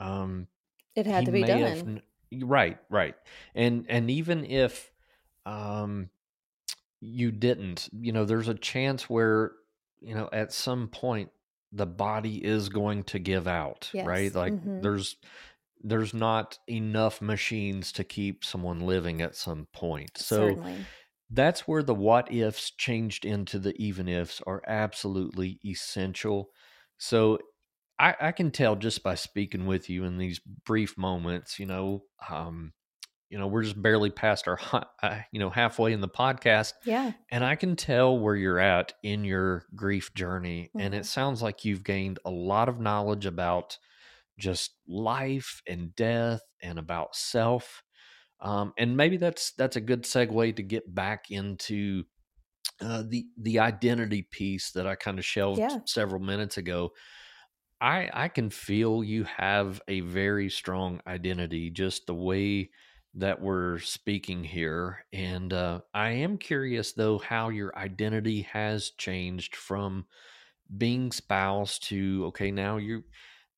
um, 0.00 0.48
it 0.96 1.06
had 1.06 1.26
to 1.26 1.32
be 1.32 1.42
done. 1.42 1.60
Have, 1.60 2.48
right, 2.48 2.78
right. 2.88 3.14
And 3.54 3.84
and 3.88 4.10
even 4.10 4.46
if 4.46 4.90
um 5.44 6.08
you 7.00 7.30
didn't, 7.30 7.88
you 7.92 8.12
know, 8.12 8.24
there's 8.24 8.48
a 8.48 8.54
chance 8.54 9.10
where, 9.10 9.52
you 10.00 10.14
know, 10.14 10.28
at 10.32 10.52
some 10.52 10.88
point 10.88 11.30
the 11.72 11.86
body 11.86 12.36
is 12.36 12.68
going 12.68 13.02
to 13.04 13.18
give 13.18 13.46
out, 13.46 13.90
yes. 13.92 14.06
right? 14.06 14.34
Like 14.34 14.54
mm-hmm. 14.54 14.80
there's 14.80 15.16
there's 15.84 16.14
not 16.14 16.58
enough 16.68 17.20
machines 17.20 17.92
to 17.92 18.04
keep 18.04 18.44
someone 18.44 18.80
living 18.80 19.20
at 19.20 19.36
some 19.36 19.66
point. 19.72 20.16
So 20.16 20.48
Certainly 20.48 20.86
that's 21.32 21.66
where 21.66 21.82
the 21.82 21.94
what 21.94 22.32
ifs 22.32 22.70
changed 22.70 23.24
into 23.24 23.58
the 23.58 23.74
even 23.82 24.08
ifs 24.08 24.42
are 24.46 24.62
absolutely 24.66 25.58
essential. 25.64 26.50
So 26.98 27.38
I, 27.98 28.14
I 28.20 28.32
can 28.32 28.50
tell 28.50 28.76
just 28.76 29.02
by 29.02 29.14
speaking 29.14 29.66
with 29.66 29.88
you 29.88 30.04
in 30.04 30.18
these 30.18 30.40
brief 30.64 30.98
moments, 30.98 31.58
you 31.58 31.66
know, 31.66 32.04
um, 32.28 32.72
you 33.30 33.38
know, 33.38 33.46
we're 33.46 33.62
just 33.62 33.80
barely 33.80 34.10
past 34.10 34.46
our, 34.46 34.58
uh, 35.02 35.18
you 35.32 35.40
know, 35.40 35.48
halfway 35.48 35.94
in 35.94 36.02
the 36.02 36.08
podcast. 36.08 36.74
Yeah. 36.84 37.12
And 37.30 37.42
I 37.42 37.56
can 37.56 37.76
tell 37.76 38.18
where 38.18 38.36
you're 38.36 38.58
at 38.58 38.92
in 39.02 39.24
your 39.24 39.64
grief 39.74 40.12
journey. 40.14 40.68
Mm-hmm. 40.68 40.80
And 40.80 40.94
it 40.94 40.98
mm-hmm. 40.98 41.04
sounds 41.04 41.40
like 41.40 41.64
you've 41.64 41.82
gained 41.82 42.18
a 42.26 42.30
lot 42.30 42.68
of 42.68 42.78
knowledge 42.78 43.24
about 43.24 43.78
just 44.38 44.74
life 44.86 45.62
and 45.66 45.94
death 45.96 46.42
and 46.62 46.78
about 46.78 47.16
self. 47.16 47.81
Um, 48.42 48.72
and 48.76 48.96
maybe 48.96 49.16
that's 49.16 49.52
that's 49.52 49.76
a 49.76 49.80
good 49.80 50.02
segue 50.02 50.56
to 50.56 50.62
get 50.62 50.92
back 50.92 51.30
into 51.30 52.04
uh, 52.80 53.04
the 53.08 53.26
the 53.40 53.60
identity 53.60 54.26
piece 54.30 54.72
that 54.72 54.86
I 54.86 54.96
kind 54.96 55.18
of 55.18 55.24
shelved 55.24 55.60
yeah. 55.60 55.78
several 55.86 56.20
minutes 56.20 56.56
ago. 56.58 56.90
I 57.80 58.10
I 58.12 58.28
can 58.28 58.50
feel 58.50 59.04
you 59.04 59.24
have 59.24 59.80
a 59.86 60.00
very 60.00 60.50
strong 60.50 61.00
identity, 61.06 61.70
just 61.70 62.06
the 62.06 62.14
way 62.14 62.70
that 63.14 63.40
we're 63.40 63.78
speaking 63.78 64.42
here. 64.42 65.04
And 65.12 65.52
uh, 65.52 65.80
I 65.94 66.10
am 66.10 66.38
curious 66.38 66.92
though 66.92 67.18
how 67.18 67.50
your 67.50 67.76
identity 67.78 68.42
has 68.52 68.90
changed 68.90 69.54
from 69.54 70.06
being 70.76 71.12
spouse 71.12 71.78
to 71.78 72.24
okay 72.28 72.50
now 72.50 72.78
you 72.78 73.04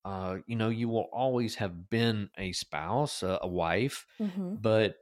uh, 0.04 0.36
you 0.46 0.56
know, 0.56 0.68
you 0.68 0.88
will 0.88 1.08
always 1.12 1.54
have 1.56 1.88
been 1.88 2.28
a 2.36 2.52
spouse, 2.52 3.22
uh, 3.22 3.38
a 3.40 3.48
wife, 3.48 4.06
mm-hmm. 4.20 4.56
but 4.56 4.96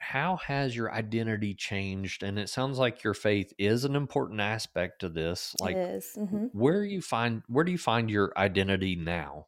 how 0.00 0.36
has 0.36 0.74
your 0.74 0.92
identity 0.92 1.54
changed? 1.54 2.22
And 2.22 2.38
it 2.38 2.48
sounds 2.48 2.78
like 2.78 3.02
your 3.02 3.14
faith 3.14 3.52
is 3.58 3.84
an 3.84 3.94
important 3.94 4.40
aspect 4.40 5.00
to 5.00 5.08
this. 5.08 5.54
Like, 5.60 5.76
mm-hmm. 5.76 6.46
where 6.52 6.84
you 6.84 7.02
find 7.02 7.42
where 7.48 7.64
do 7.64 7.72
you 7.72 7.78
find 7.78 8.10
your 8.10 8.32
identity 8.36 8.96
now? 8.96 9.46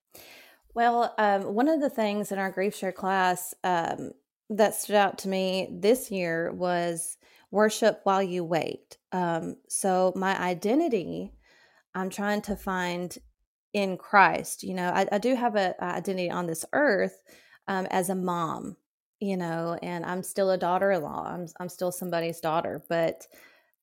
Well, 0.74 1.14
um, 1.18 1.54
one 1.54 1.68
of 1.68 1.80
the 1.80 1.90
things 1.90 2.30
in 2.30 2.38
our 2.38 2.50
grief 2.50 2.76
share 2.76 2.92
class 2.92 3.54
um, 3.64 4.12
that 4.50 4.74
stood 4.74 4.96
out 4.96 5.18
to 5.18 5.28
me 5.28 5.68
this 5.72 6.10
year 6.10 6.52
was 6.52 7.16
worship 7.50 8.00
while 8.04 8.22
you 8.22 8.44
wait. 8.44 8.98
Um, 9.12 9.56
so 9.68 10.12
my 10.14 10.38
identity, 10.40 11.32
I'm 11.94 12.10
trying 12.10 12.42
to 12.42 12.56
find 12.56 13.16
in 13.72 13.96
Christ. 13.96 14.62
You 14.62 14.74
know, 14.74 14.90
I, 14.90 15.06
I 15.12 15.18
do 15.18 15.34
have 15.34 15.56
a, 15.56 15.74
identity 15.82 16.30
on 16.30 16.46
this 16.46 16.64
earth 16.72 17.22
um, 17.68 17.86
as 17.90 18.10
a 18.10 18.14
mom, 18.14 18.76
you 19.20 19.36
know, 19.36 19.78
and 19.82 20.04
I'm 20.04 20.22
still 20.22 20.50
a 20.50 20.58
daughter-in-law. 20.58 21.26
I'm 21.26 21.46
I'm 21.60 21.68
still 21.68 21.92
somebody's 21.92 22.40
daughter, 22.40 22.82
but 22.88 23.26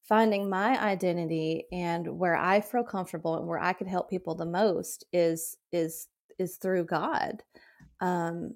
finding 0.04 0.50
my 0.50 0.82
identity 0.82 1.66
and 1.72 2.18
where 2.20 2.36
I 2.36 2.62
feel 2.62 2.84
comfortable 2.84 3.38
and 3.38 3.48
where 3.48 3.60
I 3.60 3.74
can 3.74 3.88
help 3.88 4.10
people 4.10 4.36
the 4.36 4.46
most 4.46 5.06
is 5.14 5.58
is 5.72 6.08
is 6.40 6.58
through 6.58 6.86
God. 6.86 7.44
Um, 8.02 8.56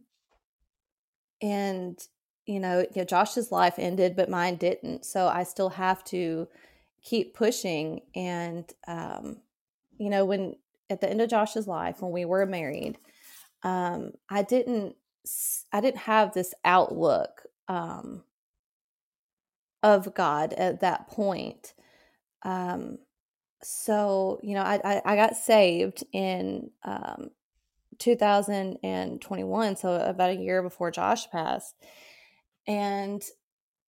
and 1.42 2.00
you 2.46 2.60
know, 2.60 2.80
you 2.82 3.02
know, 3.02 3.04
Josh's 3.06 3.52
life 3.52 3.76
ended, 3.78 4.16
but 4.16 4.30
mine 4.30 4.56
didn't. 4.56 5.06
So 5.06 5.28
I 5.28 5.44
still 5.44 5.70
have 5.70 6.04
to 6.06 6.48
keep 7.04 7.36
pushing. 7.36 8.02
And 8.16 8.66
um, 8.88 9.38
you 9.98 10.10
know, 10.10 10.26
when 10.26 10.56
at 10.92 11.02
the 11.02 11.10
end 11.10 11.22
of 11.22 11.30
Josh's 11.30 11.68
life 11.68 12.02
when 12.02 12.12
we 12.12 12.26
were 12.26 12.46
married, 12.46 12.98
um, 13.64 14.12
I 14.30 14.44
didn't 14.44 14.96
I 15.72 15.82
didn't 15.82 16.02
have 16.02 16.34
this 16.34 16.54
outlook 16.66 17.44
um, 17.68 18.24
of 19.84 20.14
God 20.14 20.54
at 20.54 20.82
that 20.82 21.08
point. 21.08 21.74
Um, 22.44 22.98
so 23.64 24.40
you 24.44 24.56
know, 24.56 24.64
I, 24.64 24.80
I, 24.84 25.02
I 25.06 25.16
got 25.16 25.36
saved 25.36 26.04
in 26.12 26.72
um, 26.84 27.30
2021, 28.00 29.76
so 29.76 29.94
about 29.96 30.32
a 30.32 30.36
year 30.36 30.64
before 30.64 30.92
Josh 30.92 31.30
passed, 31.30 31.76
and 32.68 33.24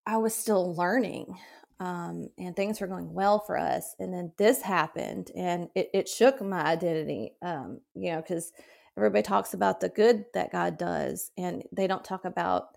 I 0.06 0.18
was 0.18 0.34
still 0.34 0.74
learning 0.74 1.38
um, 1.82 2.28
and 2.38 2.54
things 2.54 2.80
were 2.80 2.86
going 2.86 3.12
well 3.12 3.40
for 3.40 3.58
us. 3.58 3.96
And 3.98 4.14
then 4.14 4.32
this 4.38 4.62
happened, 4.62 5.32
and 5.34 5.68
it, 5.74 5.90
it 5.92 6.08
shook 6.08 6.40
my 6.40 6.62
identity. 6.62 7.32
Um, 7.42 7.80
you 7.94 8.12
know, 8.12 8.20
because 8.20 8.52
everybody 8.96 9.22
talks 9.22 9.52
about 9.52 9.80
the 9.80 9.88
good 9.88 10.26
that 10.32 10.52
God 10.52 10.78
does, 10.78 11.32
and 11.36 11.64
they 11.72 11.88
don't 11.88 12.04
talk 12.04 12.24
about 12.24 12.68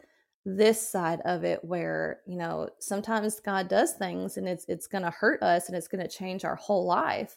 this 0.44 0.92
side 0.92 1.22
of 1.24 1.44
it 1.44 1.64
where 1.64 2.22
you 2.26 2.38
know 2.38 2.68
sometimes 2.80 3.40
God 3.40 3.68
does 3.68 3.94
things 3.94 4.38
and 4.38 4.48
it's 4.48 4.66
it's 4.68 4.88
going 4.88 5.04
to 5.04 5.10
hurt 5.10 5.42
us 5.42 5.68
and 5.68 5.76
it's 5.76 5.88
going 5.88 6.04
to 6.04 6.08
change 6.08 6.46
our 6.46 6.56
whole 6.56 6.86
life 6.86 7.36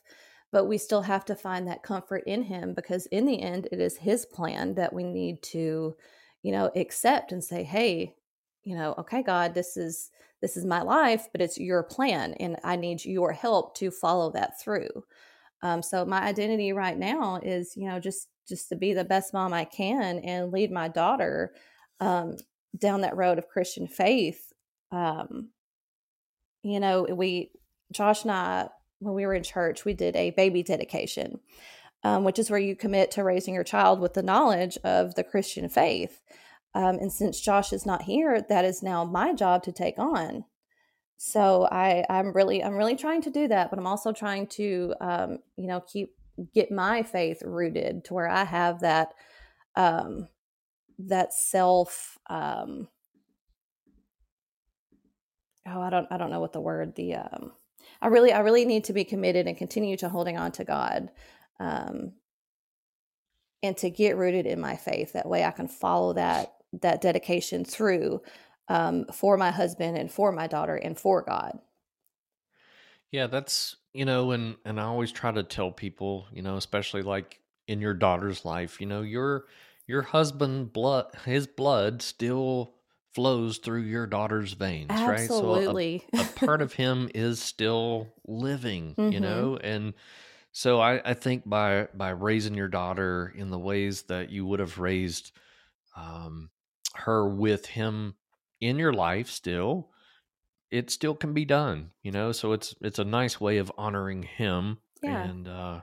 but 0.53 0.67
we 0.67 0.77
still 0.77 1.01
have 1.01 1.25
to 1.25 1.35
find 1.35 1.67
that 1.67 1.83
comfort 1.83 2.23
in 2.27 2.43
him 2.43 2.75
because 2.75 3.07
in 3.07 3.25
the 3.25 3.41
end 3.41 3.67
it 3.73 3.81
is 3.81 3.97
his 3.97 4.27
plan 4.27 4.75
that 4.75 4.93
we 4.93 5.05
need 5.05 5.43
to 5.43 5.97
you 6.43 6.53
know 6.53 6.71
accept 6.77 7.33
and 7.33 7.43
say 7.43 7.63
hey 7.63 8.15
you 8.69 8.77
know 8.77 8.95
okay 8.99 9.23
god 9.23 9.55
this 9.55 9.77
is 9.77 10.11
this 10.41 10.57
is 10.57 10.65
my 10.65 10.83
life, 10.83 11.29
but 11.33 11.41
it's 11.41 11.59
your 11.59 11.83
plan, 11.83 12.35
and 12.35 12.57
I 12.63 12.77
need 12.77 13.05
your 13.05 13.33
help 13.33 13.75
to 13.79 13.91
follow 13.91 14.31
that 14.33 14.61
through. 14.61 15.05
Um, 15.63 15.83
so 15.83 16.05
my 16.05 16.23
identity 16.23 16.73
right 16.73 16.97
now 16.97 17.41
is, 17.43 17.77
you 17.77 17.89
know, 17.89 17.99
just 17.99 18.29
just 18.49 18.69
to 18.69 18.77
be 18.77 18.95
the 18.95 19.05
best 19.05 19.35
mom 19.35 19.53
I 19.53 19.65
can 19.65 20.21
and 20.21 20.53
lead 20.53 20.71
my 20.71 20.89
daughter 20.89 21.53
um, 22.01 22.37
down 22.79 23.03
that 23.03 23.17
road 23.17 23.37
of 23.37 23.49
Christian 23.49 23.87
faith. 23.87 24.53
Um, 24.91 25.51
you 26.63 26.81
know, 26.81 27.07
we, 27.11 27.51
Josh 27.93 28.23
and 28.23 28.33
I, 28.33 28.69
when 29.01 29.15
we 29.15 29.27
were 29.27 29.35
in 29.35 29.43
church, 29.43 29.85
we 29.85 29.93
did 29.93 30.17
a 30.17 30.31
baby 30.31 30.63
dedication, 30.63 31.41
um, 32.05 32.25
which 32.25 32.39
is 32.39 32.49
where 32.49 32.59
you 32.59 32.75
commit 32.75 33.11
to 33.13 33.25
raising 33.25 33.53
your 33.53 33.65
child 33.65 34.01
with 34.01 34.15
the 34.15 34.23
knowledge 34.23 34.79
of 34.83 35.15
the 35.15 35.25
Christian 35.25 35.69
faith. 35.69 36.23
Um, 36.79 37.01
and 37.01 37.13
since 37.13 37.41
Josh 37.41 37.73
is 37.73 37.85
not 37.85 38.03
here, 38.03 38.41
that 38.49 38.65
is 38.65 38.85
now 38.85 39.05
my 39.05 39.35
job 39.35 39.65
to 39.65 39.73
take 39.73 39.99
on. 39.99 40.45
So 41.17 41.67
I, 41.73 42.05
I'm 42.09 42.33
really, 42.33 42.63
I'm 42.63 42.77
really 42.77 42.95
trying 42.95 43.21
to 43.23 43.31
do 43.31 43.49
that, 43.49 43.69
but 43.69 43.81
I'm 43.81 43.87
also 43.89 44.13
trying 44.13 44.47
to, 44.47 44.95
um, 45.01 45.39
you 45.57 45.67
know, 45.67 45.81
keep 45.81 46.15
get 46.55 46.71
my 46.71 47.03
faith 47.03 47.43
rooted 47.45 48.05
to 48.05 48.15
where 48.15 48.29
I 48.29 48.45
have 48.45 48.79
that, 48.83 49.13
um, 49.75 50.29
that 51.01 51.35
self. 51.35 52.17
Um, 52.31 52.87
oh, 55.67 55.81
I 55.81 55.91
don't, 55.91 56.07
I 56.13 56.17
don't 56.17 56.31
know 56.31 56.39
what 56.39 56.53
the 56.53 56.61
word 56.61 56.95
the. 56.95 57.17
Um, 57.17 57.55
I 58.01 58.07
really, 58.07 58.33
I 58.33 58.39
really 58.39 58.65
need 58.65 58.85
to 58.85 58.93
be 58.93 59.03
committed 59.03 59.49
and 59.49 59.59
continue 59.59 59.97
to 59.97 60.09
holding 60.09 60.39
on 60.39 60.53
to 60.53 60.65
God, 60.65 61.11
um, 61.59 62.13
and 63.65 63.77
to 63.79 63.91
get 63.91 64.17
rooted 64.17 64.47
in 64.47 64.61
my 64.61 64.77
faith. 64.77 65.15
That 65.15 65.29
way, 65.29 65.43
I 65.43 65.51
can 65.51 65.67
follow 65.67 66.13
that 66.13 66.55
that 66.73 67.01
dedication 67.01 67.65
through 67.65 68.21
um, 68.69 69.07
for 69.13 69.37
my 69.37 69.51
husband 69.51 69.97
and 69.97 70.11
for 70.11 70.33
my 70.33 70.47
daughter 70.47 70.77
and 70.77 70.99
for 70.99 71.23
God. 71.23 71.59
Yeah, 73.11 73.27
that's 73.27 73.77
you 73.95 74.05
know, 74.05 74.33
and 74.33 74.57
and 74.65 74.81
I 74.81 74.85
always 74.85 75.13
try 75.13 75.33
to 75.33 75.43
tell 75.43 75.71
people, 75.71 76.27
you 76.33 76.43
know, 76.43 76.57
especially 76.57 77.03
like 77.03 77.41
in 77.67 77.81
your 77.81 77.95
daughter's 77.95 78.45
life, 78.45 78.81
you 78.81 78.87
know, 78.87 79.03
your 79.03 79.47
your 79.87 80.03
husband 80.03 80.73
blood 80.73 81.07
his 81.25 81.47
blood 81.47 82.03
still 82.03 82.75
flows 83.15 83.59
through 83.59 83.81
your 83.81 84.07
daughter's 84.07 84.53
veins, 84.53 84.91
Absolutely. 84.91 86.05
right? 86.13 86.29
So 86.29 86.41
a, 86.41 86.45
a 86.45 86.47
part 86.47 86.63
of 86.63 86.73
him 86.75 87.11
is 87.15 87.41
still 87.41 88.09
living, 88.27 88.95
mm-hmm. 88.95 89.13
you 89.13 89.21
know, 89.21 89.57
and 89.57 89.95
so 90.53 90.81
I, 90.81 91.01
I 91.05 91.15
think 91.15 91.49
by 91.49 91.89
by 91.95 92.11
raising 92.11 92.55
your 92.55 92.69
daughter 92.69 93.33
in 93.35 93.51
the 93.51 93.59
ways 93.59 94.03
that 94.03 94.31
you 94.31 94.45
would 94.47 94.61
have 94.61 94.79
raised 94.79 95.33
um, 95.97 96.51
her 97.01 97.29
with 97.29 97.67
him 97.67 98.15
in 98.61 98.79
your 98.79 98.93
life 98.93 99.29
still 99.29 99.91
it 100.71 100.91
still 100.91 101.15
can 101.15 101.33
be 101.33 101.45
done 101.45 101.91
you 102.03 102.11
know 102.11 102.33
so 102.33 102.53
it's 102.53 102.75
it's 102.81 102.99
a 102.99 103.05
nice 103.05 103.41
way 103.41 103.59
of 103.59 103.73
honoring 103.79 104.23
him 104.23 104.79
yeah. 105.03 105.25
and 105.25 105.49
uh 105.49 105.81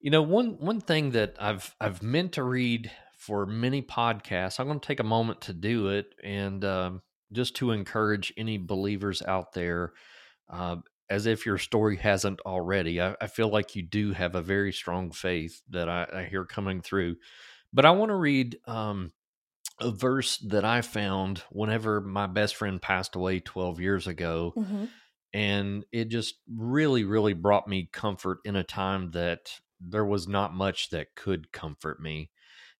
you 0.00 0.10
know 0.10 0.22
one 0.22 0.56
one 0.58 0.80
thing 0.80 1.10
that 1.10 1.34
i've 1.40 1.74
i've 1.80 2.02
meant 2.02 2.32
to 2.32 2.42
read 2.42 2.90
for 3.16 3.46
many 3.46 3.82
podcasts 3.82 4.60
i'm 4.60 4.66
going 4.66 4.78
to 4.78 4.86
take 4.86 5.00
a 5.00 5.04
moment 5.04 5.40
to 5.40 5.52
do 5.52 5.88
it 5.88 6.14
and 6.22 6.64
um, 6.64 7.02
just 7.32 7.56
to 7.56 7.72
encourage 7.72 8.32
any 8.36 8.58
believers 8.58 9.22
out 9.22 9.52
there 9.52 9.92
uh, 10.48 10.76
as 11.10 11.26
if 11.26 11.44
your 11.44 11.58
story 11.58 11.96
hasn't 11.96 12.40
already 12.42 13.00
I, 13.00 13.16
I, 13.20 13.26
feel 13.26 13.48
like 13.48 13.74
you 13.74 13.82
do 13.82 14.12
have 14.12 14.34
a 14.36 14.42
very 14.42 14.72
strong 14.72 15.10
faith 15.10 15.60
that 15.70 15.88
i, 15.88 16.06
I 16.12 16.24
hear 16.24 16.44
coming 16.44 16.82
through 16.82 17.16
but 17.72 17.84
i 17.84 17.90
want 17.90 18.10
to 18.10 18.16
read 18.16 18.58
um, 18.66 19.12
a 19.80 19.90
verse 19.90 20.38
that 20.38 20.64
I 20.64 20.80
found 20.80 21.42
whenever 21.50 22.00
my 22.00 22.26
best 22.26 22.56
friend 22.56 22.80
passed 22.80 23.14
away 23.14 23.40
12 23.40 23.80
years 23.80 24.06
ago. 24.06 24.52
Mm-hmm. 24.56 24.84
And 25.34 25.84
it 25.92 26.08
just 26.08 26.36
really, 26.54 27.04
really 27.04 27.34
brought 27.34 27.68
me 27.68 27.90
comfort 27.92 28.38
in 28.44 28.56
a 28.56 28.64
time 28.64 29.10
that 29.10 29.60
there 29.80 30.04
was 30.04 30.26
not 30.26 30.54
much 30.54 30.90
that 30.90 31.14
could 31.14 31.52
comfort 31.52 32.00
me. 32.00 32.30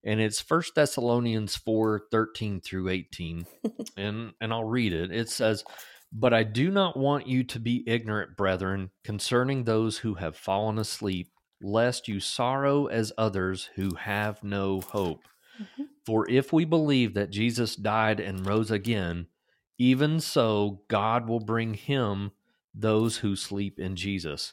And 0.03 0.21
it's 0.21 0.41
First 0.41 0.75
Thessalonians 0.75 1.57
4 1.57 2.03
13 2.11 2.61
through 2.61 2.89
18. 2.89 3.47
and, 3.97 4.33
and 4.41 4.53
I'll 4.53 4.65
read 4.65 4.93
it. 4.93 5.13
It 5.13 5.29
says, 5.29 5.65
But 6.13 6.33
I 6.33 6.45
do 6.45 6.71
not 6.71 6.97
want 6.97 7.27
you 7.27 7.45
to 7.45 7.61
be 7.61 7.85
ignorant, 7.87 8.37
brethren, 8.37 8.91
concerning 9.05 9.65
those 9.65 9.99
who 9.99 10.15
have 10.15 10.37
fallen 10.37 10.79
asleep, 10.79 11.31
lest 11.61 12.09
you 12.09 12.21
sorrow 12.21 12.87
as 12.87 13.13
others 13.19 13.69
who 13.75 13.97
have 13.97 14.43
no 14.43 14.81
hope. 14.81 15.25
Mm-hmm. 15.61 15.83
For 16.07 16.31
if 16.31 16.53
we 16.53 16.65
believe 16.65 17.15
that 17.15 17.31
Jesus 17.31 17.75
died 17.75 18.21
and 18.21 18.47
rose 18.47 18.71
again, 18.71 19.27
even 19.77 20.21
so 20.21 20.83
God 20.89 21.29
will 21.29 21.41
bring 21.41 21.75
him 21.75 22.31
those 22.73 23.19
who 23.19 23.35
sleep 23.35 23.81
in 23.81 23.97
Jesus. 23.97 24.53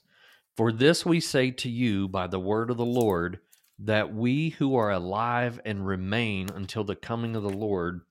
For 0.58 0.72
this 0.72 1.06
we 1.06 1.20
say 1.20 1.52
to 1.52 1.70
you 1.70 2.08
by 2.08 2.28
the 2.28 2.40
word 2.40 2.72
of 2.72 2.78
the 2.78 2.86
Lord, 2.86 3.40
that 3.80 4.14
we 4.14 4.50
who 4.50 4.76
are 4.76 4.92
alive 4.92 5.60
and 5.66 5.86
remain 5.86 6.50
until 6.50 6.84
the 6.84 6.96
coming 6.96 7.36
of 7.36 7.44
the 7.44 7.50
Lord 7.50 8.02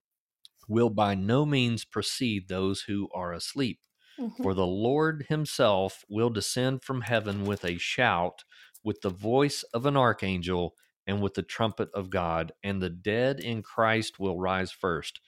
will 0.69 0.91
by 0.91 1.15
no 1.15 1.45
means 1.45 1.85
precede 1.85 2.49
those 2.49 2.83
who 2.83 3.09
are 3.15 3.33
asleep. 3.33 3.81
Mm-hmm. 4.19 4.43
For 4.43 4.55
the 4.55 4.67
Lord 4.67 5.27
himself 5.29 6.05
will 6.09 6.31
descend 6.31 6.83
from 6.83 7.03
heaven 7.03 7.45
with 7.45 7.65
a 7.65 7.79
shout, 7.79 8.45
with 8.85 9.01
the 9.01 9.11
voice 9.11 9.63
of 9.75 9.87
an 9.87 9.97
archangel 9.97 10.75
and 11.07 11.21
with 11.21 11.35
the 11.35 11.43
trumpet 11.43 11.89
of 11.95 12.11
God, 12.11 12.53
and 12.63 12.81
the 12.81 12.91
dead 12.91 13.41
in 13.41 13.63
Christ 13.63 14.19
will 14.19 14.39
rise 14.39 14.71
first. 14.71 15.21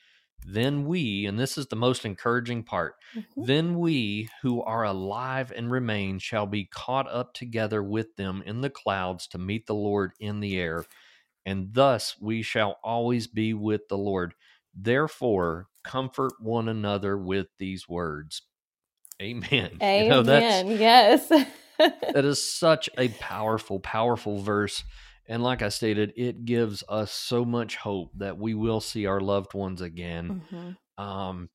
Then 0.47 0.85
we, 0.85 1.27
and 1.27 1.39
this 1.39 1.57
is 1.57 1.67
the 1.67 1.77
most 1.77 2.05
encouraging 2.05 2.65
part, 2.65 2.97
mm-hmm. 3.17 3.45
then 3.45 3.79
we 3.79 4.29
who 4.43 4.63
are 4.63 4.85
alive 4.85 5.53
and 5.55 5.71
remain 5.71 6.19
shall 6.19 6.47
be 6.47 6.67
caught 6.67 7.11
up 7.11 7.33
together 7.33 7.83
with 7.83 8.17
them 8.17 8.43
in 8.45 8.61
the 8.61 8.71
clouds 8.71 9.27
to 9.29 9.39
meet 9.39 9.67
the 9.67 9.75
Lord 9.75 10.13
in 10.21 10.41
the 10.41 10.59
air, 10.59 10.85
and 11.47 11.73
thus 11.73 12.17
we 12.21 12.43
shall 12.43 12.79
always 12.83 13.27
be 13.27 13.55
with 13.55 13.89
the 13.89 13.99
Lord. 13.99 14.35
Therefore, 14.75 15.69
comfort 15.83 16.33
one 16.41 16.69
another 16.69 17.17
with 17.17 17.47
these 17.59 17.89
words. 17.89 18.43
Amen. 19.23 19.79
Amen. 19.81 20.67
You 20.67 20.75
know, 20.75 20.79
yes. 20.79 21.29
that 21.79 22.25
is 22.25 22.53
such 22.53 22.91
a 22.99 23.09
powerful, 23.09 23.81
powerful 23.81 24.41
verse 24.41 24.85
and 25.27 25.43
like 25.43 25.63
I 25.63 25.69
stated, 25.69 26.13
it 26.17 26.45
gives 26.45 26.85
us 26.89 27.13
so 27.13 27.45
much 27.45 27.77
hope 27.77 28.13
that 28.17 28.39
we 28.39 28.55
will 28.55 28.81
see 28.81 29.07
our 29.07 29.21
loved 29.21 29.55
ones 29.55 29.81
again. 29.81 30.43
Mm-hmm. 30.53 31.05
Um, 31.05 31.49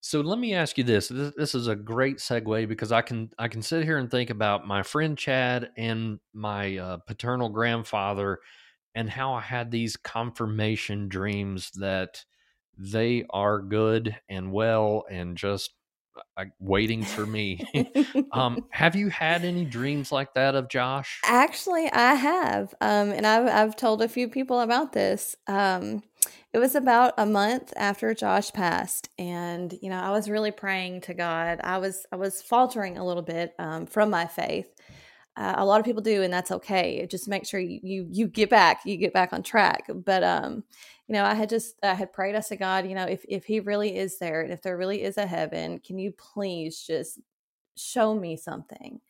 so 0.00 0.20
let 0.20 0.38
me 0.38 0.54
ask 0.54 0.78
you 0.78 0.84
this. 0.84 1.08
this. 1.08 1.32
This 1.36 1.54
is 1.54 1.66
a 1.66 1.74
great 1.74 2.18
segue 2.18 2.68
because 2.68 2.92
I 2.92 3.02
can 3.02 3.30
I 3.38 3.48
can 3.48 3.62
sit 3.62 3.84
here 3.84 3.98
and 3.98 4.10
think 4.10 4.30
about 4.30 4.66
my 4.66 4.82
friend 4.82 5.16
Chad 5.18 5.70
and 5.76 6.20
my 6.32 6.76
uh, 6.76 6.96
paternal 6.98 7.48
grandfather 7.48 8.38
and 8.94 9.10
how 9.10 9.34
I 9.34 9.40
had 9.40 9.70
these 9.70 9.96
confirmation 9.96 11.08
dreams 11.08 11.70
that 11.72 12.24
they 12.78 13.24
are 13.30 13.60
good 13.60 14.16
and 14.28 14.52
well 14.52 15.04
and 15.10 15.36
just 15.36 15.74
like 16.36 16.50
waiting 16.60 17.02
for 17.02 17.26
me. 17.26 17.64
um, 18.32 18.64
have 18.70 18.96
you 18.96 19.08
had 19.08 19.44
any 19.44 19.64
dreams 19.64 20.12
like 20.12 20.34
that 20.34 20.54
of 20.54 20.68
Josh? 20.68 21.20
Actually, 21.24 21.90
I 21.92 22.14
have, 22.14 22.74
um, 22.80 23.10
and 23.10 23.26
I've 23.26 23.46
I've 23.46 23.76
told 23.76 24.02
a 24.02 24.08
few 24.08 24.28
people 24.28 24.60
about 24.60 24.92
this. 24.92 25.36
Um, 25.46 26.02
it 26.52 26.58
was 26.58 26.74
about 26.74 27.14
a 27.18 27.26
month 27.26 27.72
after 27.76 28.14
Josh 28.14 28.52
passed, 28.52 29.08
and 29.18 29.74
you 29.82 29.90
know 29.90 30.00
I 30.00 30.10
was 30.10 30.30
really 30.30 30.50
praying 30.50 31.02
to 31.02 31.14
God. 31.14 31.60
I 31.62 31.78
was 31.78 32.06
I 32.12 32.16
was 32.16 32.42
faltering 32.42 32.98
a 32.98 33.06
little 33.06 33.22
bit 33.22 33.54
um, 33.58 33.86
from 33.86 34.10
my 34.10 34.26
faith. 34.26 34.74
Uh, 35.36 35.54
a 35.58 35.64
lot 35.66 35.78
of 35.78 35.84
people 35.84 36.02
do, 36.02 36.22
and 36.22 36.32
that's 36.32 36.50
okay. 36.50 37.06
Just 37.10 37.28
make 37.28 37.46
sure 37.46 37.60
you 37.60 37.78
you 37.82 38.06
you 38.10 38.26
get 38.26 38.48
back, 38.48 38.80
you 38.86 38.96
get 38.96 39.12
back 39.12 39.32
on 39.32 39.42
track. 39.42 39.84
But 39.94 40.24
um, 40.24 40.64
you 41.08 41.12
know, 41.12 41.24
I 41.24 41.34
had 41.34 41.50
just 41.50 41.76
I 41.82 41.94
had 41.94 42.12
prayed. 42.12 42.34
I 42.34 42.40
said, 42.40 42.58
God, 42.58 42.88
you 42.88 42.94
know, 42.94 43.04
if 43.04 43.24
if 43.28 43.44
He 43.44 43.60
really 43.60 43.96
is 43.96 44.18
there, 44.18 44.40
and 44.40 44.52
if 44.52 44.62
there 44.62 44.78
really 44.78 45.02
is 45.02 45.18
a 45.18 45.26
heaven, 45.26 45.78
can 45.80 45.98
you 45.98 46.12
please 46.12 46.82
just 46.86 47.20
show 47.76 48.14
me 48.14 48.36
something? 48.36 49.00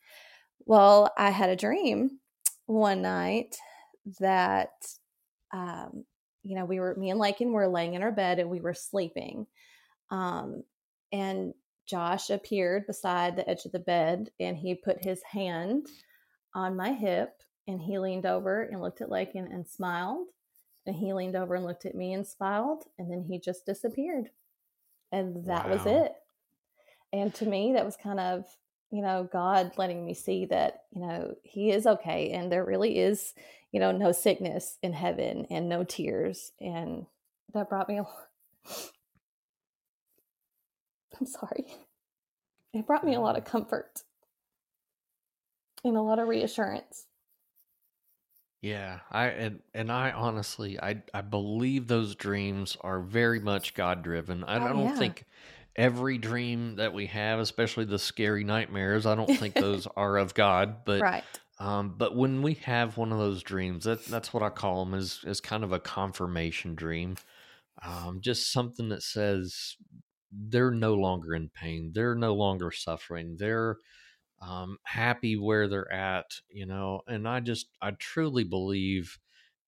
Well, 0.65 1.13
I 1.17 1.31
had 1.31 1.51
a 1.51 1.57
dream 1.57 2.19
one 2.67 3.03
night 3.03 3.57
that, 4.19 4.73
um, 5.53 6.05
you 6.43 6.57
know, 6.57 6.65
we 6.65 6.81
were 6.81 6.97
me 6.97 7.11
and 7.11 7.21
Lakin 7.21 7.53
were 7.53 7.69
laying 7.69 7.95
in 7.95 8.03
our 8.03 8.11
bed 8.13 8.41
and 8.41 8.51
we 8.51 8.61
were 8.61 8.75
sleeping, 8.75 9.47
um, 10.11 10.65
and 11.13 11.55
Josh 11.87 12.31
appeared 12.31 12.89
beside 12.89 13.37
the 13.37 13.49
edge 13.49 13.65
of 13.65 13.71
the 13.71 13.79
bed 13.79 14.31
and 14.41 14.57
he 14.57 14.75
put 14.75 15.05
his 15.05 15.23
hand 15.23 15.87
on 16.57 16.75
my 16.75 16.93
hip 16.93 17.43
and 17.69 17.81
he 17.81 17.99
leaned 17.99 18.27
over 18.27 18.63
and 18.63 18.81
looked 18.81 19.01
at 19.01 19.11
Lakin 19.11 19.47
and 19.53 19.69
smiled 19.69 20.27
and 20.87 20.97
he 20.97 21.13
leaned 21.13 21.37
over 21.37 21.55
and 21.55 21.65
looked 21.65 21.85
at 21.85 21.95
me 21.95 22.13
and 22.13 22.27
smiled, 22.27 22.85
and 22.99 23.11
then 23.11 23.25
he 23.25 23.39
just 23.39 23.67
disappeared. 23.67 24.31
And 25.11 25.45
that 25.47 25.69
wow. 25.69 25.73
was 25.73 25.85
it. 25.85 26.13
And 27.13 27.35
to 27.35 27.47
me, 27.47 27.73
that 27.75 27.85
was 27.85 27.97
kind 27.97 28.21
of, 28.21 28.45
you 28.91 29.03
know, 29.03 29.29
God 29.31 29.73
letting 29.77 30.05
me 30.05 30.15
see 30.15 30.47
that, 30.47 30.85
you 30.93 31.01
know, 31.01 31.35
he 31.43 31.71
is 31.73 31.87
okay. 31.87 32.31
And 32.31 32.51
there 32.51 32.65
really 32.65 32.99
is, 32.99 33.35
you 33.73 33.81
know, 33.81 33.91
no 33.93 34.13
sickness 34.13 34.79
in 34.83 34.93
heaven 34.93 35.47
and 35.51 35.69
no 35.69 35.83
tears. 35.83 36.53
And 36.61 37.07
that 37.53 37.69
brought 37.69 37.89
me 37.89 37.99
a 37.99 38.07
I'm 41.19 41.27
sorry. 41.27 41.65
It 42.75 42.87
brought 42.87 43.05
me 43.05 43.15
a 43.15 43.21
lot 43.21 43.39
of 43.39 43.45
comfort 43.45 44.03
and 45.87 45.97
a 45.97 46.03
lot 46.03 46.19
of 46.19 46.29
reassurance. 46.29 47.07
Yeah, 48.63 49.01
I 49.11 49.27
and 49.27 49.61
and 49.75 49.93
I 49.93 50.11
honestly 50.11 50.81
I 50.81 51.03
I 51.15 51.21
believe 51.21 51.87
those 51.87 52.15
dreams 52.15 52.77
are 52.81 53.01
very 53.01 53.39
much 53.39 53.75
God 53.75 54.03
driven. 54.03 54.45
I, 54.45 54.59
oh, 54.59 54.65
I 54.65 54.69
don't 54.69 54.85
yeah. 54.87 54.99
think 54.99 55.25
every 55.77 56.19
dream 56.19 56.77
that 56.77 56.93
we 56.93 57.07
have, 57.07 57.39
especially 57.39 57.85
the 57.85 57.99
scary 57.99 58.45
nightmares. 58.45 59.07
I 59.07 59.15
don't 59.15 59.37
think 59.37 59.55
those 59.55 59.87
are 59.97 60.17
of 60.17 60.35
God, 60.35 60.85
but 60.85 61.01
right. 61.01 61.25
Um, 61.59 61.95
but 61.97 62.15
when 62.15 62.43
we 62.43 62.55
have 62.65 62.99
one 62.99 63.13
of 63.13 63.19
those 63.19 63.43
dreams, 63.43 63.85
that 63.85 64.05
that's 64.07 64.35
what 64.35 64.43
I 64.43 64.51
call 64.51 64.85
them 64.85 64.95
is 64.95 65.21
is 65.25 65.41
kind 65.41 65.65
of 65.65 65.73
a 65.73 65.81
confirmation 65.81 66.75
dream. 66.75 67.17
Um, 67.83 68.21
just 68.21 68.53
something 68.53 68.89
that 68.89 69.03
says 69.03 69.77
they're 70.33 70.71
no 70.71 70.95
longer 70.95 71.35
in 71.35 71.51
pain, 71.51 71.93
they're 71.95 72.15
no 72.15 72.35
longer 72.35 72.71
suffering, 72.71 73.37
they're 73.39 73.77
um, 74.41 74.79
happy 74.83 75.37
where 75.37 75.69
they're 75.69 75.93
at, 75.93 76.41
you 76.49 76.67
know. 76.67 77.03
And 77.07 77.29
I 77.29 77.41
just 77.41 77.69
I 77.81 77.93
truly 77.93 78.45
believe 78.45 79.19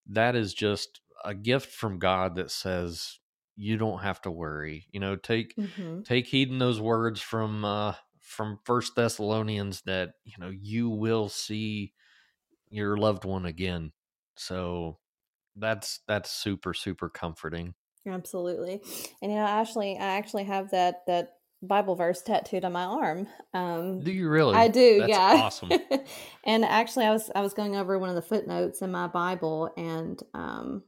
that 0.09 0.37
is 0.37 0.55
just 0.55 1.01
a 1.25 1.35
gift 1.35 1.73
from 1.73 1.99
God 1.99 2.37
that 2.37 2.51
says 2.51 3.19
you 3.57 3.77
don't 3.77 4.03
have 4.03 4.21
to 4.23 4.31
worry. 4.31 4.87
You 4.93 5.01
know, 5.01 5.17
take 5.17 5.57
mm-hmm. 5.57 6.03
take 6.03 6.27
heed 6.27 6.51
in 6.51 6.59
those 6.59 6.81
words 6.81 7.21
from 7.21 7.65
uh 7.65 7.95
from 8.21 8.59
First 8.65 8.95
Thessalonians 8.95 9.81
that, 9.87 10.13
you 10.25 10.35
know, 10.39 10.51
you 10.51 10.91
will 10.91 11.31
see 11.31 11.95
your 12.69 12.99
loved 12.99 13.25
one 13.25 13.47
again. 13.47 13.93
So 14.37 14.99
that's 15.57 16.01
that's 16.07 16.31
super, 16.31 16.75
super 16.75 17.09
comforting. 17.09 17.75
Absolutely. 18.07 18.81
And 19.23 19.33
you 19.33 19.39
know, 19.39 19.47
actually 19.47 19.97
I 19.97 20.17
actually 20.17 20.45
have 20.45 20.71
that 20.71 21.07
that 21.07 21.38
Bible 21.63 21.97
verse 21.97 22.23
tattooed 22.23 22.65
on 22.65 22.73
my 22.73 22.85
arm. 22.85 23.27
Um, 23.53 24.01
do 24.01 24.13
you 24.13 24.29
really? 24.29 24.55
I 24.55 24.69
do. 24.69 25.01
That's 25.01 25.11
yeah. 25.11 25.41
Awesome. 25.43 25.71
and 26.45 26.65
actually, 26.65 27.07
I 27.07 27.11
was 27.11 27.31
I 27.35 27.41
was 27.41 27.55
going 27.55 27.77
over 27.77 27.99
one 27.99 28.09
of 28.09 28.15
the 28.15 28.23
footnotes 28.23 28.81
in 28.81 28.93
my 28.93 29.09
Bible, 29.09 29.71
and 29.77 30.23
um, 30.35 30.83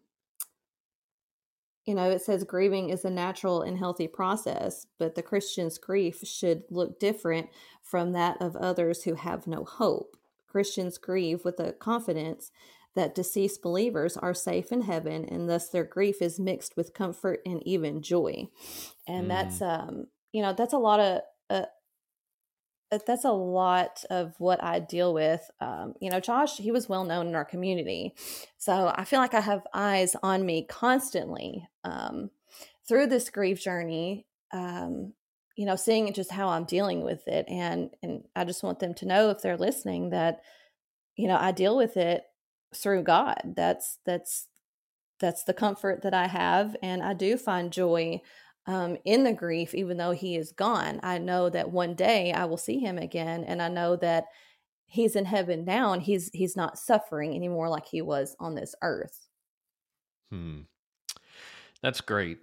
you 1.87 1.95
know, 1.95 2.11
it 2.11 2.23
says 2.23 2.45
grieving 2.45 2.91
is 2.91 3.05
a 3.05 3.11
natural 3.11 3.63
and 3.63 3.79
healthy 3.79 4.07
process, 4.07 4.87
but 4.99 5.17
the 5.17 5.23
Christian's 5.23 5.77
grief 5.77 6.21
should 6.25 6.63
look 6.71 7.01
different 7.01 7.49
from 7.83 8.13
that 8.13 8.41
of 8.41 8.55
others 8.55 9.03
who 9.03 9.15
have 9.15 9.47
no 9.49 9.65
hope. 9.65 10.17
Christians 10.47 10.99
grieve 10.99 11.45
with 11.45 11.57
the 11.57 11.73
confidence 11.73 12.53
that 12.95 13.15
deceased 13.15 13.63
believers 13.63 14.17
are 14.17 14.35
safe 14.35 14.71
in 14.71 14.83
heaven, 14.83 15.25
and 15.25 15.49
thus 15.49 15.69
their 15.69 15.85
grief 15.85 16.23
is 16.23 16.39
mixed 16.39 16.77
with 16.77 16.95
comfort 16.95 17.41
and 17.45 17.61
even 17.67 18.03
joy. 18.03 18.49
And 19.09 19.27
mm. 19.27 19.29
that's 19.29 19.63
um, 19.63 20.07
you 20.33 20.43
know, 20.43 20.53
that's 20.53 20.73
a 20.73 20.79
lot 20.79 21.01
of 21.01 21.21
uh, 21.49 21.67
that's 23.07 23.25
a 23.25 23.31
lot 23.31 24.05
of 24.11 24.35
what 24.39 24.63
I 24.63 24.81
deal 24.81 25.15
with. 25.15 25.49
Um, 25.61 25.95
you 26.01 26.11
know, 26.11 26.21
Josh, 26.21 26.57
he 26.57 26.73
was 26.73 26.89
well 26.89 27.05
known 27.05 27.29
in 27.29 27.35
our 27.35 27.45
community. 27.45 28.15
So 28.59 28.93
I 28.95 29.05
feel 29.05 29.21
like 29.21 29.35
I 29.35 29.41
have 29.41 29.67
eyes 29.73 30.17
on 30.23 30.45
me 30.45 30.67
constantly 30.69 31.69
um, 31.85 32.31
through 32.89 33.07
this 33.07 33.31
grief 33.31 33.63
journey, 33.63 34.27
um, 34.53 35.13
you 35.57 35.67
know, 35.67 35.77
seeing 35.77 36.13
just 36.13 36.33
how 36.33 36.49
I'm 36.49 36.65
dealing 36.65 37.03
with 37.05 37.29
it. 37.29 37.45
And, 37.49 37.91
and 38.03 38.25
I 38.35 38.45
just 38.45 38.65
want 38.65 38.81
them 38.81 38.95
to 38.95 39.07
know 39.07 39.31
if 39.31 39.41
they're 39.41 39.57
listening 39.57 40.11
that, 40.11 40.41
you 41.17 41.29
know, 41.29 41.39
I 41.39 41.53
deal 41.53 41.77
with 41.77 41.97
it 41.97 42.25
through 42.75 43.05
God. 43.05 43.55
That's, 43.57 43.99
that's, 44.05 44.49
that's 45.21 45.45
the 45.45 45.55
comfort 45.55 46.03
that 46.03 46.15
I 46.15 46.27
have. 46.27 46.75
And 46.83 47.03
I 47.03 47.15
do 47.15 47.37
find 47.37 47.71
joy 47.71 48.21
um, 48.67 48.97
in 49.05 49.25
the 49.25 49.33
grief, 49.33 49.75
even 49.75 49.97
though 49.97 50.13
he 50.13 50.37
is 50.37 50.53
gone. 50.53 51.01
I 51.03 51.19
know 51.19 51.51
that 51.51 51.71
one 51.71 51.95
day 51.95 52.33
I 52.33 52.45
will 52.45 52.57
see 52.57 52.79
him 52.79 52.99
again, 52.99 53.45
and 53.45 53.63
I 53.63 53.69
know 53.69 53.97
that 53.97 54.27
he's 54.87 55.17
in 55.17 55.25
heaven 55.27 55.65
now, 55.65 55.93
and 55.93 56.03
he's 56.03 56.31
he's 56.35 56.57
not 56.57 56.79
suffering 56.79 57.35
anymore 57.35 57.69
like 57.69 57.87
he 57.87 58.03
was 58.03 58.37
on 58.41 58.55
this 58.55 58.75
earth. 58.83 59.29
Hmm, 60.31 60.63
that's 61.83 62.01
great. 62.01 62.39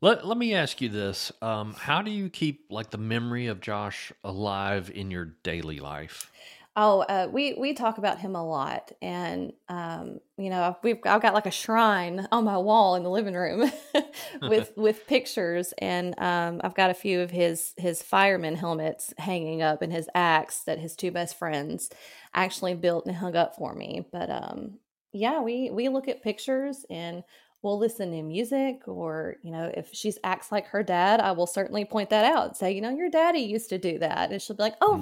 Let 0.00 0.26
Let 0.26 0.36
me 0.38 0.54
ask 0.54 0.80
you 0.80 0.88
this: 0.88 1.32
um, 1.42 1.74
How 1.74 2.02
do 2.02 2.10
you 2.10 2.28
keep 2.28 2.66
like 2.70 2.90
the 2.90 2.98
memory 2.98 3.46
of 3.46 3.60
Josh 3.60 4.12
alive 4.22 4.90
in 4.90 5.10
your 5.10 5.24
daily 5.24 5.80
life? 5.80 6.30
Oh, 6.78 7.00
uh, 7.00 7.26
we 7.32 7.54
we 7.54 7.72
talk 7.72 7.96
about 7.96 8.18
him 8.18 8.36
a 8.36 8.46
lot, 8.46 8.92
and 9.00 9.54
um, 9.66 10.20
you 10.36 10.50
know, 10.50 10.76
we've 10.82 10.98
I've 11.06 11.22
got 11.22 11.32
like 11.32 11.46
a 11.46 11.50
shrine 11.50 12.28
on 12.30 12.44
my 12.44 12.58
wall 12.58 12.96
in 12.96 13.02
the 13.02 13.08
living 13.08 13.32
room 13.32 13.72
with 14.42 14.72
with 14.76 15.06
pictures, 15.06 15.72
and 15.78 16.14
um, 16.18 16.60
I've 16.62 16.74
got 16.74 16.90
a 16.90 16.94
few 16.94 17.22
of 17.22 17.30
his 17.30 17.72
his 17.78 18.02
fireman 18.02 18.56
helmets 18.56 19.14
hanging 19.16 19.62
up, 19.62 19.80
and 19.80 19.90
his 19.90 20.10
axe 20.14 20.64
that 20.64 20.78
his 20.78 20.94
two 20.94 21.10
best 21.10 21.38
friends 21.38 21.88
actually 22.34 22.74
built 22.74 23.06
and 23.06 23.16
hung 23.16 23.36
up 23.36 23.56
for 23.56 23.74
me. 23.74 24.06
But 24.12 24.28
um, 24.28 24.78
yeah, 25.14 25.40
we 25.40 25.70
we 25.70 25.88
look 25.88 26.08
at 26.08 26.22
pictures 26.22 26.84
and 26.90 27.24
we'll 27.62 27.78
listen 27.78 28.10
to 28.10 28.22
music 28.22 28.82
or 28.86 29.36
you 29.42 29.50
know 29.50 29.72
if 29.74 29.88
she's 29.92 30.18
acts 30.22 30.52
like 30.52 30.66
her 30.68 30.84
dad 30.84 31.18
i 31.20 31.32
will 31.32 31.48
certainly 31.48 31.84
point 31.84 32.10
that 32.10 32.24
out 32.24 32.48
and 32.48 32.56
say 32.56 32.70
you 32.70 32.80
know 32.80 32.90
your 32.90 33.10
daddy 33.10 33.40
used 33.40 33.70
to 33.70 33.78
do 33.78 33.98
that 33.98 34.30
and 34.30 34.40
she'll 34.40 34.54
be 34.54 34.62
like 34.62 34.76
oh 34.82 34.94
mm. 34.94 35.00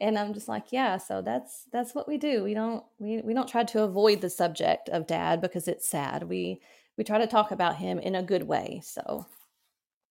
And 0.00 0.18
i'm 0.18 0.34
just 0.34 0.48
like 0.48 0.66
yeah 0.70 0.96
so 0.96 1.22
that's 1.22 1.64
that's 1.72 1.94
what 1.94 2.08
we 2.08 2.18
do 2.18 2.42
we 2.42 2.54
don't 2.54 2.84
we, 2.98 3.20
we 3.22 3.34
don't 3.34 3.48
try 3.48 3.64
to 3.64 3.82
avoid 3.82 4.20
the 4.20 4.30
subject 4.30 4.88
of 4.88 5.06
dad 5.06 5.40
because 5.40 5.68
it's 5.68 5.88
sad 5.88 6.24
we 6.24 6.60
we 6.96 7.04
try 7.04 7.18
to 7.18 7.26
talk 7.26 7.50
about 7.50 7.76
him 7.76 7.98
in 7.98 8.14
a 8.14 8.22
good 8.22 8.44
way 8.44 8.80
so 8.84 9.26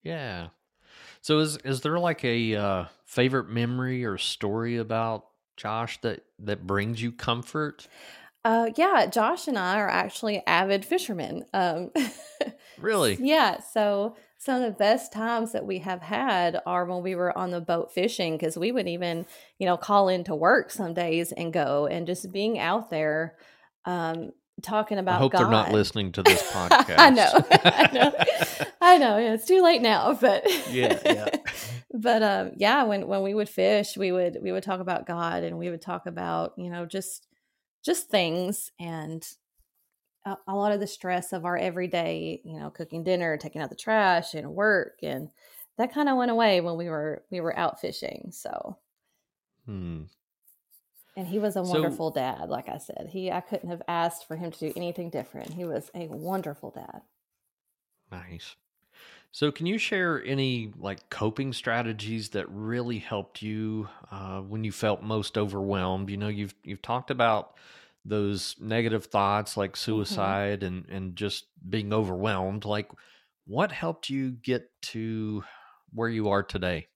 yeah 0.04 0.48
so 1.22 1.40
is 1.40 1.58
is 1.58 1.82
there 1.82 2.00
like 2.00 2.24
a 2.24 2.56
uh, 2.56 2.86
favorite 3.06 3.50
memory 3.50 4.06
or 4.06 4.18
story 4.18 4.78
about 4.78 5.26
josh 5.58 6.00
that 6.02 6.24
that 6.40 6.66
brings 6.66 7.02
you 7.02 7.12
comfort 7.12 7.88
uh, 8.46 8.70
yeah, 8.78 9.06
Josh 9.06 9.48
and 9.48 9.60
I 9.60 9.78
are 9.80 9.90
actually 9.90 10.42
avid 10.48 10.86
fishermen. 10.86 11.44
Um, 11.54 11.92
really? 12.78 13.18
yeah. 13.20 13.60
So 13.60 14.16
some 14.40 14.62
of 14.62 14.64
the 14.64 14.78
best 14.78 15.12
times 15.12 15.52
that 15.52 15.66
we 15.66 15.80
have 15.80 16.02
had 16.02 16.62
are 16.66 16.86
when 16.86 17.04
we 17.04 17.14
were 17.14 17.38
on 17.38 17.52
the 17.52 17.60
boat 17.60 17.92
fishing 17.92 18.38
because 18.38 18.58
we 18.58 18.72
would 18.72 18.88
even 18.88 19.26
you 19.60 19.66
know 19.66 19.78
call 19.78 20.08
into 20.08 20.34
work 20.34 20.72
some 20.72 20.94
days 20.94 21.32
and 21.34 21.54
go 21.54 21.86
and 21.86 22.08
just 22.08 22.32
being 22.32 22.58
out 22.58 22.90
there 22.90 23.36
um 23.86 24.32
talking 24.62 24.98
about 24.98 25.16
I 25.16 25.20
hope 25.20 25.34
God. 25.34 25.40
they're 25.42 25.52
not 25.52 25.72
listening 25.72 26.12
to 26.14 26.24
this 26.24 26.42
podcast. 26.52 26.96
I 26.98 27.10
know. 27.10 27.32
I 27.52 27.90
know. 27.94 28.14
I 28.82 28.98
know. 28.98 29.18
Yeah, 29.18 29.34
it's 29.34 29.46
too 29.46 29.62
late 29.62 29.82
now, 29.82 30.14
but 30.14 30.44
yeah, 30.72 31.00
yeah. 31.06 31.30
but 31.94 32.24
um 32.24 32.52
yeah, 32.56 32.84
when 32.84 33.08
when 33.08 33.22
we 33.22 33.34
would 33.34 33.50
fish, 33.50 33.98
we 33.98 34.12
would 34.12 34.38
we 34.42 34.52
would 34.52 34.64
talk 34.64 34.80
about 34.80 35.06
God 35.06 35.44
and 35.44 35.58
we 35.58 35.70
would 35.70 35.82
talk 35.82 36.06
about, 36.06 36.54
you 36.58 36.70
know, 36.70 36.86
just 36.86 37.28
just 37.84 38.10
things 38.10 38.72
and 38.80 39.26
a, 40.26 40.36
a 40.48 40.56
lot 40.56 40.72
of 40.72 40.80
the 40.80 40.88
stress 40.88 41.34
of 41.34 41.46
our 41.46 41.58
everyday, 41.58 42.42
you 42.44 42.60
know, 42.60 42.70
cooking 42.70 43.04
dinner, 43.04 43.38
taking 43.38 43.62
out 43.62 43.70
the 43.70 43.76
trash 43.76 44.34
and 44.34 44.54
work 44.54 45.00
and 45.02 45.30
that 45.78 45.94
kind 45.94 46.10
of 46.10 46.18
went 46.18 46.32
away 46.32 46.60
when 46.62 46.78
we 46.78 46.90
were 46.90 47.24
we 47.32 47.40
were 47.40 47.58
out 47.58 47.80
fishing. 47.80 48.30
So 48.32 48.78
hmm. 49.66 50.04
And 51.18 51.28
he 51.28 51.40
was 51.40 51.56
a 51.56 51.64
wonderful 51.64 52.12
so, 52.12 52.16
dad, 52.20 52.50
like 52.50 52.70
I 52.70 52.78
said. 52.78 53.10
He 53.12 53.32
I 53.32 53.42
couldn't 53.42 53.70
have 53.70 53.82
asked 53.88 54.28
for 54.28 54.36
him 54.36 54.52
to 54.52 54.60
do 54.60 54.74
anything 54.76 55.10
different. 55.10 55.54
He 55.54 55.66
was 55.66 55.90
a 55.96 56.08
wonderful 56.08 56.72
dad. 56.72 57.02
Nice. 58.12 58.56
So, 59.32 59.52
can 59.52 59.68
you 59.68 59.78
share 59.78 60.24
any 60.24 60.72
like 60.80 61.10
coping 61.10 61.54
strategies 61.54 62.30
that 62.30 62.50
really 62.50 62.98
helped 62.98 63.42
you 63.42 63.88
uh, 64.12 64.42
when 64.42 64.64
you 64.64 64.72
felt 64.72 65.04
most 65.04 65.38
overwhelmed? 65.38 66.10
You 66.10 66.18
know, 66.18 66.30
you've 66.30 66.56
you've 66.64 66.82
talked 66.82 67.12
about 67.12 67.56
those 68.06 68.56
negative 68.60 69.06
thoughts 69.06 69.58
like 69.58 69.72
mm-hmm. 69.72 69.92
suicide 69.92 70.62
mm-hmm. 70.62 70.76
and 70.76 70.90
and 70.90 71.16
just 71.16 71.48
being 71.70 71.94
overwhelmed 71.94 72.66
like 72.66 72.90
what 73.46 73.72
helped 73.72 74.10
you 74.10 74.32
get 74.32 74.70
to 74.82 75.44
where 75.92 76.10
you 76.10 76.30
are 76.30 76.44
today 76.44 76.88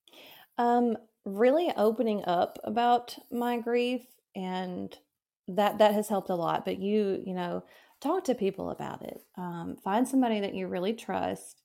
um 0.57 0.95
really 1.25 1.71
opening 1.77 2.23
up 2.25 2.59
about 2.63 3.17
my 3.31 3.57
grief 3.59 4.01
and 4.35 4.97
that 5.47 5.77
that 5.77 5.93
has 5.93 6.07
helped 6.07 6.29
a 6.29 6.35
lot 6.35 6.65
but 6.65 6.79
you 6.79 7.21
you 7.25 7.33
know 7.33 7.63
talk 8.01 8.23
to 8.25 8.35
people 8.35 8.69
about 8.69 9.01
it 9.01 9.21
um, 9.37 9.77
find 9.83 10.07
somebody 10.07 10.41
that 10.41 10.53
you 10.53 10.67
really 10.67 10.93
trust 10.93 11.61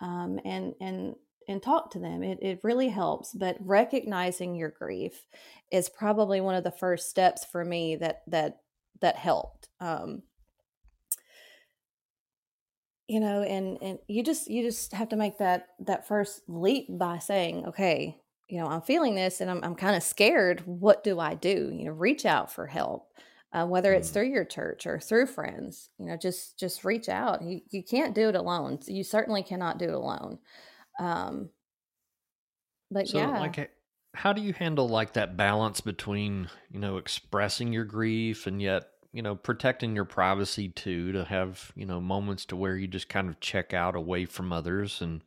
um, 0.00 0.38
and 0.44 0.74
and 0.80 1.14
and 1.48 1.62
talk 1.62 1.90
to 1.90 1.98
them 1.98 2.22
it, 2.22 2.38
it 2.40 2.60
really 2.62 2.88
helps 2.88 3.32
but 3.32 3.56
recognizing 3.60 4.54
your 4.54 4.70
grief 4.70 5.26
is 5.72 5.88
probably 5.88 6.40
one 6.40 6.54
of 6.54 6.64
the 6.64 6.70
first 6.70 7.10
steps 7.10 7.44
for 7.44 7.64
me 7.64 7.96
that 7.96 8.22
that 8.28 8.58
that 9.02 9.16
helped 9.16 9.68
um 9.80 10.22
you 13.08 13.20
know 13.20 13.42
and 13.42 13.78
and 13.82 13.98
you 14.08 14.22
just 14.22 14.48
you 14.48 14.62
just 14.62 14.92
have 14.92 15.10
to 15.10 15.16
make 15.16 15.38
that 15.38 15.66
that 15.80 16.08
first 16.08 16.40
leap 16.48 16.86
by 16.88 17.18
saying 17.18 17.66
okay 17.66 18.16
you 18.48 18.58
know 18.58 18.66
i'm 18.66 18.80
feeling 18.80 19.14
this 19.14 19.40
and 19.40 19.50
i'm, 19.50 19.62
I'm 19.62 19.74
kind 19.74 19.96
of 19.96 20.02
scared. 20.02 20.62
What 20.64 21.04
do 21.04 21.20
i 21.20 21.34
do? 21.34 21.70
You 21.72 21.86
know 21.86 21.92
reach 21.92 22.24
out 22.24 22.52
for 22.52 22.66
help 22.66 23.08
uh, 23.52 23.66
whether 23.66 23.92
it's 23.92 24.08
mm. 24.08 24.14
through 24.14 24.30
your 24.30 24.46
church 24.46 24.86
or 24.86 24.98
through 24.98 25.26
friends 25.26 25.90
you 25.98 26.06
know 26.06 26.16
just 26.16 26.58
just 26.58 26.84
reach 26.84 27.08
out. 27.08 27.42
You, 27.42 27.60
you 27.70 27.82
can't 27.82 28.14
do 28.14 28.28
it 28.28 28.34
alone. 28.34 28.78
You 28.86 29.04
certainly 29.04 29.42
cannot 29.42 29.78
do 29.78 29.86
it 29.86 29.94
alone 29.94 30.38
um 30.98 31.50
but 32.90 33.08
so 33.08 33.18
yeah. 33.18 33.40
like 33.40 33.70
how 34.14 34.32
do 34.32 34.42
you 34.42 34.52
handle 34.52 34.88
like 34.88 35.14
that 35.14 35.36
balance 35.36 35.80
between 35.80 36.48
you 36.70 36.78
know 36.78 36.98
expressing 36.98 37.72
your 37.72 37.84
grief 37.84 38.46
and 38.46 38.60
yet 38.60 38.84
you 39.12 39.22
know 39.22 39.34
protecting 39.34 39.94
your 39.94 40.04
privacy 40.04 40.68
too 40.68 41.12
to 41.12 41.24
have 41.24 41.72
you 41.74 41.86
know 41.86 42.00
moments 42.00 42.44
to 42.46 42.56
where 42.56 42.76
you 42.76 42.86
just 42.86 43.08
kind 43.08 43.28
of 43.28 43.40
check 43.40 43.74
out 43.74 43.94
away 43.94 44.24
from 44.24 44.52
others 44.52 45.00
and 45.00 45.22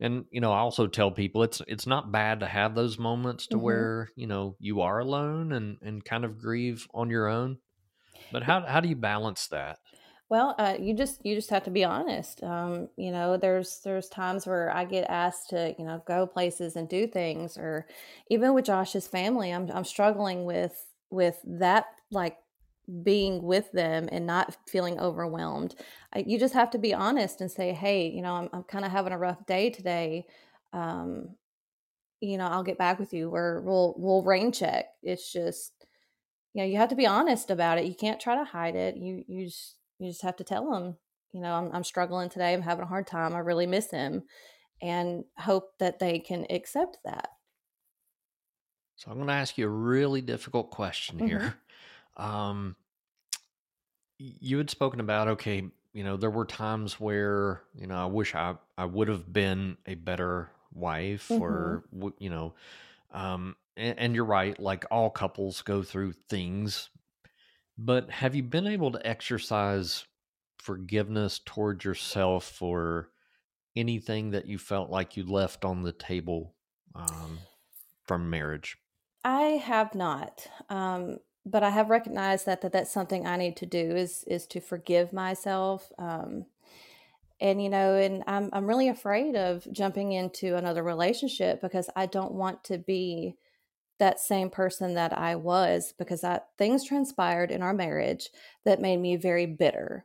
and 0.00 0.26
you 0.30 0.40
know, 0.40 0.52
I 0.52 0.58
also 0.58 0.86
tell 0.86 1.10
people 1.10 1.42
it's 1.42 1.62
it's 1.66 1.86
not 1.86 2.12
bad 2.12 2.40
to 2.40 2.46
have 2.46 2.74
those 2.74 2.98
moments 2.98 3.46
to 3.48 3.56
mm-hmm. 3.56 3.64
where 3.64 4.10
you 4.14 4.26
know 4.26 4.56
you 4.58 4.82
are 4.82 4.98
alone 4.98 5.52
and 5.52 5.78
and 5.80 6.04
kind 6.04 6.24
of 6.24 6.38
grieve 6.38 6.86
on 6.92 7.10
your 7.10 7.28
own. 7.28 7.58
But 8.30 8.42
how 8.42 8.60
how 8.66 8.80
do 8.80 8.88
you 8.88 8.96
balance 8.96 9.46
that? 9.48 9.78
Well, 10.28 10.54
uh, 10.58 10.76
you 10.78 10.94
just 10.94 11.24
you 11.24 11.34
just 11.34 11.50
have 11.50 11.64
to 11.64 11.70
be 11.70 11.84
honest. 11.84 12.42
Um, 12.42 12.88
you 12.96 13.10
know, 13.10 13.36
there's 13.36 13.80
there's 13.84 14.08
times 14.08 14.46
where 14.46 14.74
I 14.74 14.84
get 14.84 15.08
asked 15.08 15.50
to 15.50 15.74
you 15.78 15.84
know 15.84 16.02
go 16.06 16.26
places 16.26 16.76
and 16.76 16.88
do 16.88 17.06
things, 17.06 17.56
or 17.56 17.86
even 18.28 18.52
with 18.52 18.66
Josh's 18.66 19.08
family, 19.08 19.50
I'm 19.50 19.70
I'm 19.70 19.84
struggling 19.84 20.44
with 20.44 20.74
with 21.10 21.38
that 21.44 21.86
like 22.10 22.36
being 23.02 23.42
with 23.42 23.70
them 23.72 24.08
and 24.12 24.26
not 24.26 24.56
feeling 24.68 25.00
overwhelmed. 25.00 25.74
You 26.14 26.38
just 26.38 26.54
have 26.54 26.70
to 26.70 26.78
be 26.78 26.94
honest 26.94 27.40
and 27.40 27.50
say, 27.50 27.72
hey, 27.72 28.08
you 28.08 28.22
know, 28.22 28.34
I'm 28.34 28.48
I'm 28.52 28.62
kind 28.62 28.84
of 28.84 28.92
having 28.92 29.12
a 29.12 29.18
rough 29.18 29.44
day 29.46 29.70
today. 29.70 30.26
Um, 30.72 31.30
you 32.20 32.38
know, 32.38 32.46
I'll 32.46 32.62
get 32.62 32.78
back 32.78 32.98
with 32.98 33.12
you, 33.12 33.34
or 33.34 33.60
we'll 33.62 33.94
we'll 33.98 34.22
rain 34.22 34.52
check. 34.52 34.86
It's 35.02 35.32
just 35.32 35.72
you 36.54 36.62
know 36.62 36.68
you 36.68 36.76
have 36.76 36.90
to 36.90 36.96
be 36.96 37.06
honest 37.06 37.50
about 37.50 37.78
it. 37.78 37.86
You 37.86 37.94
can't 37.94 38.20
try 38.20 38.36
to 38.36 38.44
hide 38.44 38.76
it. 38.76 38.96
You 38.96 39.24
you 39.26 39.46
just 39.46 39.76
you 39.98 40.08
just 40.08 40.22
have 40.22 40.36
to 40.36 40.44
tell 40.44 40.70
them, 40.70 40.96
you 41.32 41.40
know, 41.40 41.52
I'm, 41.52 41.70
I'm 41.72 41.84
struggling 41.84 42.28
today. 42.28 42.52
I'm 42.52 42.62
having 42.62 42.84
a 42.84 42.88
hard 42.88 43.06
time. 43.06 43.34
I 43.34 43.38
really 43.40 43.66
miss 43.66 43.90
him, 43.90 44.22
and 44.80 45.24
hope 45.38 45.78
that 45.78 45.98
they 45.98 46.18
can 46.18 46.46
accept 46.50 46.98
that. 47.04 47.30
So 48.96 49.10
I'm 49.10 49.18
going 49.18 49.28
to 49.28 49.34
ask 49.34 49.58
you 49.58 49.66
a 49.66 49.70
really 49.70 50.22
difficult 50.22 50.70
question 50.70 51.18
mm-hmm. 51.18 51.26
here. 51.26 51.54
Um, 52.16 52.76
you 54.18 54.58
had 54.58 54.70
spoken 54.70 55.00
about 55.00 55.28
okay, 55.28 55.64
you 55.92 56.04
know, 56.04 56.16
there 56.16 56.30
were 56.30 56.46
times 56.46 56.98
where 57.00 57.62
you 57.74 57.86
know 57.86 57.96
I 57.96 58.06
wish 58.06 58.34
I 58.34 58.56
I 58.78 58.84
would 58.86 59.08
have 59.08 59.32
been 59.32 59.76
a 59.86 59.94
better 59.94 60.50
wife, 60.72 61.28
mm-hmm. 61.28 61.42
or 61.42 61.84
you 62.18 62.30
know, 62.30 62.54
um, 63.12 63.56
and, 63.76 63.98
and 63.98 64.14
you're 64.14 64.24
right. 64.24 64.58
Like 64.58 64.84
all 64.90 65.10
couples 65.10 65.62
go 65.62 65.82
through 65.82 66.12
things 66.28 66.90
but 67.78 68.10
have 68.10 68.34
you 68.34 68.42
been 68.42 68.66
able 68.66 68.92
to 68.92 69.06
exercise 69.06 70.06
forgiveness 70.58 71.40
towards 71.44 71.84
yourself 71.84 72.44
for 72.44 73.10
anything 73.74 74.30
that 74.30 74.46
you 74.46 74.58
felt 74.58 74.90
like 74.90 75.16
you 75.16 75.24
left 75.24 75.64
on 75.64 75.82
the 75.82 75.92
table 75.92 76.54
um, 76.94 77.38
from 78.06 78.30
marriage? 78.30 78.78
I 79.24 79.60
have 79.62 79.94
not. 79.94 80.46
Um, 80.70 81.18
but 81.46 81.62
I 81.62 81.70
have 81.70 81.90
recognized 81.90 82.44
that, 82.46 82.60
that 82.62 82.72
that's 82.72 82.92
something 82.92 83.26
I 83.26 83.36
need 83.36 83.56
to 83.58 83.66
do 83.66 83.94
is 83.96 84.24
is 84.26 84.46
to 84.48 84.60
forgive 84.60 85.12
myself. 85.12 85.90
Um, 85.98 86.46
and 87.40 87.62
you 87.62 87.68
know, 87.68 87.94
and 87.94 88.24
I'm 88.26 88.50
I'm 88.52 88.66
really 88.66 88.88
afraid 88.88 89.36
of 89.36 89.66
jumping 89.72 90.12
into 90.12 90.56
another 90.56 90.82
relationship 90.82 91.60
because 91.60 91.88
I 91.94 92.06
don't 92.06 92.32
want 92.32 92.64
to 92.64 92.78
be 92.78 93.36
that 93.98 94.20
same 94.20 94.50
person 94.50 94.94
that 94.94 95.16
I 95.16 95.36
was 95.36 95.94
because 95.96 96.20
that 96.20 96.48
things 96.58 96.84
transpired 96.84 97.50
in 97.50 97.62
our 97.62 97.72
marriage 97.72 98.28
that 98.64 98.80
made 98.80 98.98
me 98.98 99.16
very 99.16 99.46
bitter. 99.46 100.04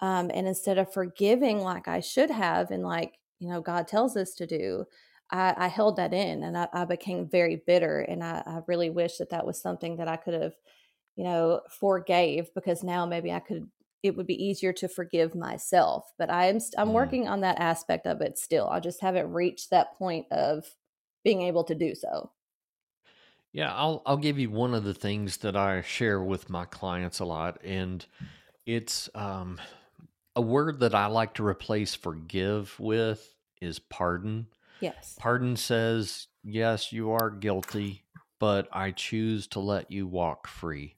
Um, 0.00 0.30
and 0.32 0.46
instead 0.46 0.78
of 0.78 0.92
forgiving 0.92 1.60
like 1.60 1.88
I 1.88 2.00
should 2.00 2.30
have, 2.30 2.70
and 2.70 2.84
like 2.84 3.14
you 3.40 3.48
know 3.48 3.60
God 3.60 3.88
tells 3.88 4.16
us 4.16 4.34
to 4.34 4.46
do, 4.46 4.86
I, 5.30 5.54
I 5.56 5.68
held 5.68 5.96
that 5.96 6.14
in, 6.14 6.42
and 6.42 6.56
I, 6.56 6.68
I 6.72 6.84
became 6.84 7.28
very 7.28 7.56
bitter. 7.66 8.00
And 8.00 8.22
I, 8.22 8.42
I, 8.46 8.60
really 8.66 8.90
wish 8.90 9.18
that 9.18 9.30
that 9.30 9.46
was 9.46 9.60
something 9.60 9.96
that 9.96 10.08
I 10.08 10.16
could 10.16 10.34
have, 10.34 10.54
you 11.16 11.24
know, 11.24 11.60
forgave 11.68 12.52
because 12.54 12.82
now 12.82 13.06
maybe 13.06 13.32
I 13.32 13.40
could. 13.40 13.68
It 14.02 14.16
would 14.16 14.26
be 14.26 14.44
easier 14.44 14.72
to 14.74 14.88
forgive 14.88 15.34
myself, 15.34 16.12
but 16.16 16.30
I 16.30 16.46
am 16.46 16.58
I'm 16.78 16.90
mm. 16.90 16.92
working 16.92 17.26
on 17.26 17.40
that 17.40 17.58
aspect 17.58 18.06
of 18.06 18.20
it 18.20 18.38
still. 18.38 18.68
I 18.68 18.78
just 18.78 19.00
haven't 19.00 19.32
reached 19.32 19.70
that 19.70 19.98
point 19.98 20.26
of 20.30 20.64
being 21.24 21.42
able 21.42 21.64
to 21.64 21.74
do 21.74 21.94
so. 21.94 22.30
Yeah, 23.52 23.74
I'll 23.74 24.02
I'll 24.06 24.18
give 24.18 24.38
you 24.38 24.50
one 24.50 24.74
of 24.74 24.84
the 24.84 24.94
things 24.94 25.38
that 25.38 25.56
I 25.56 25.80
share 25.80 26.22
with 26.22 26.48
my 26.50 26.66
clients 26.66 27.18
a 27.18 27.24
lot, 27.24 27.58
and 27.64 28.04
it's 28.66 29.08
um, 29.14 29.58
a 30.36 30.42
word 30.42 30.80
that 30.80 30.94
I 30.94 31.06
like 31.06 31.34
to 31.34 31.46
replace 31.46 31.94
forgive 31.94 32.78
with 32.78 33.34
is 33.60 33.78
pardon. 33.78 34.48
Yes. 34.80 35.16
Pardon 35.18 35.56
says, 35.56 36.26
yes, 36.44 36.92
you 36.92 37.10
are 37.12 37.30
guilty, 37.30 38.02
but 38.38 38.68
I 38.70 38.90
choose 38.90 39.46
to 39.48 39.60
let 39.60 39.90
you 39.90 40.06
walk 40.06 40.46
free. 40.46 40.96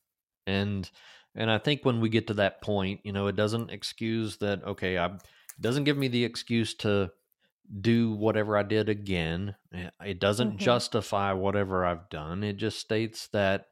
And 0.49 0.91
and 1.35 1.51
I 1.51 1.59
think 1.59 1.85
when 1.85 2.01
we 2.01 2.09
get 2.09 2.27
to 2.29 2.35
that 2.35 2.61
point, 2.63 3.01
you 3.05 3.13
know, 3.13 3.27
it 3.29 3.37
doesn't 3.37 3.71
excuse 3.71 4.39
that 4.39 4.65
okay, 4.65 4.99
I 4.99 5.07
it 5.07 5.21
doesn't 5.61 5.85
give 5.85 5.99
me 5.99 6.09
the 6.09 6.25
excuse 6.25 6.75
to 6.77 7.11
do 7.81 8.13
whatever 8.13 8.57
I 8.57 8.63
did 8.63 8.89
again. 8.89 9.55
Eh, 9.75 9.91
it 10.05 10.21
doesn't 10.21 10.49
mm-hmm. 10.49 10.59
justify 10.59 11.33
whatever 11.33 11.85
I've 11.85 12.09
done. 12.09 12.43
It 12.43 12.57
just 12.57 12.79
states 12.79 13.29
that, 13.33 13.67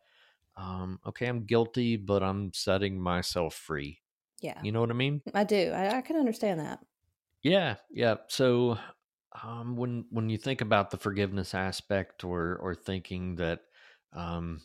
um, 0.57 1.01
okay, 1.07 1.27
I'm 1.27 1.45
guilty, 1.45 1.97
but 1.97 2.23
I'm 2.23 2.53
setting 2.53 3.01
myself 3.01 3.55
free. 3.55 4.01
Yeah. 4.41 4.61
You 4.63 4.73
know 4.73 4.81
what 4.81 4.91
I 4.91 4.95
mean? 4.95 5.23
I 5.33 5.45
do. 5.45 5.73
I, 5.75 5.99
I 5.99 6.01
can 6.03 6.17
understand 6.17 6.61
that. 6.61 6.81
Yeah. 7.43 7.77
Yeah. 7.91 8.17
So, 8.29 8.79
um, 9.43 9.77
when, 9.77 10.05
when 10.11 10.29
you 10.29 10.39
think 10.39 10.61
about 10.61 10.91
the 10.91 10.99
forgiveness 10.99 11.55
aspect 11.55 12.25
or, 12.25 12.57
or 12.57 12.75
thinking 12.75 13.37
that, 13.37 13.61
um, 14.13 14.61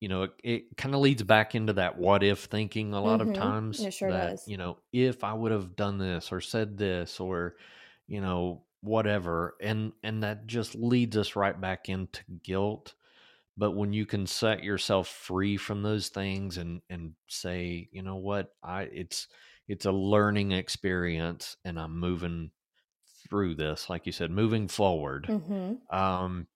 you 0.00 0.08
know, 0.08 0.24
it, 0.24 0.32
it 0.42 0.76
kind 0.76 0.94
of 0.94 1.00
leads 1.00 1.22
back 1.22 1.54
into 1.54 1.74
that 1.74 1.98
what 1.98 2.22
if 2.22 2.44
thinking 2.44 2.92
a 2.92 3.00
lot 3.02 3.20
mm-hmm. 3.20 3.30
of 3.30 3.36
times. 3.36 3.80
It 3.80 3.92
sure 3.92 4.10
that, 4.10 4.30
does. 4.30 4.48
You 4.48 4.56
know, 4.56 4.78
if 4.92 5.24
I 5.24 5.32
would 5.32 5.52
have 5.52 5.76
done 5.76 5.98
this 5.98 6.32
or 6.32 6.40
said 6.40 6.76
this 6.76 7.20
or, 7.20 7.56
you 8.06 8.20
know 8.20 8.62
whatever 8.80 9.54
and 9.60 9.92
and 10.02 10.22
that 10.22 10.46
just 10.46 10.74
leads 10.74 11.16
us 11.16 11.36
right 11.36 11.58
back 11.60 11.88
into 11.88 12.20
guilt 12.42 12.94
but 13.56 13.70
when 13.70 13.92
you 13.92 14.04
can 14.04 14.26
set 14.26 14.62
yourself 14.62 15.08
free 15.08 15.56
from 15.56 15.82
those 15.82 16.08
things 16.08 16.58
and 16.58 16.82
and 16.90 17.12
say 17.26 17.88
you 17.92 18.02
know 18.02 18.16
what 18.16 18.52
i 18.62 18.82
it's 18.82 19.28
it's 19.68 19.86
a 19.86 19.92
learning 19.92 20.52
experience 20.52 21.56
and 21.64 21.80
i'm 21.80 21.98
moving 21.98 22.50
through 23.26 23.54
this 23.54 23.88
like 23.88 24.04
you 24.04 24.12
said 24.12 24.30
moving 24.30 24.68
forward 24.68 25.26
mm-hmm. 25.28 25.96
um 25.96 26.46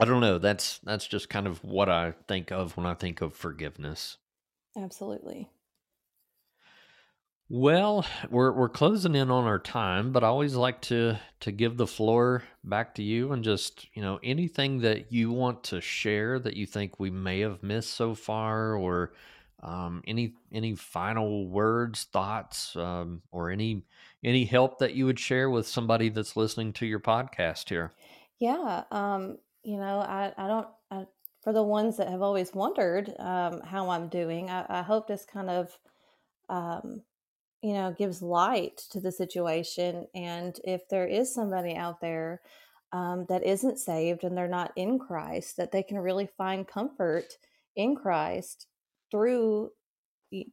i 0.00 0.04
don't 0.04 0.20
know 0.20 0.38
that's 0.38 0.78
that's 0.78 1.06
just 1.06 1.28
kind 1.28 1.46
of 1.46 1.62
what 1.64 1.88
i 1.88 2.12
think 2.28 2.50
of 2.50 2.76
when 2.76 2.86
i 2.86 2.94
think 2.94 3.20
of 3.20 3.34
forgiveness 3.34 4.16
absolutely 4.76 5.48
well, 7.52 8.06
we're 8.30 8.52
we're 8.52 8.68
closing 8.68 9.16
in 9.16 9.28
on 9.28 9.44
our 9.44 9.58
time, 9.58 10.12
but 10.12 10.22
I 10.22 10.28
always 10.28 10.54
like 10.54 10.80
to 10.82 11.18
to 11.40 11.50
give 11.50 11.76
the 11.76 11.86
floor 11.86 12.44
back 12.62 12.94
to 12.94 13.02
you 13.02 13.32
and 13.32 13.42
just, 13.42 13.88
you 13.92 14.02
know, 14.02 14.20
anything 14.22 14.82
that 14.82 15.10
you 15.10 15.32
want 15.32 15.64
to 15.64 15.80
share 15.80 16.38
that 16.38 16.56
you 16.56 16.64
think 16.64 17.00
we 17.00 17.10
may 17.10 17.40
have 17.40 17.60
missed 17.64 17.94
so 17.94 18.14
far 18.14 18.76
or 18.76 19.14
um, 19.64 20.00
any 20.06 20.34
any 20.52 20.76
final 20.76 21.48
words, 21.48 22.04
thoughts, 22.04 22.76
um, 22.76 23.20
or 23.32 23.50
any 23.50 23.82
any 24.22 24.44
help 24.44 24.78
that 24.78 24.94
you 24.94 25.06
would 25.06 25.18
share 25.18 25.50
with 25.50 25.66
somebody 25.66 26.08
that's 26.08 26.36
listening 26.36 26.72
to 26.74 26.86
your 26.86 27.00
podcast 27.00 27.68
here. 27.68 27.90
Yeah, 28.38 28.84
um, 28.92 29.38
you 29.62 29.78
know, 29.78 30.00
I 30.00 30.32
I 30.36 30.46
don't 30.46 30.68
I, 30.90 31.06
for 31.42 31.52
the 31.52 31.62
ones 31.62 31.96
that 31.96 32.08
have 32.08 32.22
always 32.22 32.54
wondered 32.54 33.12
um, 33.18 33.60
how 33.62 33.90
I'm 33.90 34.08
doing. 34.08 34.50
I, 34.50 34.66
I 34.68 34.82
hope 34.82 35.06
this 35.06 35.24
kind 35.24 35.50
of 35.50 35.78
um, 36.48 37.02
you 37.62 37.74
know 37.74 37.94
gives 37.96 38.22
light 38.22 38.78
to 38.90 39.00
the 39.00 39.12
situation 39.12 40.06
and 40.14 40.58
if 40.64 40.88
there 40.88 41.06
is 41.06 41.32
somebody 41.32 41.74
out 41.74 42.00
there 42.00 42.40
um, 42.92 43.26
that 43.28 43.44
isn't 43.44 43.78
saved 43.78 44.24
and 44.24 44.36
they're 44.36 44.48
not 44.48 44.72
in 44.76 44.98
christ 44.98 45.56
that 45.56 45.70
they 45.70 45.82
can 45.82 45.98
really 45.98 46.28
find 46.38 46.66
comfort 46.66 47.36
in 47.76 47.94
christ 47.94 48.66
through 49.10 49.70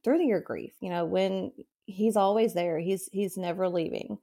through 0.04 0.26
your 0.26 0.42
grief 0.42 0.74
you 0.82 0.90
know 0.90 1.06
when 1.06 1.52
he's 1.86 2.16
always 2.18 2.54
there 2.54 2.80
he's 2.80 3.10
he's 3.12 3.38
never 3.38 3.70
leaving 3.70 4.18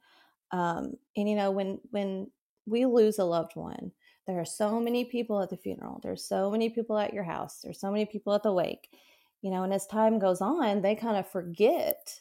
um, 0.52 0.94
and 1.16 1.28
you 1.28 1.36
know 1.36 1.50
when 1.50 1.78
when 1.90 2.30
we 2.66 2.86
lose 2.86 3.18
a 3.18 3.24
loved 3.24 3.56
one 3.56 3.92
there 4.26 4.40
are 4.40 4.44
so 4.44 4.80
many 4.80 5.04
people 5.04 5.40
at 5.42 5.50
the 5.50 5.56
funeral. 5.56 6.00
There's 6.02 6.24
so 6.24 6.50
many 6.50 6.70
people 6.70 6.98
at 6.98 7.12
your 7.12 7.24
house. 7.24 7.60
There's 7.62 7.80
so 7.80 7.90
many 7.90 8.06
people 8.06 8.34
at 8.34 8.42
the 8.42 8.52
wake 8.52 8.88
you 9.44 9.50
know 9.50 9.62
and 9.62 9.74
as 9.74 9.86
time 9.86 10.18
goes 10.18 10.40
on 10.40 10.80
they 10.80 10.96
kind 10.96 11.18
of 11.18 11.30
forget 11.30 12.18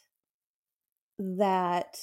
that 1.18 1.96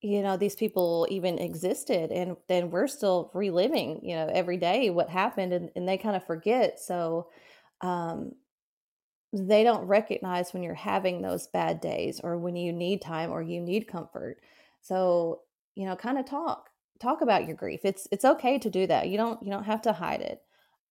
you 0.00 0.22
know 0.22 0.36
these 0.36 0.54
people 0.54 1.06
even 1.10 1.38
existed 1.38 2.12
and 2.12 2.36
then 2.48 2.70
we're 2.70 2.86
still 2.86 3.30
reliving 3.34 3.98
you 4.04 4.14
know 4.14 4.30
every 4.32 4.56
day 4.56 4.90
what 4.90 5.10
happened 5.10 5.52
and, 5.52 5.70
and 5.74 5.88
they 5.88 5.98
kind 5.98 6.14
of 6.16 6.24
forget. 6.24 6.78
So 6.78 7.28
um 7.80 8.32
they 9.32 9.64
don't 9.64 9.86
recognize 9.86 10.54
when 10.54 10.62
you're 10.62 10.74
having 10.74 11.20
those 11.20 11.48
bad 11.48 11.80
days 11.80 12.20
or 12.22 12.38
when 12.38 12.54
you 12.56 12.72
need 12.72 13.02
time 13.02 13.30
or 13.32 13.42
you 13.42 13.60
need 13.60 13.88
comfort. 13.88 14.38
So 14.82 15.40
you 15.74 15.84
know 15.84 15.96
kind 15.96 16.18
of 16.18 16.26
talk 16.26 16.68
talk 17.00 17.20
about 17.20 17.46
your 17.46 17.56
grief. 17.56 17.80
It's 17.84 18.08
it's 18.10 18.24
okay 18.24 18.58
to 18.58 18.70
do 18.70 18.86
that. 18.86 19.08
You 19.08 19.16
don't 19.16 19.42
you 19.42 19.50
don't 19.50 19.64
have 19.64 19.82
to 19.82 19.92
hide 19.92 20.20
it. 20.20 20.42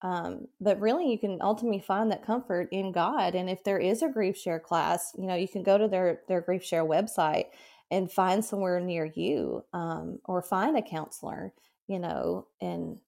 Um, 0.02 0.46
but 0.60 0.80
really, 0.80 1.10
you 1.10 1.18
can 1.18 1.38
ultimately 1.40 1.80
find 1.80 2.10
that 2.10 2.24
comfort 2.24 2.68
in 2.70 2.92
God. 2.92 3.34
And 3.34 3.48
if 3.48 3.64
there 3.64 3.78
is 3.78 4.02
a 4.02 4.08
grief 4.08 4.36
share 4.36 4.60
class, 4.60 5.12
you 5.16 5.26
know, 5.26 5.34
you 5.34 5.48
can 5.48 5.62
go 5.62 5.78
to 5.78 5.88
their 5.88 6.20
their 6.28 6.40
grief 6.40 6.64
share 6.64 6.84
website 6.84 7.46
and 7.90 8.10
find 8.10 8.44
somewhere 8.44 8.80
near 8.80 9.10
you 9.14 9.64
um, 9.72 10.18
or 10.24 10.42
find 10.42 10.76
a 10.76 10.82
counselor 10.82 11.52
you 11.86 11.98
know 12.00 12.46
and 12.60 12.98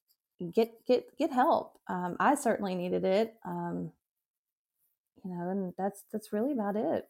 get 0.55 0.73
get 0.87 1.17
get 1.19 1.33
help. 1.33 1.79
Um, 1.89 2.17
i 2.21 2.35
certainly 2.35 2.75
needed 2.75 3.05
it. 3.05 3.35
Um, 3.45 3.93
you 5.25 5.31
know 5.31 5.51
and 5.51 5.75
that's 5.77 6.05
that's 6.13 6.33
really 6.33 6.53
about 6.53 6.77
it 6.77 7.09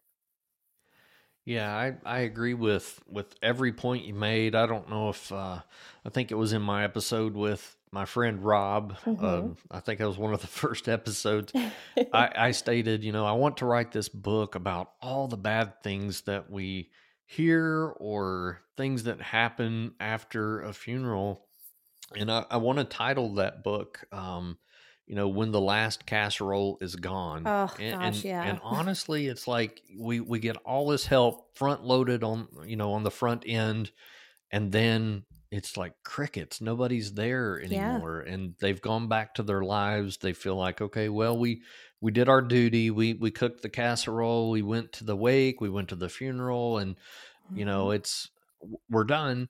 yeah, 1.49 1.75
I, 1.75 1.95
I 2.05 2.19
agree 2.21 2.53
with 2.53 3.01
with 3.09 3.35
every 3.43 3.73
point 3.73 4.05
you 4.05 4.13
made. 4.13 4.55
I 4.55 4.67
don't 4.67 4.91
know 4.91 5.09
if 5.09 5.33
uh, 5.33 5.61
I 6.05 6.09
think 6.11 6.31
it 6.31 6.35
was 6.35 6.53
in 6.53 6.61
my 6.61 6.85
episode 6.85 7.35
with 7.35 7.75
my 7.91 8.05
friend 8.05 8.45
Rob. 8.45 8.99
Mm-hmm. 9.07 9.25
Um, 9.25 9.57
I 9.71 9.81
think 9.81 9.99
that 9.99 10.07
was 10.07 10.19
one 10.19 10.35
of 10.35 10.43
the 10.43 10.47
first 10.63 10.91
episodes. 10.91 11.55
I, 11.55 11.71
I 12.37 12.51
stated, 12.51 13.03
you 13.03 13.13
know, 13.13 13.25
I 13.25 13.33
want 13.33 13.57
to 13.59 13.65
write 13.65 13.93
this 13.93 14.11
book 14.11 14.57
about 14.57 14.93
all 15.01 15.27
the 15.27 15.39
bad 15.39 15.83
things 15.83 16.21
that 16.23 16.51
we 16.51 16.91
hear 17.25 17.95
or 17.97 18.61
things 18.77 19.05
that 19.05 19.23
happen 19.23 19.95
after 19.99 20.61
a 20.61 20.75
funeral, 20.75 21.47
and 22.15 22.31
I, 22.31 22.45
I 22.51 22.59
want 22.59 22.77
to 22.77 22.85
title 22.85 23.37
that 23.37 23.65
book. 23.65 24.05
Um, 24.13 24.59
you 25.09 25.15
know 25.15 25.27
when 25.27 25.51
the 25.51 25.61
last 25.61 26.05
casserole 26.05 26.77
is 26.83 26.95
gone. 26.95 27.43
Oh 27.47 27.73
and, 27.81 27.99
gosh 27.99 28.17
and, 28.17 28.25
yeah. 28.25 28.43
and 28.43 28.61
honestly 28.63 29.27
it's 29.27 29.49
like 29.49 29.81
we 29.99 30.21
we 30.21 30.39
get 30.39 30.57
all 30.59 30.87
this 30.87 31.07
help 31.07 31.57
front 31.57 31.83
loaded 31.83 32.23
on 32.23 32.47
you 32.67 32.77
know 32.77 32.93
on 32.93 33.03
the 33.03 33.11
front 33.11 33.45
end 33.47 33.91
and 34.53 34.71
then 34.71 35.25
it's 35.51 35.79
like 35.79 35.95
crickets. 36.05 36.61
Nobody's 36.61 37.15
there 37.15 37.59
anymore 37.61 38.25
yeah. 38.27 38.35
and 38.35 38.55
they've 38.61 38.81
gone 38.81 39.09
back 39.09 39.35
to 39.35 39.43
their 39.43 39.63
lives. 39.63 40.19
They 40.19 40.35
feel 40.35 40.57
like 40.57 40.83
okay 40.83 41.09
well 41.09 41.39
we 41.39 41.63
we 42.03 42.13
did 42.13 42.29
our 42.29 42.43
duty. 42.43 42.91
We 42.91 43.15
we 43.15 43.31
cooked 43.31 43.63
the 43.63 43.71
casserole. 43.71 44.51
We 44.51 44.63
went 44.63 44.93
to 44.95 45.05
the 45.05 45.17
wake. 45.17 45.61
We 45.61 45.71
went 45.71 45.89
to 45.89 45.97
the 45.97 46.11
funeral. 46.11 46.79
And 46.79 46.97
you 47.55 47.65
know 47.65 47.87
mm-hmm. 47.87 47.97
it's 47.97 48.29
we're 48.91 49.05
done. 49.05 49.49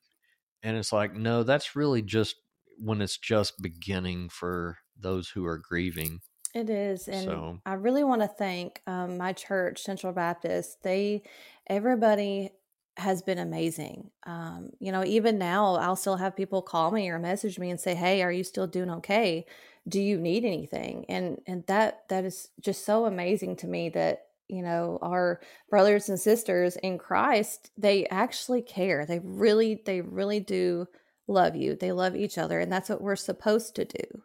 And 0.63 0.77
it's 0.77 0.93
like 0.93 1.15
no 1.15 1.43
that's 1.43 1.75
really 1.75 2.03
just 2.03 2.37
when 2.79 3.03
it's 3.03 3.19
just 3.19 3.61
beginning 3.61 4.29
for 4.29 4.79
those 4.99 5.29
who 5.29 5.47
are 5.47 5.59
grieving. 5.59 6.21
It 6.55 6.71
is, 6.71 7.09
and 7.09 7.25
so. 7.25 7.61
I 7.67 7.75
really 7.75 8.05
want 8.05 8.23
to 8.23 8.29
thank 8.29 8.81
um, 8.87 9.19
my 9.19 9.33
church, 9.33 9.83
Central 9.83 10.13
Baptist. 10.13 10.83
They, 10.83 11.23
everybody 11.67 12.53
has 12.97 13.23
been 13.23 13.39
amazing. 13.39 14.11
Um, 14.27 14.71
you 14.81 14.91
know, 14.91 15.05
even 15.05 15.39
now, 15.39 15.77
I'll 15.77 15.97
still 15.97 16.17
have 16.17 16.37
people 16.37 16.63
call 16.63 16.91
me 16.91 17.09
or 17.11 17.19
message 17.19 17.59
me 17.59 17.71
and 17.71 17.79
say, 17.79 17.95
"Hey, 17.95 18.23
are 18.23 18.33
you 18.33 18.45
still 18.45 18.67
doing 18.67 18.91
okay? 18.91 19.47
Do 19.89 20.01
you 20.01 20.19
need 20.19 20.45
anything?" 20.45 21.05
And 21.09 21.41
and 21.47 21.65
that 21.67 22.09
that 22.09 22.25
is 22.25 22.49
just 22.61 22.85
so 22.85 23.05
amazing 23.05 23.57
to 23.57 23.67
me 23.67 23.91
that 23.91 24.27
you 24.49 24.63
know 24.63 24.99
our 25.03 25.41
brothers 25.71 26.09
and 26.09 26.19
sisters 26.19 26.77
in 26.77 26.99
Christ 26.99 27.71
they 27.79 28.07
actually 28.07 28.63
care. 28.63 29.07
They 29.07 29.21
really 29.21 29.83
they 29.85 30.01
really 30.01 30.41
do 30.41 30.89
love 31.29 31.55
you. 31.55 31.77
They 31.77 31.93
love 31.93 32.17
each 32.17 32.39
other, 32.39 32.59
and 32.59 32.73
that's 32.73 32.89
what 32.89 33.03
we're 33.03 33.17
supposed 33.17 33.77
to 33.77 33.85
do. 33.85 34.23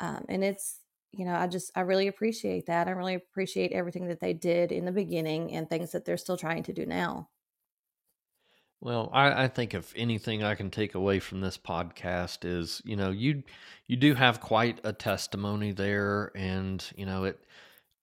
Um, 0.00 0.24
and 0.28 0.42
it's, 0.42 0.80
you 1.12 1.24
know, 1.24 1.34
I 1.34 1.46
just, 1.46 1.70
I 1.76 1.80
really 1.80 2.08
appreciate 2.08 2.66
that. 2.66 2.88
I 2.88 2.92
really 2.92 3.14
appreciate 3.14 3.72
everything 3.72 4.08
that 4.08 4.20
they 4.20 4.32
did 4.32 4.72
in 4.72 4.84
the 4.84 4.92
beginning 4.92 5.52
and 5.52 5.68
things 5.68 5.92
that 5.92 6.04
they're 6.04 6.16
still 6.16 6.36
trying 6.36 6.62
to 6.64 6.72
do 6.72 6.86
now. 6.86 7.28
Well, 8.80 9.10
I, 9.12 9.44
I 9.44 9.48
think 9.48 9.74
if 9.74 9.92
anything 9.94 10.42
I 10.42 10.54
can 10.54 10.70
take 10.70 10.94
away 10.94 11.18
from 11.20 11.40
this 11.40 11.58
podcast 11.58 12.44
is, 12.44 12.80
you 12.84 12.96
know, 12.96 13.10
you 13.10 13.42
you 13.86 13.96
do 13.96 14.14
have 14.14 14.40
quite 14.40 14.80
a 14.84 14.92
testimony 14.92 15.72
there, 15.72 16.32
and 16.34 16.82
you 16.96 17.04
know 17.04 17.24
it. 17.24 17.38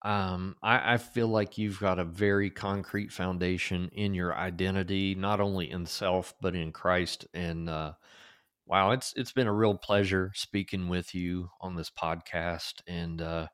Um, 0.03 0.55
I, 0.61 0.93
I 0.93 0.97
feel 0.97 1.27
like 1.27 1.57
you've 1.57 1.79
got 1.79 1.99
a 1.99 2.03
very 2.05 2.51
concrete 2.51 3.11
foundation 3.11 3.89
in 3.93 4.13
your 4.13 4.35
identity, 4.35 5.15
not 5.15 5.41
only 5.41 5.71
in 5.71 5.85
self 5.87 6.35
but 6.41 6.55
in 6.55 6.71
Christ, 6.71 7.27
and 7.33 7.69
uh, 7.69 7.93
Wow, 8.67 8.91
it's 8.91 9.13
it's 9.15 9.31
been 9.31 9.47
a 9.47 9.53
real 9.53 9.75
pleasure 9.75 10.31
speaking 10.35 10.89
with 10.89 11.15
you 11.15 11.49
on 11.61 11.75
this 11.75 11.89
podcast, 11.89 12.81
and 12.85 13.21
uh, 13.21 13.47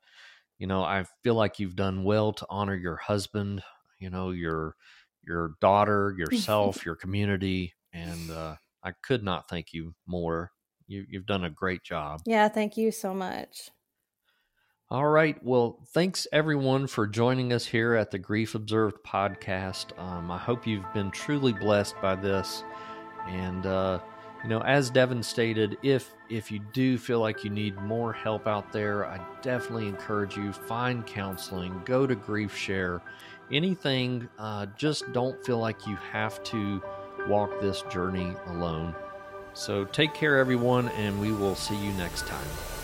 you 0.57 0.66
know 0.66 0.84
I 0.84 1.05
feel 1.24 1.36
like 1.36 1.59
you've 1.59 1.76
done 1.76 2.03
well 2.03 2.34
to 2.34 2.47
honor 2.49 2.76
your 2.76 2.97
husband, 2.97 3.61
you 3.99 4.09
know 4.09 4.32
your 4.32 4.76
your 5.24 5.51
daughter, 5.61 6.16
yourself, 6.18 6.84
your 6.84 6.95
community, 6.95 7.74
and 7.93 8.32
uh, 8.32 8.55
I 8.84 8.93
could 9.03 9.24
not 9.24 9.47
thank 9.47 9.72
you 9.72 9.93
more. 10.07 10.51
You, 10.88 11.05
you've 11.07 11.28
done 11.28 11.43
a 11.43 11.49
great 11.49 11.84
job. 11.84 12.22
Yeah, 12.26 12.49
thank 12.49 12.76
you 12.76 12.91
so 12.91 13.14
much. 13.14 13.70
All 14.89 15.07
right. 15.07 15.41
Well, 15.43 15.80
thanks 15.93 16.28
everyone 16.32 16.88
for 16.88 17.07
joining 17.07 17.53
us 17.53 17.66
here 17.66 17.95
at 17.95 18.11
the 18.11 18.20
Grief 18.20 18.53
Observed 18.53 18.97
podcast. 19.03 19.97
Um, 19.97 20.30
I 20.30 20.38
hope 20.38 20.68
you've 20.68 20.91
been 20.93 21.09
truly 21.09 21.53
blessed 21.53 21.95
by 22.01 22.16
this. 22.16 22.64
And 23.28 23.66
uh, 23.66 23.99
you 24.44 24.50
know 24.50 24.62
as 24.62 24.89
devin 24.89 25.24
stated 25.24 25.78
if 25.84 26.14
if 26.30 26.52
you 26.52 26.60
do 26.74 26.98
feel 26.98 27.20
like 27.20 27.44
you 27.44 27.50
need 27.50 27.76
more 27.82 28.12
help 28.12 28.48
out 28.48 28.72
there 28.72 29.06
i 29.06 29.20
definitely 29.41 29.88
encourage 29.88 30.36
you 30.36 30.52
find 30.52 31.06
counseling 31.06 31.82
go 31.86 32.08
to 32.08 32.16
grief 32.16 32.56
share. 32.56 33.02
Anything 33.52 34.28
uh, 34.39 34.66
just 34.78 35.12
don't 35.14 35.44
feel 35.46 35.60
like 35.60 35.86
you 35.86 35.96
have 36.12 36.41
to 36.46 36.82
walk 37.28 37.62
this 37.62 37.84
journey 37.91 38.36
alone. 38.48 38.96
So 39.54 39.86
take 39.86 40.14
care 40.14 40.39
everyone 40.39 40.89
and 40.89 41.20
we 41.22 41.32
will 41.32 41.56
see 41.56 41.76
you 41.76 41.91
next 41.94 42.26
time 42.26 42.83